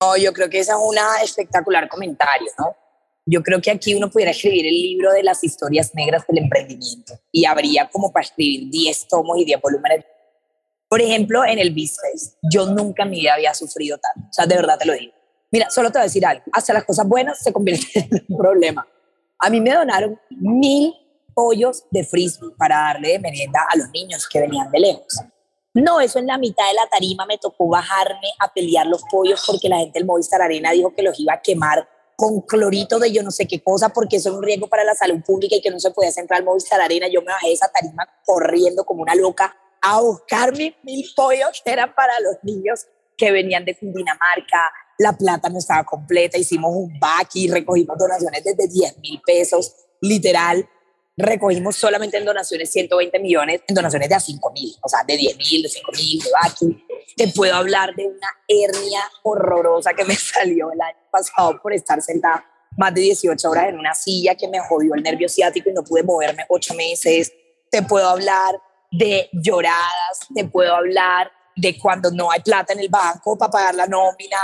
No, 0.00 0.16
yo 0.16 0.32
creo 0.32 0.50
que 0.50 0.58
ese 0.58 0.72
es 0.72 0.78
un 0.78 0.96
espectacular 1.22 1.88
comentario, 1.88 2.48
¿no? 2.58 2.76
Yo 3.24 3.40
creo 3.42 3.60
que 3.60 3.70
aquí 3.70 3.94
uno 3.94 4.10
pudiera 4.10 4.32
escribir 4.32 4.66
el 4.66 4.74
libro 4.74 5.12
de 5.12 5.22
las 5.22 5.44
historias 5.44 5.94
negras 5.94 6.26
del 6.26 6.38
emprendimiento 6.38 7.14
y 7.30 7.46
habría 7.46 7.88
como 7.88 8.12
para 8.12 8.24
escribir 8.24 8.68
10 8.68 9.08
tomos 9.08 9.38
y 9.38 9.44
10 9.44 9.60
volúmenes. 9.60 10.04
Por 10.88 11.00
ejemplo, 11.00 11.44
en 11.44 11.60
el 11.60 11.70
business, 11.70 12.36
yo 12.42 12.66
nunca 12.66 13.04
en 13.04 13.10
mi 13.10 13.20
vida 13.20 13.34
había 13.34 13.54
sufrido 13.54 13.96
tanto. 13.98 14.28
O 14.28 14.32
sea, 14.32 14.44
de 14.44 14.56
verdad 14.56 14.76
te 14.76 14.86
lo 14.86 14.92
digo. 14.92 15.12
Mira, 15.52 15.70
solo 15.70 15.90
te 15.90 15.98
voy 15.98 16.02
a 16.02 16.04
decir 16.04 16.26
algo. 16.26 16.42
Hasta 16.52 16.74
las 16.74 16.84
cosas 16.84 17.06
buenas 17.06 17.38
se 17.40 17.52
convierten 17.52 18.08
en 18.10 18.26
un 18.28 18.36
problema. 18.36 18.86
A 19.38 19.48
mí 19.48 19.60
me 19.60 19.72
donaron 19.72 20.20
mil 20.30 20.92
pollos 21.34 21.84
de 21.90 22.04
frisbee 22.04 22.50
para 22.56 22.76
darle 22.76 23.12
de 23.12 23.18
merienda 23.18 23.60
a 23.68 23.76
los 23.76 23.90
niños 23.90 24.28
que 24.28 24.40
venían 24.40 24.70
de 24.70 24.80
lejos. 24.80 25.20
No, 25.74 26.00
eso 26.00 26.20
en 26.20 26.28
la 26.28 26.38
mitad 26.38 26.68
de 26.68 26.74
la 26.74 26.86
tarima 26.86 27.26
me 27.26 27.36
tocó 27.36 27.68
bajarme 27.68 28.28
a 28.38 28.52
pelear 28.52 28.86
los 28.86 29.02
pollos 29.10 29.42
porque 29.44 29.68
la 29.68 29.78
gente 29.78 29.98
del 29.98 30.06
Movistar 30.06 30.40
Arena 30.40 30.70
dijo 30.70 30.94
que 30.94 31.02
los 31.02 31.18
iba 31.18 31.34
a 31.34 31.42
quemar 31.42 31.88
con 32.16 32.42
clorito 32.42 33.00
de 33.00 33.10
yo 33.10 33.24
no 33.24 33.32
sé 33.32 33.48
qué 33.48 33.60
cosa 33.60 33.88
porque 33.88 34.16
eso 34.16 34.30
es 34.30 34.36
un 34.36 34.42
riesgo 34.44 34.68
para 34.68 34.84
la 34.84 34.94
salud 34.94 35.20
pública 35.26 35.56
y 35.56 35.60
que 35.60 35.72
no 35.72 35.80
se 35.80 35.90
podía 35.90 36.12
centrar 36.12 36.38
al 36.38 36.44
Movistar 36.44 36.80
Arena. 36.80 37.08
Yo 37.08 37.22
me 37.22 37.32
bajé 37.32 37.48
de 37.48 37.54
esa 37.54 37.68
tarima 37.68 38.08
corriendo 38.24 38.84
como 38.84 39.02
una 39.02 39.16
loca 39.16 39.56
a 39.82 40.00
buscarme 40.00 40.76
mil 40.84 41.04
pollos 41.16 41.60
que 41.64 41.72
eran 41.72 41.92
para 41.92 42.20
los 42.20 42.36
niños 42.44 42.86
que 43.16 43.32
venían 43.32 43.64
de 43.64 43.76
Cundinamarca. 43.76 44.72
La 44.98 45.12
plata 45.12 45.48
no 45.48 45.58
estaba 45.58 45.82
completa, 45.82 46.38
hicimos 46.38 46.70
un 46.72 47.00
back 47.00 47.30
y 47.34 47.50
recogimos 47.50 47.98
donaciones 47.98 48.44
desde 48.44 48.68
10 48.68 48.98
mil 48.98 49.20
pesos, 49.26 49.74
literal 50.00 50.68
recogimos 51.16 51.76
solamente 51.76 52.16
en 52.16 52.24
donaciones 52.24 52.70
120 52.70 53.18
millones, 53.20 53.62
en 53.66 53.74
donaciones 53.74 54.08
de 54.08 54.14
a 54.14 54.20
5 54.20 54.52
mil, 54.52 54.74
o 54.82 54.88
sea, 54.88 55.04
de 55.06 55.16
10 55.16 55.36
mil, 55.36 55.62
de 55.62 55.68
5 55.68 55.92
mil, 55.92 56.18
de 56.20 56.30
Baki. 56.30 56.86
Te 57.16 57.28
puedo 57.28 57.54
hablar 57.54 57.94
de 57.94 58.06
una 58.06 58.28
hernia 58.48 59.00
horrorosa 59.22 59.92
que 59.94 60.04
me 60.04 60.14
salió 60.16 60.72
el 60.72 60.80
año 60.80 60.98
pasado 61.10 61.60
por 61.62 61.72
estar 61.72 62.00
sentada 62.02 62.44
más 62.76 62.92
de 62.92 63.02
18 63.02 63.48
horas 63.48 63.68
en 63.68 63.78
una 63.78 63.94
silla 63.94 64.34
que 64.34 64.48
me 64.48 64.58
jodió 64.58 64.94
el 64.94 65.02
nervio 65.02 65.28
ciático 65.28 65.70
y 65.70 65.72
no 65.72 65.84
pude 65.84 66.02
moverme 66.02 66.44
8 66.48 66.74
meses. 66.74 67.32
Te 67.70 67.82
puedo 67.82 68.08
hablar 68.08 68.60
de 68.90 69.28
lloradas, 69.32 70.20
te 70.34 70.44
puedo 70.44 70.74
hablar 70.74 71.30
de 71.56 71.78
cuando 71.78 72.10
no 72.10 72.32
hay 72.32 72.40
plata 72.40 72.72
en 72.72 72.80
el 72.80 72.88
banco 72.88 73.38
para 73.38 73.50
pagar 73.50 73.74
la 73.76 73.86
nómina, 73.86 74.38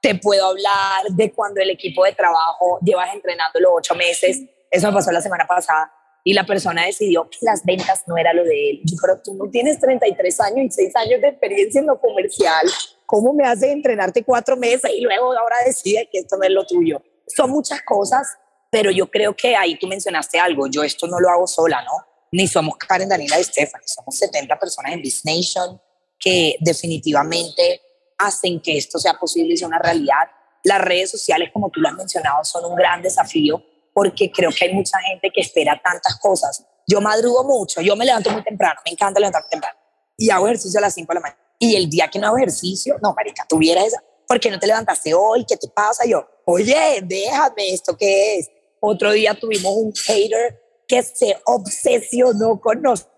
te 0.00 0.14
puedo 0.14 0.46
hablar 0.46 1.04
de 1.10 1.30
cuando 1.32 1.60
el 1.60 1.70
equipo 1.70 2.04
de 2.04 2.12
trabajo 2.12 2.78
llevas 2.82 3.12
entrenándolo 3.14 3.74
8 3.74 3.94
meses. 3.94 4.40
Eso 4.70 4.88
me 4.88 4.94
pasó 4.94 5.12
la 5.12 5.20
semana 5.20 5.46
pasada 5.46 5.92
y 6.26 6.32
la 6.32 6.44
persona 6.44 6.86
decidió 6.86 7.28
que 7.28 7.38
las 7.42 7.62
ventas 7.64 8.02
no 8.06 8.16
era 8.16 8.32
lo 8.32 8.44
de 8.44 8.70
él. 8.70 8.80
Yo, 8.84 8.96
pero 9.00 9.20
tú 9.22 9.34
no 9.34 9.50
tienes 9.50 9.78
33 9.78 10.40
años 10.40 10.66
y 10.66 10.70
6 10.70 10.96
años 10.96 11.20
de 11.20 11.28
experiencia 11.28 11.80
en 11.80 11.86
lo 11.86 12.00
comercial. 12.00 12.66
¿Cómo 13.04 13.34
me 13.34 13.46
hace 13.46 13.70
entrenarte 13.70 14.24
cuatro 14.24 14.56
meses 14.56 14.90
y 14.96 15.02
luego 15.02 15.36
ahora 15.36 15.56
decide 15.66 16.08
que 16.10 16.20
esto 16.20 16.38
no 16.38 16.44
es 16.44 16.50
lo 16.50 16.66
tuyo? 16.66 17.02
Son 17.26 17.50
muchas 17.50 17.82
cosas, 17.82 18.26
pero 18.70 18.90
yo 18.90 19.10
creo 19.10 19.36
que 19.36 19.54
ahí 19.54 19.78
tú 19.78 19.86
mencionaste 19.86 20.38
algo. 20.38 20.66
Yo 20.66 20.82
esto 20.82 21.06
no 21.06 21.20
lo 21.20 21.28
hago 21.28 21.46
sola, 21.46 21.82
¿no? 21.82 21.92
Ni 22.32 22.48
somos 22.48 22.76
Karen, 22.78 23.10
Daniela 23.10 23.38
y 23.38 23.44
Stephanie. 23.44 23.86
Somos 23.86 24.16
70 24.16 24.58
personas 24.58 24.92
en 24.94 25.02
This 25.02 25.26
Nation 25.26 25.78
que 26.18 26.56
definitivamente 26.60 27.82
hacen 28.16 28.60
que 28.60 28.78
esto 28.78 28.98
sea 28.98 29.12
posible 29.14 29.52
y 29.52 29.56
sea 29.58 29.68
una 29.68 29.78
realidad. 29.78 30.30
Las 30.62 30.80
redes 30.80 31.10
sociales, 31.10 31.50
como 31.52 31.68
tú 31.68 31.80
lo 31.80 31.88
has 31.88 31.94
mencionado, 31.94 32.42
son 32.44 32.64
un 32.64 32.74
gran 32.74 33.02
desafío 33.02 33.62
porque 33.94 34.30
creo 34.30 34.50
que 34.50 34.66
hay 34.66 34.74
mucha 34.74 34.98
gente 35.00 35.30
que 35.32 35.40
espera 35.40 35.80
tantas 35.82 36.18
cosas. 36.18 36.66
Yo 36.86 37.00
madrugo 37.00 37.44
mucho, 37.44 37.80
yo 37.80 37.96
me 37.96 38.04
levanto 38.04 38.30
muy 38.30 38.42
temprano, 38.42 38.80
me 38.84 38.92
encanta 38.92 39.18
levantarme 39.18 39.48
temprano 39.48 39.78
y 40.18 40.28
hago 40.28 40.46
ejercicio 40.46 40.78
a 40.78 40.82
las 40.82 40.94
5 40.94 41.08
de 41.08 41.14
la 41.14 41.20
mañana. 41.20 41.40
Y 41.58 41.76
el 41.76 41.88
día 41.88 42.08
que 42.08 42.18
no 42.18 42.26
hago 42.26 42.36
ejercicio, 42.36 42.96
no, 43.02 43.14
marica, 43.14 43.46
tuviera 43.48 43.82
esa, 43.82 44.02
¿por 44.26 44.38
qué 44.38 44.50
no 44.50 44.58
te 44.58 44.66
levantaste 44.66 45.14
hoy? 45.14 45.46
¿Qué 45.46 45.56
te 45.56 45.68
pasa? 45.68 46.04
Yo, 46.04 46.28
oye, 46.44 47.00
déjame, 47.02 47.70
¿esto 47.70 47.96
qué 47.96 48.38
es? 48.38 48.50
Otro 48.80 49.12
día 49.12 49.32
tuvimos 49.34 49.72
un 49.72 49.94
hater 49.94 50.60
que 50.86 51.02
se 51.02 51.40
obsesionó 51.46 52.60
con 52.60 52.82
nosotras 52.82 53.14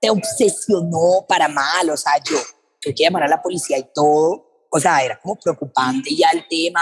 te 0.00 0.10
obsesionó 0.10 1.26
para 1.28 1.46
mal, 1.48 1.90
o 1.90 1.96
sea, 1.96 2.12
yo 2.24 2.38
tuve 2.80 2.94
que 2.94 3.04
llamar 3.04 3.24
a 3.24 3.28
la 3.28 3.42
policía 3.42 3.78
y 3.78 3.86
todo, 3.94 4.66
o 4.70 4.80
sea, 4.80 5.04
era 5.04 5.20
como 5.20 5.36
preocupante 5.36 6.14
ya 6.16 6.30
el 6.30 6.46
tema. 6.48 6.80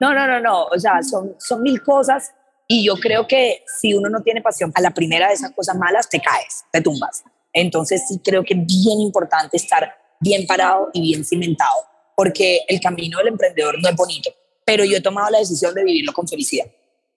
No, 0.00 0.14
no, 0.14 0.26
no, 0.26 0.40
no, 0.40 0.64
o 0.66 0.78
sea, 0.78 1.02
son, 1.02 1.34
son 1.38 1.62
mil 1.62 1.82
cosas 1.82 2.32
y 2.68 2.84
yo 2.84 2.96
creo 2.96 3.26
que 3.26 3.64
si 3.80 3.94
uno 3.94 4.08
no 4.08 4.22
tiene 4.22 4.42
pasión 4.42 4.72
a 4.74 4.80
la 4.80 4.90
primera 4.90 5.28
de 5.28 5.34
esas 5.34 5.52
cosas 5.52 5.76
malas, 5.76 6.08
te 6.08 6.20
caes, 6.20 6.64
te 6.72 6.80
tumbas. 6.80 7.24
Entonces 7.52 8.02
sí 8.08 8.20
creo 8.22 8.42
que 8.42 8.54
es 8.54 8.66
bien 8.66 9.00
importante 9.00 9.56
estar 9.56 9.94
bien 10.20 10.46
parado 10.46 10.90
y 10.92 11.00
bien 11.00 11.24
cimentado, 11.24 11.84
porque 12.16 12.60
el 12.68 12.80
camino 12.80 13.18
del 13.18 13.28
emprendedor 13.28 13.80
no 13.80 13.88
es 13.88 13.96
bonito, 13.96 14.30
pero 14.64 14.84
yo 14.84 14.96
he 14.96 15.00
tomado 15.00 15.30
la 15.30 15.38
decisión 15.38 15.74
de 15.74 15.84
vivirlo 15.84 16.12
con 16.12 16.26
felicidad. 16.26 16.66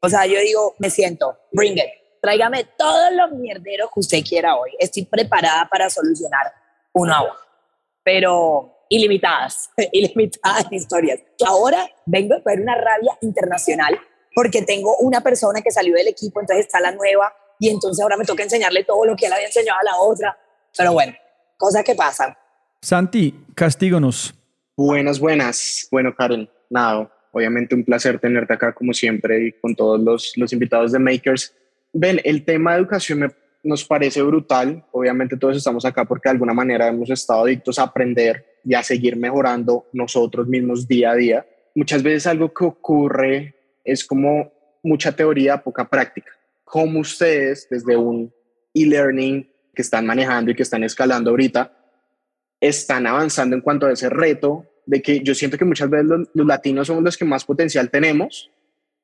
O 0.01 0.09
sea, 0.09 0.25
yo 0.25 0.39
digo, 0.39 0.75
me 0.80 0.89
siento, 0.89 1.38
bring 1.51 1.77
it, 1.77 1.89
tráigame 2.21 2.65
todos 2.77 3.11
los 3.13 3.32
mierderos 3.32 3.89
que 3.93 3.99
usted 3.99 4.23
quiera 4.23 4.55
hoy. 4.55 4.71
Estoy 4.80 5.05
preparada 5.05 5.67
para 5.69 5.89
solucionar 5.89 6.53
uno 6.93 7.13
a 7.13 7.21
uno. 7.23 7.34
Pero 8.03 8.78
ilimitadas, 8.89 9.69
ilimitadas 9.93 10.65
historias. 10.71 11.19
Ahora 11.45 11.87
vengo 12.05 12.35
a 12.35 12.41
ver 12.43 12.59
una 12.59 12.75
rabia 12.75 13.17
internacional 13.21 13.99
porque 14.35 14.61
tengo 14.63 14.97
una 14.97 15.21
persona 15.21 15.61
que 15.61 15.71
salió 15.71 15.95
del 15.95 16.07
equipo, 16.07 16.39
entonces 16.39 16.65
está 16.65 16.79
la 16.79 16.91
nueva 16.91 17.33
y 17.59 17.69
entonces 17.69 18.01
ahora 18.01 18.17
me 18.17 18.25
toca 18.25 18.43
enseñarle 18.43 18.83
todo 18.83 19.05
lo 19.05 19.15
que 19.15 19.27
él 19.27 19.33
había 19.33 19.47
enseñado 19.47 19.79
a 19.79 19.83
la 19.83 19.97
otra. 19.97 20.37
Pero 20.77 20.93
bueno, 20.93 21.13
cosas 21.57 21.83
que 21.83 21.95
pasan. 21.95 22.35
Santi, 22.81 23.35
castíganos. 23.55 24.33
Buenas, 24.77 25.19
buenas. 25.19 25.87
Bueno, 25.91 26.15
Karen, 26.15 26.49
nada, 26.69 27.11
obviamente 27.31 27.75
un 27.75 27.83
placer 27.83 28.19
tenerte 28.19 28.53
acá 28.53 28.73
como 28.73 28.93
siempre 28.93 29.47
y 29.47 29.51
con 29.51 29.75
todos 29.75 29.99
los, 29.99 30.37
los 30.37 30.53
invitados 30.53 30.93
de 30.93 30.99
Makers. 30.99 31.53
Ven, 31.91 32.21
el 32.23 32.45
tema 32.45 32.73
de 32.73 32.79
educación 32.79 33.33
nos 33.63 33.83
parece 33.83 34.21
brutal. 34.21 34.85
Obviamente 34.91 35.35
todos 35.35 35.57
estamos 35.57 35.83
acá 35.83 36.05
porque 36.05 36.29
de 36.29 36.33
alguna 36.33 36.53
manera 36.53 36.87
hemos 36.87 37.09
estado 37.09 37.43
adictos 37.43 37.77
a 37.77 37.83
aprender 37.83 38.45
y 38.64 38.74
a 38.74 38.84
seguir 38.84 39.16
mejorando 39.16 39.88
nosotros 39.93 40.47
mismos 40.47 40.88
día 40.88 41.12
a 41.12 41.16
día. 41.16 41.45
Muchas 41.76 42.03
veces 42.03 42.28
algo 42.28 42.53
que 42.53 42.66
ocurre 42.66 43.55
es 43.84 44.03
como 44.03 44.51
mucha 44.84 45.12
teoría, 45.12 45.62
poca 45.62 45.89
práctica. 45.89 46.32
Como 46.64 46.99
ustedes 46.99 47.68
desde 47.70 47.95
un 47.97 48.34
e-learning 48.74 49.49
que 49.74 49.82
están 49.82 50.05
manejando 50.05 50.51
y 50.51 50.55
que 50.55 50.64
están 50.64 50.84
escalando 50.84 51.32
ahorita, 51.32 51.72
están 52.60 53.07
avanzando 53.07 53.55
en 53.55 53.62
cuanto 53.62 53.86
a 53.86 53.93
ese 53.93 54.10
reto 54.10 54.66
de 54.86 55.01
que 55.01 55.22
yo 55.22 55.36
siento 55.36 55.57
que 55.57 55.66
muchas 55.66 55.89
veces 55.89 56.07
los, 56.07 56.47
latinos 56.47 56.88
somos 56.88 57.03
los 57.03 57.18
que 57.18 57.26
más 57.26 57.45
potencial 57.45 57.89
tenemos, 57.89 58.49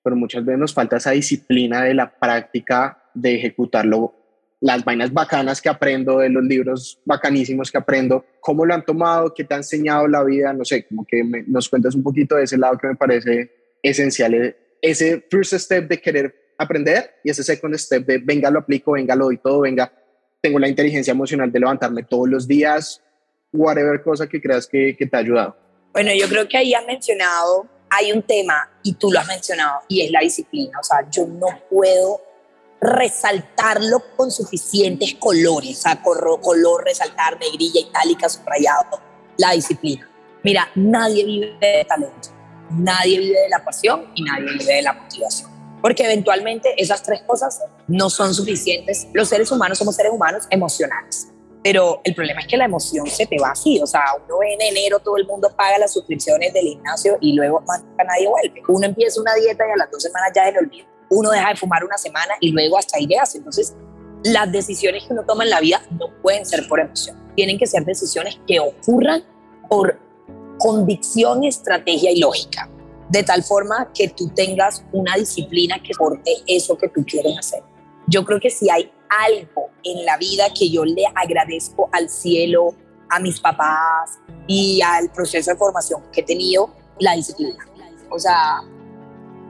pero 0.04 0.16
muchas 0.16 0.44
veces 0.44 0.60
nos 0.60 0.74
falta 0.74 0.98
esa 0.98 1.12
disciplina 1.12 1.84
de 1.84 1.94
la 1.94 2.12
práctica 2.12 3.04
de 3.14 3.36
ejecutarlo, 3.36 4.14
las 4.66 4.84
vainas 4.84 5.14
bacanas 5.14 5.62
que 5.62 5.70
aprendo, 5.70 6.18
de 6.18 6.30
los 6.30 6.44
libros 6.44 7.00
bacanísimos 7.06 7.72
que 7.72 7.78
aprendo, 7.78 8.26
cómo 8.40 8.66
lo 8.66 8.74
han 8.74 8.84
tomado, 8.84 9.32
qué 9.32 9.44
te 9.44 9.54
ha 9.54 9.58
enseñado 9.58 10.08
la 10.08 10.24
vida, 10.24 10.54
no 10.54 10.66
sé, 10.66 10.88
como 10.88 11.06
que 11.06 11.24
nos 11.46 11.70
cuentas 11.70 11.94
un 11.94 12.02
poquito 12.02 12.36
de 12.36 12.46
ese 12.46 12.58
lado 12.58 12.76
que 12.76 12.88
me 12.88 12.96
parece 12.96 13.78
esencial, 13.84 14.56
ese 14.82 15.24
first 15.30 15.54
step 15.54 15.88
de 15.88 16.02
querer 16.02 16.36
aprender 16.58 17.12
y 17.24 17.30
ese 17.30 17.44
second 17.44 17.76
step 17.76 18.08
de 18.08 18.18
venga, 18.18 18.50
lo 18.50 18.58
aplico, 18.58 18.94
venga, 18.94 19.16
lo 19.16 19.26
doy 19.26 19.38
todo, 19.38 19.62
venga, 19.62 19.94
tengo 20.42 20.58
la 20.58 20.68
inteligencia 20.68 21.12
emocional 21.12 21.52
de 21.52 21.60
levantarme 21.60 22.02
todos 22.02 22.28
los 22.28 22.48
días, 22.48 23.04
whatever 23.54 24.02
cosa 24.02 24.26
que 24.26 24.42
creas 24.42 24.66
que, 24.66 24.96
que 24.98 25.06
te 25.06 25.16
ha 25.16 25.20
ayudado. 25.20 25.56
Bueno, 25.94 26.10
yo 26.12 26.28
creo 26.28 26.48
que 26.48 26.58
ahí 26.58 26.74
has 26.74 26.88
mencionado 26.88 27.70
hay 27.90 28.12
un 28.12 28.24
tema, 28.24 28.70
y 28.84 28.94
tú 28.96 29.12
lo 29.12 29.20
has 29.20 29.28
mencionado, 29.28 29.82
y 29.88 30.02
es 30.02 30.12
la 30.12 30.20
disciplina. 30.20 30.80
O 30.80 30.84
sea, 30.84 31.08
yo 31.10 31.26
no 31.28 31.48
puedo 31.70 32.22
resaltarlo 32.86 34.04
con 34.16 34.32
suficientes 34.32 35.16
colores, 35.16 35.80
o 35.80 35.82
sea, 35.82 36.02
color, 36.02 36.84
resaltar, 36.84 37.40
negrilla, 37.40 37.82
itálica, 37.82 38.30
subrayado, 38.30 39.02
la 39.38 39.52
disciplina. 39.52 40.10
Mira, 40.44 40.70
nadie 40.76 41.26
vive 41.26 41.58
de 41.60 41.86
talento, 41.86 42.30
nadie 42.70 43.20
vive 43.20 43.40
de 43.42 43.50
la 43.50 43.64
pasión 43.64 44.12
y 44.16 44.24
nadie 44.24 44.52
vive 44.60 44.74
de 44.76 44.82
la 44.82 44.94
motivación. 44.94 45.52
Porque 45.82 46.04
eventualmente 46.04 46.74
esas 46.82 47.04
tres 47.04 47.22
cosas 47.24 47.62
no 47.88 48.10
son 48.10 48.34
suficientes. 48.34 49.08
Los 49.14 49.30
seres 49.30 49.52
humanos 49.52 49.78
somos 49.78 49.96
seres 49.96 50.12
humanos 50.12 50.46
emocionales 50.50 51.28
pero 51.66 52.00
el 52.04 52.14
problema 52.14 52.42
es 52.42 52.48
que 52.48 52.58
la 52.58 52.66
emoción 52.66 53.08
se 53.08 53.26
te 53.26 53.40
va 53.42 53.50
así, 53.50 53.82
o 53.82 53.88
sea, 53.88 54.04
uno 54.24 54.38
en 54.48 54.62
enero 54.62 55.00
todo 55.00 55.18
el 55.18 55.26
mundo 55.26 55.52
paga 55.58 55.80
las 55.80 55.94
suscripciones 55.94 56.54
del 56.54 56.64
gimnasio 56.64 57.18
y 57.20 57.34
luego 57.34 57.64
a 57.68 58.04
nadie 58.04 58.28
vuelve. 58.28 58.62
Uno 58.68 58.86
empieza 58.86 59.20
una 59.20 59.34
dieta 59.34 59.68
y 59.68 59.72
a 59.72 59.76
las 59.76 59.90
dos 59.90 60.04
semanas 60.04 60.30
ya 60.36 60.46
se 60.46 60.52
le 60.52 60.60
olvida. 60.60 60.86
Uno 61.10 61.32
deja 61.32 61.50
de 61.50 61.56
fumar 61.56 61.84
una 61.84 61.98
semana 61.98 62.34
y 62.40 62.52
luego 62.52 62.78
hasta 62.78 62.98
ahí 62.98 63.08
llegas. 63.08 63.36
Entonces, 63.36 63.76
las 64.24 64.52
decisiones 64.52 65.04
que 65.06 65.14
uno 65.14 65.24
toma 65.26 65.44
en 65.44 65.52
la 65.52 65.60
vida 65.60 65.82
no 65.92 66.08
pueden 66.22 66.46
ser 66.46 66.68
por 66.68 66.80
emoción. 66.80 67.18
Tienen 67.36 67.58
que 67.58 67.68
ser 67.68 67.86
decisiones 67.86 68.40
que 68.48 68.60
ocurran 68.60 69.24
por 69.70 70.00
convicción, 70.58 71.44
estrategia 71.44 72.12
y 72.12 72.20
lógica. 72.20 72.70
De 73.10 73.24
tal 73.24 73.44
forma 73.44 73.92
que 73.94 74.10
tú 74.10 74.30
tengas 74.30 74.84
una 74.92 75.16
disciplina 75.16 75.82
que 75.82 75.94
porte 75.98 76.32
eso 76.48 76.78
que 76.78 76.90
tú 76.90 77.06
quieres 77.06 77.38
hacer. 77.38 77.62
Yo 78.08 78.26
creo 78.26 78.40
que 78.40 78.50
si 78.50 78.70
hay 78.70 78.92
algo 79.10 79.70
en 79.84 80.06
la 80.06 80.18
vida 80.18 80.46
que 80.58 80.70
yo 80.70 80.84
le 80.86 81.04
agradezco 81.14 81.90
al 81.92 82.10
cielo, 82.10 82.74
a 83.10 83.20
mis 83.20 83.40
papás 83.40 84.20
y 84.48 84.82
al 84.82 85.12
proceso 85.12 85.52
de 85.52 85.58
formación 85.58 86.02
que 86.12 86.22
he 86.22 86.24
tenido, 86.24 86.74
la 87.00 87.14
disciplina. 87.14 87.64
O 88.10 88.20
sea, 88.20 88.62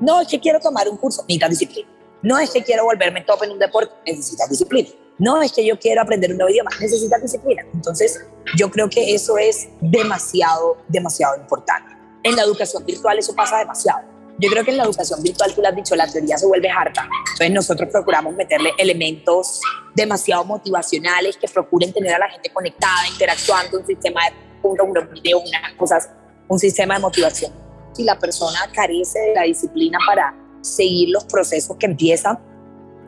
no 0.02 0.22
es 0.22 0.28
que 0.28 0.40
quiero 0.40 0.60
tomar 0.60 0.90
un 0.90 0.98
curso, 0.98 1.24
necesitas 1.28 1.50
disciplina. 1.50 1.90
No 2.22 2.40
es 2.40 2.50
que 2.50 2.64
quiero 2.64 2.86
volverme 2.86 3.22
top 3.22 3.44
en 3.44 3.52
un 3.52 3.60
deporte, 3.60 3.94
necesitas 4.06 4.50
disciplina. 4.50 4.90
No 5.18 5.42
es 5.42 5.52
que 5.52 5.66
yo 5.66 5.80
quiero 5.80 6.02
aprender 6.02 6.32
un 6.32 6.38
nuevo 6.38 6.52
idioma, 6.52 6.72
necesitas 6.80 7.22
disciplina. 7.22 7.64
Entonces, 7.74 8.26
yo 8.58 8.70
creo 8.70 8.90
que 8.90 9.14
eso 9.14 9.38
es 9.38 9.70
demasiado, 9.80 10.78
demasiado 10.88 11.38
importante. 11.38 11.94
En 12.24 12.36
la 12.36 12.42
educación 12.42 12.84
virtual 12.86 13.20
eso 13.20 13.36
pasa 13.36 13.60
demasiado 13.60 14.16
yo 14.38 14.50
creo 14.50 14.66
que 14.66 14.72
en 14.72 14.78
la 14.78 14.84
educación 14.84 15.22
virtual, 15.24 15.54
tú 15.54 15.62
lo 15.62 15.70
has 15.70 15.76
dicho, 15.76 15.96
la 15.96 16.08
teoría 16.08 16.38
se 16.38 16.46
vuelve 16.46 16.70
harta. 16.70 17.08
Entonces 17.20 17.52
nosotros 17.52 17.90
procuramos 17.90 18.34
meterle 18.34 18.74
elementos 18.78 19.62
demasiado 19.96 20.44
motivacionales 20.44 21.38
que 21.38 21.48
procuren 21.48 21.94
tener 21.94 22.14
a 22.14 22.20
la 22.20 22.30
gente 22.30 22.50
conectada, 22.50 23.08
interactuando, 23.12 23.80
un 23.80 23.86
sistema 23.86 24.22
de 24.26 24.46
un 24.62 25.14
video, 25.14 25.40
unas 25.40 25.74
cosas, 25.78 26.10
un 26.48 26.60
sistema 26.60 26.96
de 26.96 27.02
motivación. 27.02 27.65
Si 27.96 28.04
la 28.04 28.20
persona 28.20 28.60
carece 28.74 29.20
de 29.20 29.36
la 29.36 29.44
disciplina 29.44 29.98
para 30.06 30.36
seguir 30.62 31.10
los 31.10 31.24
procesos 31.26 31.78
que 31.78 31.86
empiezan, 31.86 32.38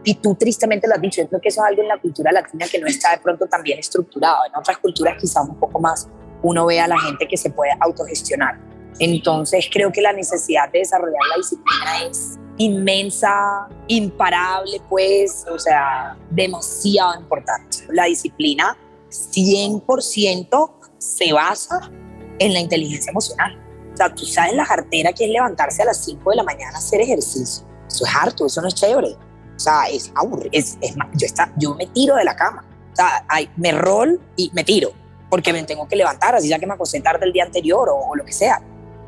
y 0.03 0.13
tú 0.15 0.35
tristemente 0.35 0.87
lo 0.87 0.95
has 0.95 1.01
dicho, 1.01 1.21
yo 1.21 1.27
creo 1.27 1.41
que 1.41 1.49
eso 1.49 1.61
es 1.61 1.67
algo 1.67 1.81
en 1.81 1.89
la 1.89 1.99
cultura 1.99 2.31
latina 2.31 2.65
que 2.71 2.79
no 2.79 2.87
está 2.87 3.11
de 3.11 3.17
pronto 3.17 3.45
tan 3.47 3.61
bien 3.61 3.79
estructurado. 3.79 4.37
En 4.47 4.55
otras 4.55 4.77
culturas 4.77 5.15
quizás 5.19 5.47
un 5.47 5.59
poco 5.59 5.79
más 5.79 6.07
uno 6.43 6.65
ve 6.65 6.79
a 6.79 6.87
la 6.87 6.97
gente 6.99 7.27
que 7.27 7.35
se 7.35 7.49
puede 7.49 7.71
autogestionar 7.81 8.57
entonces 8.99 9.69
creo 9.71 9.91
que 9.91 10.01
la 10.01 10.13
necesidad 10.13 10.71
de 10.71 10.79
desarrollar 10.79 11.21
la 11.29 11.37
disciplina 11.37 12.03
es 12.09 12.39
inmensa, 12.57 13.67
imparable, 13.87 14.81
pues, 14.89 15.45
o 15.51 15.59
sea, 15.59 16.17
demasiado 16.31 17.19
importante. 17.19 17.85
La 17.89 18.05
disciplina 18.05 18.75
100% 19.09 20.71
se 20.97 21.33
basa 21.33 21.91
en 22.39 22.53
la 22.53 22.59
inteligencia 22.59 23.11
emocional. 23.11 23.66
O 23.97 24.05
sea, 24.05 24.13
tú 24.13 24.25
sabes 24.25 24.53
la 24.53 24.65
cartera 24.65 25.11
que 25.11 25.25
es 25.25 25.31
levantarse 25.31 25.81
a 25.81 25.85
las 25.85 26.03
5 26.05 26.29
de 26.29 26.35
la 26.35 26.43
mañana 26.43 26.75
a 26.75 26.77
hacer 26.77 27.01
ejercicio. 27.01 27.65
Eso 27.87 28.05
es 28.05 28.15
harto, 28.15 28.45
eso 28.45 28.61
no 28.61 28.67
es 28.67 28.75
chévere. 28.75 29.09
O 29.55 29.59
sea, 29.59 29.85
es 29.91 30.11
aburrido. 30.15 30.49
Es, 30.51 30.77
yo, 31.15 31.25
está, 31.25 31.51
yo 31.57 31.73
me 31.75 31.87
tiro 31.87 32.15
de 32.15 32.23
la 32.23 32.35
cama. 32.35 32.63
O 32.93 32.95
sea, 32.95 33.25
me 33.55 33.71
rol 33.71 34.21
y 34.35 34.51
me 34.53 34.63
tiro 34.63 34.91
porque 35.29 35.51
me 35.51 35.61
tengo 35.63 35.87
que 35.87 35.95
levantar, 35.95 36.35
así 36.35 36.47
ya 36.47 36.57
que 36.57 36.65
me 36.65 36.73
acosté 36.73 37.01
tarde 37.01 37.25
el 37.25 37.33
día 37.33 37.43
anterior 37.43 37.89
o 37.91 38.15
lo 38.15 38.23
que 38.23 38.31
sea 38.31 38.61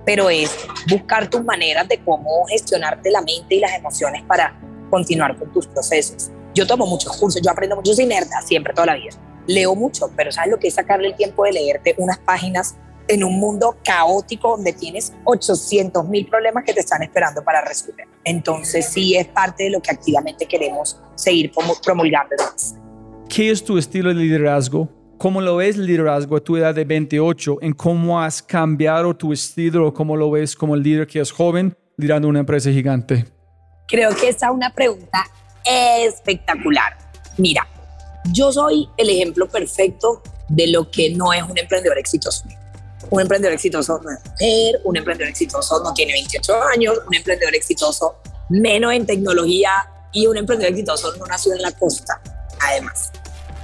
pero 0.09 0.29
es 0.29 0.57
buscar 0.89 1.29
tus 1.29 1.43
maneras 1.43 1.87
de 1.87 2.03
cómo 2.03 2.45
gestionarte 2.47 3.11
la 3.11 3.21
mente 3.21 3.55
y 3.55 3.59
las 3.59 3.73
emociones 3.73 4.23
para 4.23 4.59
continuar 4.89 5.37
con 5.37 5.51
tus 5.53 5.67
procesos. 5.67 6.31
Yo 6.55 6.65
tomo 6.65 6.87
muchos 6.87 7.15
cursos, 7.15 7.39
yo 7.43 7.51
aprendo 7.51 7.75
mucho, 7.75 7.93
sin 7.93 8.09
nerd 8.09 8.27
siempre, 8.43 8.73
toda 8.73 8.87
la 8.87 8.95
vida. 8.95 9.11
Leo 9.45 9.75
mucho, 9.75 10.11
pero 10.15 10.31
¿sabes 10.31 10.49
lo 10.49 10.57
que 10.57 10.69
es 10.69 10.73
sacarle 10.73 11.09
el 11.09 11.15
tiempo 11.15 11.43
de 11.43 11.51
leerte 11.51 11.93
unas 11.99 12.17
páginas 12.17 12.75
en 13.09 13.23
un 13.23 13.39
mundo 13.39 13.75
caótico 13.83 14.51
donde 14.51 14.71
tienes 14.71 15.13
800 15.25 16.07
mil 16.07 16.27
problemas 16.27 16.63
que 16.63 16.73
te 16.73 16.79
están 16.79 17.03
esperando 17.03 17.43
para 17.43 17.61
resolver? 17.61 18.07
Entonces 18.23 18.85
sí 18.85 19.17
es 19.17 19.27
parte 19.27 19.65
de 19.65 19.71
lo 19.71 19.81
que 19.81 19.91
activamente 19.91 20.45
queremos 20.45 21.01
seguir 21.15 21.51
promulgando. 21.83 22.35
¿Qué 23.27 23.51
es 23.51 23.63
tu 23.63 23.77
estilo 23.77 24.09
de 24.09 24.15
liderazgo? 24.15 24.87
¿Cómo 25.17 25.41
lo 25.41 25.57
ves 25.57 25.75
el 25.75 25.85
liderazgo 25.85 26.37
a 26.37 26.39
tu 26.39 26.55
edad 26.55 26.73
de 26.73 26.85
28? 26.85 27.57
¿En 27.61 27.73
cómo 27.73 28.21
has 28.21 28.41
cambiado 28.41 29.13
tu 29.15 29.33
estilo? 29.33 29.93
¿Cómo 29.93 30.15
lo 30.15 30.31
ves 30.31 30.55
como 30.55 30.75
el 30.75 30.83
líder 30.83 31.07
que 31.07 31.19
es 31.19 31.31
joven 31.31 31.75
liderando 31.97 32.27
una 32.29 32.39
empresa 32.39 32.71
gigante? 32.71 33.25
Creo 33.87 34.15
que 34.15 34.29
esa 34.29 34.47
es 34.47 34.53
una 34.53 34.73
pregunta 34.73 35.25
espectacular. 35.65 36.97
Mira, 37.37 37.67
yo 38.31 38.51
soy 38.51 38.87
el 38.97 39.09
ejemplo 39.09 39.47
perfecto 39.47 40.21
de 40.47 40.67
lo 40.67 40.89
que 40.89 41.11
no 41.11 41.33
es 41.33 41.43
un 41.43 41.57
emprendedor 41.57 41.97
exitoso. 41.97 42.45
Un 43.11 43.21
emprendedor 43.21 43.53
exitoso 43.53 43.99
no 44.03 44.11
es 44.11 44.19
mujer, 44.23 44.81
un 44.83 44.97
emprendedor 44.97 45.29
exitoso 45.29 45.81
no 45.83 45.93
tiene 45.93 46.13
28 46.13 46.63
años, 46.73 46.99
un 47.07 47.15
emprendedor 47.15 47.55
exitoso 47.55 48.17
menos 48.49 48.93
en 48.93 49.05
tecnología 49.05 49.71
y 50.11 50.27
un 50.27 50.37
emprendedor 50.37 50.71
exitoso 50.71 51.15
no 51.17 51.25
nació 51.25 51.53
en 51.53 51.61
la 51.61 51.71
costa, 51.71 52.21
además. 52.59 53.11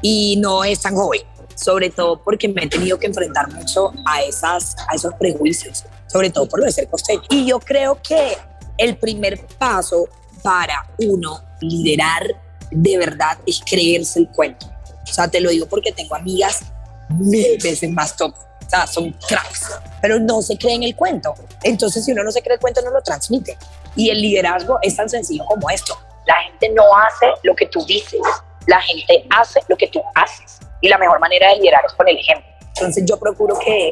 y 0.02 0.38
no 0.38 0.64
es 0.64 0.82
tan 0.82 0.96
joven, 0.96 1.22
sobre 1.56 1.90
todo 1.90 2.22
porque 2.24 2.48
me 2.48 2.64
he 2.64 2.68
tenido 2.68 3.00
que 3.00 3.08
enfrentar 3.08 3.52
mucho 3.52 3.92
a, 4.06 4.22
esas, 4.22 4.76
a 4.88 4.96
esos 4.96 5.14
prejuicios, 5.16 5.84
sobre 6.08 6.30
todo 6.30 6.48
por 6.48 6.60
lo 6.60 6.66
de 6.66 6.72
ser 6.72 6.88
costeño. 6.88 7.24
Y 7.30 7.46
yo 7.46 7.60
creo 7.60 8.00
que 8.02 8.38
el 8.78 8.98
primer 8.98 9.46
paso 9.58 10.08
para 10.44 10.88
uno 11.00 11.42
liderar 11.62 12.40
de 12.72 12.98
verdad 12.98 13.38
es 13.46 13.62
creerse 13.66 14.20
el 14.20 14.30
cuento. 14.30 14.68
O 15.04 15.14
sea, 15.14 15.28
te 15.28 15.40
lo 15.40 15.50
digo 15.50 15.66
porque 15.68 15.92
tengo 15.92 16.16
amigas 16.16 16.62
mil 17.10 17.58
veces 17.62 17.90
más 17.92 18.16
top. 18.16 18.34
O 18.66 18.70
sea, 18.70 18.88
son 18.88 19.12
cracks, 19.28 19.80
pero 20.02 20.20
no 20.20 20.42
se 20.42 20.58
creen 20.58 20.84
el 20.84 20.96
cuento. 20.96 21.36
Entonces, 21.64 22.04
si 22.04 22.12
uno 22.12 22.24
no 22.24 22.32
se 22.32 22.42
cree 22.42 22.56
el 22.56 22.60
cuento, 22.60 22.82
no 22.82 22.92
lo 22.92 23.02
transmite. 23.02 23.58
Y 23.96 24.10
el 24.10 24.22
liderazgo 24.22 24.80
es 24.82 24.96
tan 24.96 25.10
sencillo 25.10 25.46
como 25.46 25.70
esto. 25.70 25.98
La 26.26 26.36
gente 26.36 26.70
no 26.70 26.84
hace 26.98 27.28
lo 27.44 27.56
que 27.56 27.68
tú 27.68 27.86
dices, 27.86 28.20
la 28.66 28.82
gente 28.82 29.26
hace 29.30 29.60
lo 29.68 29.78
que 29.78 29.88
tú 29.88 30.02
haces. 30.16 30.60
Y 30.82 30.90
la 30.90 30.98
mejor 30.98 31.20
manera 31.20 31.50
de 31.50 31.58
liderar 31.58 31.82
es 31.86 31.94
con 31.94 32.08
el 32.08 32.18
ejemplo. 32.18 32.48
Entonces 32.76 33.06
yo 33.06 33.18
procuro 33.18 33.58
que 33.60 33.92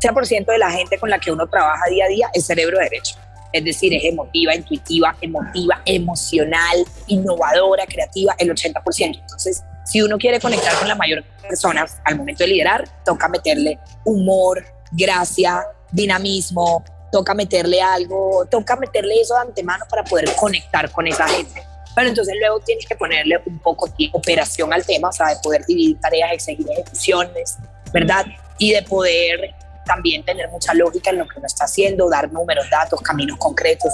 100% 0.00 0.46
de 0.46 0.58
la 0.58 0.70
gente 0.70 0.98
con 0.98 1.10
la 1.10 1.18
que 1.18 1.30
uno 1.30 1.46
trabaja 1.48 1.82
día 1.90 2.04
a 2.06 2.08
día 2.08 2.30
es 2.32 2.46
cerebro 2.46 2.78
derecho. 2.78 3.16
Es 3.52 3.64
decir, 3.64 3.92
es 3.94 4.04
emotiva, 4.04 4.54
intuitiva, 4.54 5.14
emotiva, 5.20 5.82
emocional, 5.84 6.84
innovadora, 7.08 7.84
creativa, 7.86 8.34
el 8.38 8.50
80%. 8.50 9.18
Entonces, 9.20 9.64
si 9.90 10.00
uno 10.00 10.18
quiere 10.18 10.38
conectar 10.38 10.72
con 10.78 10.86
la 10.86 10.94
mayor 10.94 11.24
personas 11.42 11.96
al 12.04 12.16
momento 12.16 12.44
de 12.44 12.50
liderar, 12.50 12.84
toca 13.04 13.28
meterle 13.28 13.80
humor, 14.04 14.64
gracia, 14.92 15.64
dinamismo, 15.90 16.84
toca 17.10 17.34
meterle 17.34 17.82
algo, 17.82 18.46
toca 18.48 18.76
meterle 18.76 19.20
eso 19.20 19.34
de 19.34 19.40
antemano 19.40 19.84
para 19.90 20.04
poder 20.04 20.32
conectar 20.36 20.92
con 20.92 21.08
esa 21.08 21.26
gente. 21.26 21.60
Pero 21.96 22.08
entonces 22.08 22.36
luego 22.38 22.60
tienes 22.60 22.86
que 22.86 22.94
ponerle 22.94 23.42
un 23.44 23.58
poco 23.58 23.88
de 23.88 24.10
operación 24.12 24.72
al 24.72 24.86
tema, 24.86 25.08
o 25.08 25.12
sea, 25.12 25.30
de 25.30 25.36
poder 25.42 25.66
dividir 25.66 25.98
tareas, 25.98 26.34
exigir 26.34 26.66
ejecuciones, 26.70 27.56
¿verdad? 27.92 28.26
Y 28.58 28.72
de 28.72 28.82
poder 28.84 29.56
también 29.84 30.24
tener 30.24 30.48
mucha 30.50 30.72
lógica 30.72 31.10
en 31.10 31.18
lo 31.18 31.26
que 31.26 31.36
uno 31.36 31.48
está 31.48 31.64
haciendo, 31.64 32.08
dar 32.08 32.30
números, 32.30 32.70
datos, 32.70 33.00
caminos 33.00 33.38
concretos. 33.38 33.92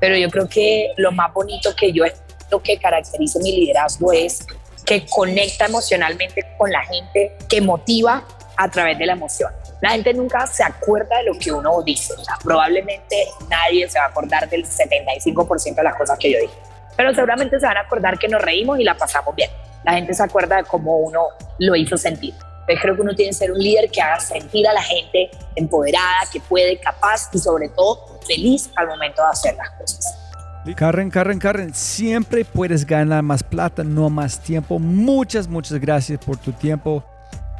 Pero 0.00 0.16
yo 0.16 0.30
creo 0.30 0.48
que 0.48 0.92
lo 0.96 1.12
más 1.12 1.34
bonito 1.34 1.76
que 1.76 1.92
yo 1.92 2.04
lo 2.50 2.62
que 2.62 2.78
caracteriza 2.78 3.38
mi 3.40 3.52
liderazgo 3.52 4.12
es 4.12 4.46
que 4.84 5.06
conecta 5.06 5.66
emocionalmente 5.66 6.46
con 6.58 6.70
la 6.70 6.82
gente, 6.84 7.36
que 7.48 7.60
motiva 7.60 8.24
a 8.56 8.70
través 8.70 8.98
de 8.98 9.06
la 9.06 9.14
emoción. 9.14 9.52
La 9.80 9.90
gente 9.90 10.14
nunca 10.14 10.46
se 10.46 10.62
acuerda 10.62 11.18
de 11.18 11.24
lo 11.24 11.38
que 11.38 11.52
uno 11.52 11.82
dice. 11.82 12.14
Probablemente 12.42 13.26
nadie 13.48 13.88
se 13.88 13.98
va 13.98 14.06
a 14.06 14.08
acordar 14.08 14.48
del 14.48 14.64
75% 14.64 15.74
de 15.74 15.82
las 15.82 15.94
cosas 15.96 16.18
que 16.18 16.32
yo 16.32 16.38
dije. 16.40 16.54
Pero 16.96 17.12
seguramente 17.12 17.58
se 17.58 17.66
van 17.66 17.76
a 17.76 17.80
acordar 17.80 18.18
que 18.18 18.28
nos 18.28 18.40
reímos 18.40 18.78
y 18.78 18.84
la 18.84 18.96
pasamos 18.96 19.34
bien. 19.34 19.50
La 19.84 19.92
gente 19.94 20.14
se 20.14 20.22
acuerda 20.22 20.56
de 20.56 20.64
cómo 20.64 20.96
uno 20.98 21.26
lo 21.58 21.76
hizo 21.76 21.96
sentir. 21.96 22.34
Entonces 22.34 22.80
creo 22.80 22.94
que 22.94 23.02
uno 23.02 23.14
tiene 23.14 23.30
que 23.30 23.36
ser 23.36 23.52
un 23.52 23.58
líder 23.58 23.90
que 23.90 24.00
haga 24.00 24.18
sentir 24.20 24.66
a 24.66 24.72
la 24.72 24.82
gente 24.82 25.30
empoderada, 25.54 26.20
que 26.32 26.40
puede, 26.40 26.78
capaz 26.78 27.28
y 27.32 27.38
sobre 27.38 27.68
todo 27.68 28.18
feliz 28.26 28.70
al 28.76 28.86
momento 28.86 29.20
de 29.20 29.28
hacer 29.28 29.54
las 29.56 29.70
cosas. 29.72 30.23
Karen, 30.72 31.10
Karen, 31.10 31.38
Karen, 31.38 31.74
siempre 31.74 32.44
puedes 32.44 32.86
ganar 32.86 33.22
más 33.22 33.42
plata, 33.42 33.84
no 33.84 34.08
más 34.08 34.40
tiempo. 34.40 34.78
Muchas, 34.78 35.46
muchas 35.46 35.78
gracias 35.78 36.18
por 36.24 36.38
tu 36.38 36.52
tiempo 36.52 37.04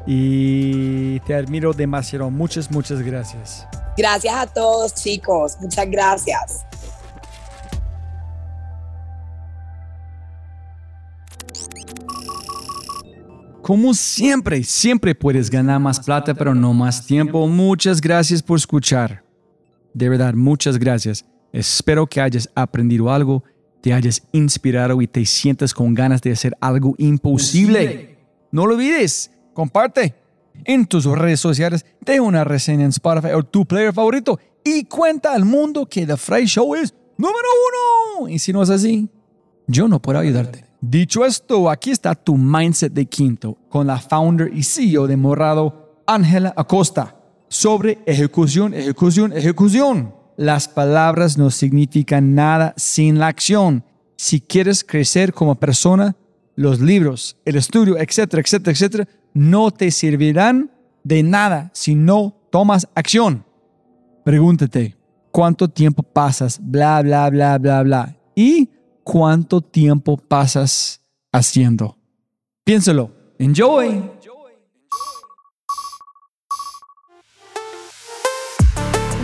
y 0.06 1.20
te 1.20 1.34
admiro 1.34 1.74
demasiado. 1.74 2.30
Muchas, 2.30 2.70
muchas 2.70 3.02
gracias. 3.02 3.66
Gracias 3.96 4.34
a 4.34 4.46
todos 4.46 4.94
chicos, 4.94 5.56
muchas 5.60 5.88
gracias. 5.90 6.64
Como 13.60 13.94
siempre, 13.94 14.62
siempre 14.62 15.14
puedes 15.14 15.48
ganar 15.48 15.80
más 15.80 16.00
plata, 16.00 16.34
pero 16.34 16.54
no 16.54 16.74
más 16.74 17.06
tiempo. 17.06 17.46
Muchas 17.46 18.00
gracias 18.00 18.42
por 18.42 18.58
escuchar. 18.58 19.24
De 19.94 20.08
verdad, 20.08 20.34
muchas 20.34 20.78
gracias. 20.78 21.24
Espero 21.54 22.08
que 22.08 22.20
hayas 22.20 22.50
aprendido 22.56 23.12
algo, 23.12 23.44
te 23.80 23.92
hayas 23.92 24.22
inspirado 24.32 25.00
y 25.00 25.06
te 25.06 25.24
sientas 25.24 25.72
con 25.72 25.94
ganas 25.94 26.20
de 26.20 26.32
hacer 26.32 26.56
algo 26.60 26.96
imposible. 26.98 28.18
No 28.50 28.66
lo 28.66 28.74
olvides 28.74 29.30
comparte 29.52 30.16
en 30.64 30.84
tus 30.86 31.04
redes 31.06 31.38
sociales, 31.38 31.86
de 32.00 32.18
una 32.18 32.42
reseña 32.42 32.82
en 32.82 32.90
Spotify 32.90 33.34
o 33.34 33.44
tu 33.44 33.66
player 33.66 33.92
favorito 33.92 34.40
y 34.64 34.84
cuenta 34.84 35.32
al 35.32 35.44
mundo 35.44 35.86
que 35.86 36.04
The 36.04 36.16
Fry 36.16 36.44
Show 36.46 36.74
es 36.74 36.92
número 37.16 37.46
uno. 38.18 38.28
Y 38.28 38.40
si 38.40 38.52
no 38.52 38.60
es 38.60 38.70
así, 38.70 39.08
yo 39.68 39.86
no 39.86 40.02
puedo 40.02 40.18
ayudarte. 40.18 40.64
Dicho 40.80 41.24
esto, 41.24 41.70
aquí 41.70 41.92
está 41.92 42.16
tu 42.16 42.36
mindset 42.36 42.92
de 42.92 43.06
quinto 43.06 43.56
con 43.68 43.86
la 43.86 44.00
founder 44.00 44.50
y 44.52 44.64
CEO 44.64 45.06
de 45.06 45.16
Morado, 45.16 46.02
Ángela 46.04 46.52
Acosta, 46.56 47.16
sobre 47.46 48.00
ejecución, 48.06 48.74
ejecución, 48.74 49.32
ejecución. 49.32 50.23
Las 50.36 50.68
palabras 50.68 51.38
no 51.38 51.50
significan 51.50 52.34
nada 52.34 52.74
sin 52.76 53.18
la 53.18 53.28
acción. 53.28 53.84
Si 54.16 54.40
quieres 54.40 54.84
crecer 54.84 55.32
como 55.32 55.54
persona, 55.54 56.16
los 56.56 56.80
libros, 56.80 57.36
el 57.44 57.56
estudio, 57.56 57.98
etcétera, 57.98 58.42
etcétera, 58.42 58.72
etcétera, 58.72 59.08
no 59.32 59.70
te 59.70 59.90
servirán 59.90 60.70
de 61.02 61.22
nada 61.22 61.70
si 61.74 61.94
no 61.94 62.36
tomas 62.50 62.88
acción. 62.94 63.44
Pregúntate, 64.24 64.96
¿cuánto 65.30 65.68
tiempo 65.68 66.02
pasas? 66.02 66.58
Bla, 66.62 67.02
bla, 67.02 67.28
bla, 67.30 67.58
bla, 67.58 67.82
bla. 67.82 68.16
¿Y 68.34 68.70
cuánto 69.02 69.60
tiempo 69.60 70.16
pasas 70.16 71.00
haciendo? 71.32 71.98
Piénselo. 72.64 73.10
Enjoy. 73.38 74.13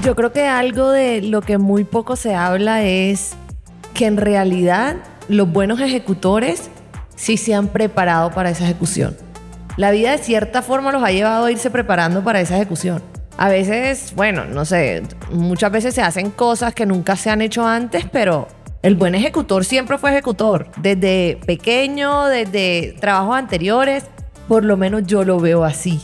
Yo 0.03 0.16
creo 0.16 0.32
que 0.32 0.46
algo 0.46 0.90
de 0.90 1.22
lo 1.22 1.42
que 1.42 1.59
muy 1.59 1.84
poco 1.84 2.16
se 2.16 2.34
habla 2.34 2.82
es 2.82 3.32
que 3.94 4.07
en 4.07 4.16
realidad 4.16 4.96
los 5.28 5.51
buenos 5.51 5.80
ejecutores 5.80 6.70
sí 7.16 7.36
se 7.36 7.55
han 7.55 7.68
preparado 7.68 8.30
para 8.30 8.51
esa 8.51 8.64
ejecución 8.64 9.16
la 9.80 9.90
vida 9.90 10.12
de 10.12 10.18
cierta 10.18 10.61
forma 10.61 10.92
los 10.92 11.03
ha 11.03 11.11
llevado 11.11 11.46
a 11.46 11.51
irse 11.51 11.70
preparando 11.70 12.22
para 12.22 12.40
esa 12.40 12.57
ejecución. 12.57 13.03
A 13.38 13.48
veces, 13.48 14.12
bueno, 14.14 14.44
no 14.44 14.66
sé, 14.66 15.03
muchas 15.32 15.72
veces 15.72 15.94
se 15.94 16.03
hacen 16.03 16.30
cosas 16.30 16.74
que 16.74 16.84
nunca 16.84 17.16
se 17.16 17.30
han 17.30 17.40
hecho 17.40 17.66
antes, 17.66 18.05
pero 18.12 18.46
el 18.82 18.94
buen 18.94 19.14
ejecutor 19.14 19.64
siempre 19.64 19.96
fue 19.96 20.11
ejecutor. 20.11 20.68
Desde 20.76 21.38
pequeño, 21.46 22.26
desde 22.26 22.94
trabajos 23.01 23.36
anteriores, 23.36 24.05
por 24.48 24.66
lo 24.66 24.76
menos 24.76 25.05
yo 25.07 25.24
lo 25.24 25.40
veo 25.40 25.64
así. 25.64 26.01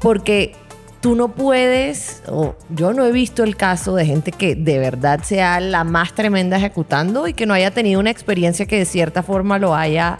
Porque 0.00 0.56
tú 1.02 1.14
no 1.14 1.28
puedes, 1.34 2.22
o 2.26 2.54
yo 2.70 2.94
no 2.94 3.04
he 3.04 3.12
visto 3.12 3.44
el 3.44 3.56
caso 3.56 3.94
de 3.94 4.06
gente 4.06 4.32
que 4.32 4.54
de 4.54 4.78
verdad 4.78 5.20
sea 5.22 5.60
la 5.60 5.84
más 5.84 6.14
tremenda 6.14 6.56
ejecutando 6.56 7.28
y 7.28 7.34
que 7.34 7.44
no 7.44 7.52
haya 7.52 7.70
tenido 7.70 8.00
una 8.00 8.10
experiencia 8.10 8.64
que 8.64 8.78
de 8.78 8.86
cierta 8.86 9.22
forma 9.22 9.58
lo 9.58 9.74
haya 9.74 10.18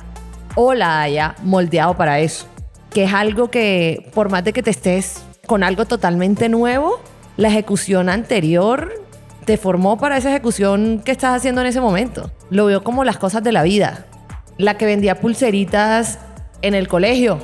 o 0.54 0.74
la 0.74 1.00
haya 1.00 1.34
moldeado 1.42 1.96
para 1.96 2.20
eso 2.20 2.46
que 2.92 3.04
es 3.04 3.12
algo 3.12 3.50
que 3.50 4.10
por 4.14 4.30
más 4.30 4.44
de 4.44 4.52
que 4.52 4.62
te 4.62 4.70
estés 4.70 5.22
con 5.46 5.64
algo 5.64 5.86
totalmente 5.86 6.48
nuevo, 6.48 7.00
la 7.36 7.48
ejecución 7.48 8.08
anterior 8.08 8.92
te 9.44 9.56
formó 9.56 9.98
para 9.98 10.16
esa 10.16 10.30
ejecución 10.30 11.00
que 11.04 11.12
estás 11.12 11.36
haciendo 11.36 11.62
en 11.62 11.66
ese 11.66 11.80
momento. 11.80 12.30
Lo 12.50 12.66
veo 12.66 12.84
como 12.84 13.04
las 13.04 13.16
cosas 13.16 13.42
de 13.42 13.52
la 13.52 13.62
vida. 13.62 14.06
La 14.58 14.76
que 14.76 14.86
vendía 14.86 15.20
pulseritas 15.20 16.18
en 16.60 16.74
el 16.74 16.86
colegio, 16.86 17.38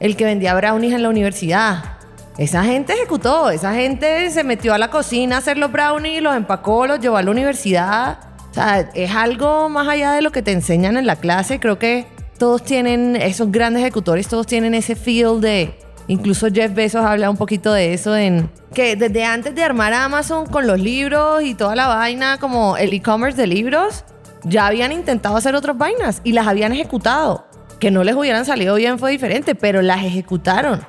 el 0.00 0.16
que 0.16 0.24
vendía 0.24 0.54
brownies 0.54 0.94
en 0.94 1.02
la 1.02 1.08
universidad. 1.08 1.93
Esa 2.36 2.64
gente 2.64 2.94
ejecutó, 2.94 3.50
esa 3.50 3.74
gente 3.74 4.28
se 4.30 4.42
metió 4.42 4.74
a 4.74 4.78
la 4.78 4.90
cocina 4.90 5.36
a 5.36 5.38
hacer 5.38 5.56
los 5.56 5.70
brownies, 5.70 6.20
los 6.20 6.34
empacó, 6.34 6.86
los 6.86 6.98
llevó 6.98 7.16
a 7.16 7.22
la 7.22 7.30
universidad. 7.30 8.18
O 8.50 8.54
sea, 8.54 8.90
es 8.94 9.14
algo 9.14 9.68
más 9.68 9.86
allá 9.86 10.12
de 10.12 10.22
lo 10.22 10.32
que 10.32 10.42
te 10.42 10.50
enseñan 10.50 10.96
en 10.96 11.06
la 11.06 11.16
clase. 11.16 11.60
Creo 11.60 11.78
que 11.78 12.06
todos 12.38 12.64
tienen, 12.64 13.14
esos 13.14 13.52
grandes 13.52 13.82
ejecutores, 13.82 14.26
todos 14.26 14.46
tienen 14.46 14.74
ese 14.74 14.96
feel 14.96 15.40
de, 15.40 15.78
incluso 16.08 16.48
Jeff 16.52 16.74
Bezos 16.74 17.04
habla 17.04 17.30
un 17.30 17.36
poquito 17.36 17.72
de 17.72 17.94
eso, 17.94 18.16
en 18.16 18.50
que 18.74 18.96
desde 18.96 19.24
antes 19.24 19.54
de 19.54 19.62
armar 19.62 19.92
Amazon 19.92 20.46
con 20.46 20.66
los 20.66 20.80
libros 20.80 21.42
y 21.44 21.54
toda 21.54 21.76
la 21.76 21.86
vaina, 21.86 22.38
como 22.38 22.76
el 22.76 22.92
e-commerce 22.92 23.40
de 23.40 23.46
libros, 23.46 24.04
ya 24.42 24.66
habían 24.66 24.90
intentado 24.90 25.36
hacer 25.36 25.54
otras 25.54 25.78
vainas 25.78 26.20
y 26.24 26.32
las 26.32 26.48
habían 26.48 26.72
ejecutado. 26.72 27.46
Que 27.78 27.90
no 27.90 28.02
les 28.02 28.16
hubieran 28.16 28.44
salido 28.44 28.74
bien 28.74 28.98
fue 28.98 29.12
diferente, 29.12 29.54
pero 29.54 29.82
las 29.82 30.04
ejecutaron. 30.04 30.84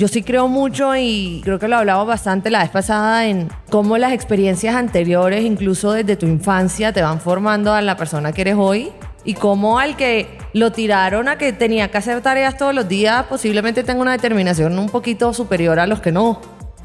Yo 0.00 0.08
sí 0.08 0.22
creo 0.22 0.48
mucho 0.48 0.96
y 0.96 1.42
creo 1.44 1.58
que 1.58 1.68
lo 1.68 1.76
hablamos 1.76 2.06
bastante 2.06 2.48
la 2.48 2.60
vez 2.60 2.70
pasada 2.70 3.26
en 3.26 3.50
cómo 3.68 3.98
las 3.98 4.14
experiencias 4.14 4.74
anteriores, 4.74 5.44
incluso 5.44 5.92
desde 5.92 6.16
tu 6.16 6.24
infancia, 6.24 6.90
te 6.94 7.02
van 7.02 7.20
formando 7.20 7.74
a 7.74 7.82
la 7.82 7.98
persona 7.98 8.32
que 8.32 8.40
eres 8.40 8.54
hoy 8.56 8.92
y 9.26 9.34
cómo 9.34 9.78
al 9.78 9.96
que 9.96 10.38
lo 10.54 10.72
tiraron 10.72 11.28
a 11.28 11.36
que 11.36 11.52
tenía 11.52 11.90
que 11.90 11.98
hacer 11.98 12.22
tareas 12.22 12.56
todos 12.56 12.74
los 12.74 12.88
días, 12.88 13.26
posiblemente 13.26 13.84
tenga 13.84 14.00
una 14.00 14.12
determinación 14.12 14.78
un 14.78 14.88
poquito 14.88 15.34
superior 15.34 15.78
a 15.78 15.86
los 15.86 16.00
que 16.00 16.12
no. 16.12 16.40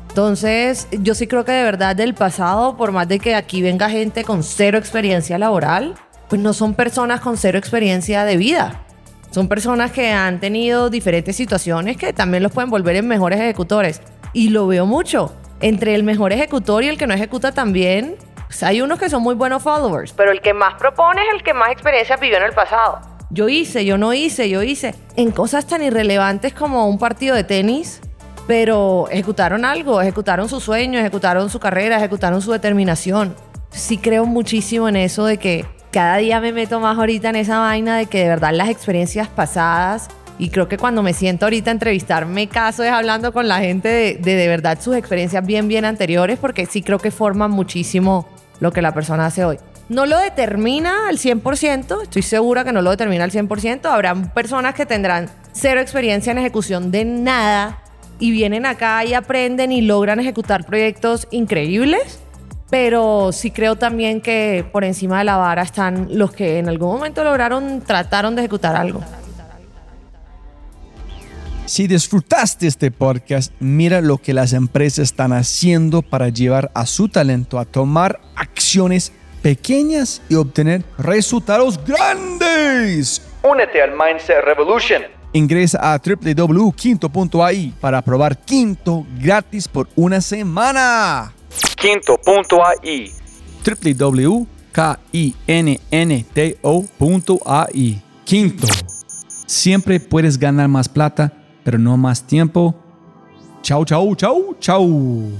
Entonces, 0.09 0.89
yo 0.91 1.15
sí 1.15 1.25
creo 1.25 1.45
que 1.45 1.53
de 1.53 1.63
verdad 1.63 1.95
del 1.95 2.15
pasado, 2.15 2.75
por 2.75 2.91
más 2.91 3.07
de 3.07 3.19
que 3.19 3.33
aquí 3.33 3.61
venga 3.61 3.89
gente 3.89 4.25
con 4.25 4.43
cero 4.43 4.77
experiencia 4.77 5.37
laboral, 5.37 5.95
pues 6.27 6.41
no 6.41 6.51
son 6.51 6.73
personas 6.73 7.21
con 7.21 7.37
cero 7.37 7.57
experiencia 7.57 8.25
de 8.25 8.35
vida. 8.35 8.84
Son 9.35 9.49
personas 9.49 9.91
que 9.91 10.13
han 10.13 10.39
tenido 10.39 10.89
diferentes 10.89 11.35
situaciones 11.35 11.97
que 11.97 12.13
también 12.13 12.41
los 12.41 12.53
pueden 12.53 12.69
volver 12.69 12.95
en 12.95 13.05
mejores 13.05 13.37
ejecutores. 13.37 14.01
Y 14.31 14.47
lo 14.47 14.65
veo 14.65 14.85
mucho. 14.85 15.35
Entre 15.59 15.93
el 15.93 16.03
mejor 16.03 16.31
ejecutor 16.31 16.85
y 16.85 16.87
el 16.87 16.97
que 16.97 17.05
no 17.05 17.13
ejecuta 17.13 17.51
también, 17.51 18.15
pues, 18.45 18.63
hay 18.63 18.79
unos 18.79 18.97
que 18.97 19.09
son 19.09 19.21
muy 19.21 19.35
buenos 19.35 19.61
followers, 19.61 20.13
pero 20.13 20.31
el 20.31 20.39
que 20.39 20.53
más 20.53 20.75
propone 20.75 21.21
es 21.21 21.35
el 21.35 21.43
que 21.43 21.53
más 21.53 21.69
experiencia 21.69 22.15
vivió 22.15 22.37
en 22.37 22.43
el 22.43 22.53
pasado. 22.53 23.01
Yo 23.29 23.49
hice, 23.49 23.83
yo 23.83 23.97
no 23.97 24.13
hice, 24.13 24.49
yo 24.49 24.63
hice. 24.63 24.95
En 25.17 25.31
cosas 25.31 25.67
tan 25.67 25.83
irrelevantes 25.83 26.53
como 26.53 26.87
un 26.87 26.97
partido 26.97 27.35
de 27.35 27.43
tenis, 27.43 27.99
pero 28.47 29.09
ejecutaron 29.11 29.65
algo, 29.65 30.01
ejecutaron 30.01 30.47
su 30.47 30.61
sueño, 30.61 30.97
ejecutaron 30.97 31.49
su 31.49 31.59
carrera, 31.59 31.97
ejecutaron 31.97 32.41
su 32.41 32.53
determinación. 32.53 33.35
Sí 33.69 33.97
creo 33.97 34.25
muchísimo 34.25 34.87
en 34.87 34.95
eso 34.95 35.25
de 35.25 35.39
que 35.39 35.65
cada 35.95 36.17
día 36.17 36.41
me 36.41 36.51
meto 36.51 36.81
más 36.81 36.97
ahorita 36.97 37.29
en 37.29 37.37
esa 37.37 37.59
vaina 37.59 37.95
de 37.95 38.07
que 38.07 38.19
de 38.19 38.27
verdad 38.27 38.51
las 38.51 38.67
experiencias 38.67 39.29
pasadas 39.29 40.09
y 40.37 40.49
creo 40.49 40.67
que 40.67 40.77
cuando 40.77 41.01
me 41.01 41.13
siento 41.13 41.45
ahorita 41.45 41.71
a 41.71 41.73
entrevistarme 41.73 42.49
caso 42.49 42.83
es 42.83 42.91
hablando 42.91 43.31
con 43.31 43.47
la 43.47 43.59
gente 43.59 43.87
de, 43.87 44.15
de, 44.15 44.35
de 44.35 44.47
verdad 44.49 44.77
sus 44.81 44.97
experiencias 44.97 45.45
bien 45.45 45.69
bien 45.69 45.85
anteriores 45.85 46.37
porque 46.37 46.65
sí 46.65 46.81
creo 46.81 46.99
que 46.99 47.11
forman 47.11 47.51
muchísimo 47.51 48.27
lo 48.59 48.73
que 48.73 48.81
la 48.81 48.93
persona 48.93 49.27
hace 49.27 49.45
hoy. 49.45 49.57
No 49.87 50.05
lo 50.05 50.17
determina 50.17 51.07
al 51.07 51.17
100%, 51.17 52.03
estoy 52.03 52.23
segura 52.23 52.65
que 52.65 52.73
no 52.73 52.81
lo 52.81 52.89
determina 52.89 53.23
al 53.23 53.31
100%. 53.31 53.85
Habrá 53.85 54.15
personas 54.33 54.73
que 54.73 54.85
tendrán 54.85 55.29
cero 55.53 55.79
experiencia 55.79 56.33
en 56.33 56.39
ejecución 56.39 56.91
de 56.91 57.05
nada 57.05 57.79
y 58.19 58.31
vienen 58.31 58.65
acá 58.65 59.05
y 59.05 59.13
aprenden 59.13 59.71
y 59.71 59.79
logran 59.79 60.19
ejecutar 60.19 60.65
proyectos 60.65 61.25
increíbles. 61.31 62.19
Pero 62.69 63.31
sí 63.31 63.51
creo 63.51 63.75
también 63.75 64.21
que 64.21 64.65
por 64.71 64.83
encima 64.83 65.19
de 65.19 65.25
la 65.25 65.37
vara 65.37 65.61
están 65.61 66.07
los 66.17 66.31
que 66.33 66.59
en 66.59 66.67
algún 66.67 66.93
momento 66.93 67.23
lograron, 67.23 67.81
trataron 67.81 68.35
de 68.35 68.41
ejecutar 68.41 68.75
algo. 68.75 69.01
Si 71.65 71.87
disfrutaste 71.87 72.67
este 72.67 72.91
podcast, 72.91 73.51
mira 73.59 73.99
lo 74.01 74.19
que 74.19 74.33
las 74.33 74.53
empresas 74.53 74.99
están 74.99 75.33
haciendo 75.33 76.03
para 76.03 76.29
llevar 76.29 76.69
a 76.75 76.85
su 76.85 77.09
talento 77.09 77.57
a 77.57 77.65
tomar 77.65 78.19
acciones 78.35 79.11
pequeñas 79.41 80.21
y 80.29 80.35
obtener 80.35 80.83
resultados 80.97 81.79
grandes. 81.83 83.21
Únete 83.43 83.81
al 83.81 83.91
Mindset 83.91 84.43
Revolution. 84.43 85.03
Ingresa 85.33 85.93
a 85.93 85.99
www.quinto.ai 85.99 87.73
para 87.79 88.01
probar 88.01 88.37
Quinto 88.37 89.05
gratis 89.19 89.67
por 89.67 89.87
una 89.95 90.21
semana. 90.21 91.34
Quinto.ai. 91.75 93.11
www.kinnto.ai. 93.65 94.45
Quinto. 98.25 98.67
Siempre 99.45 99.99
puedes 99.99 100.37
ganar 100.39 100.67
más 100.67 100.89
plata, 100.89 101.31
pero 101.63 101.77
no 101.77 101.97
más 101.97 102.23
tiempo. 102.23 102.75
Chau, 103.61 103.85
chau, 103.85 104.15
chau, 104.15 104.55
chau. 104.59 105.31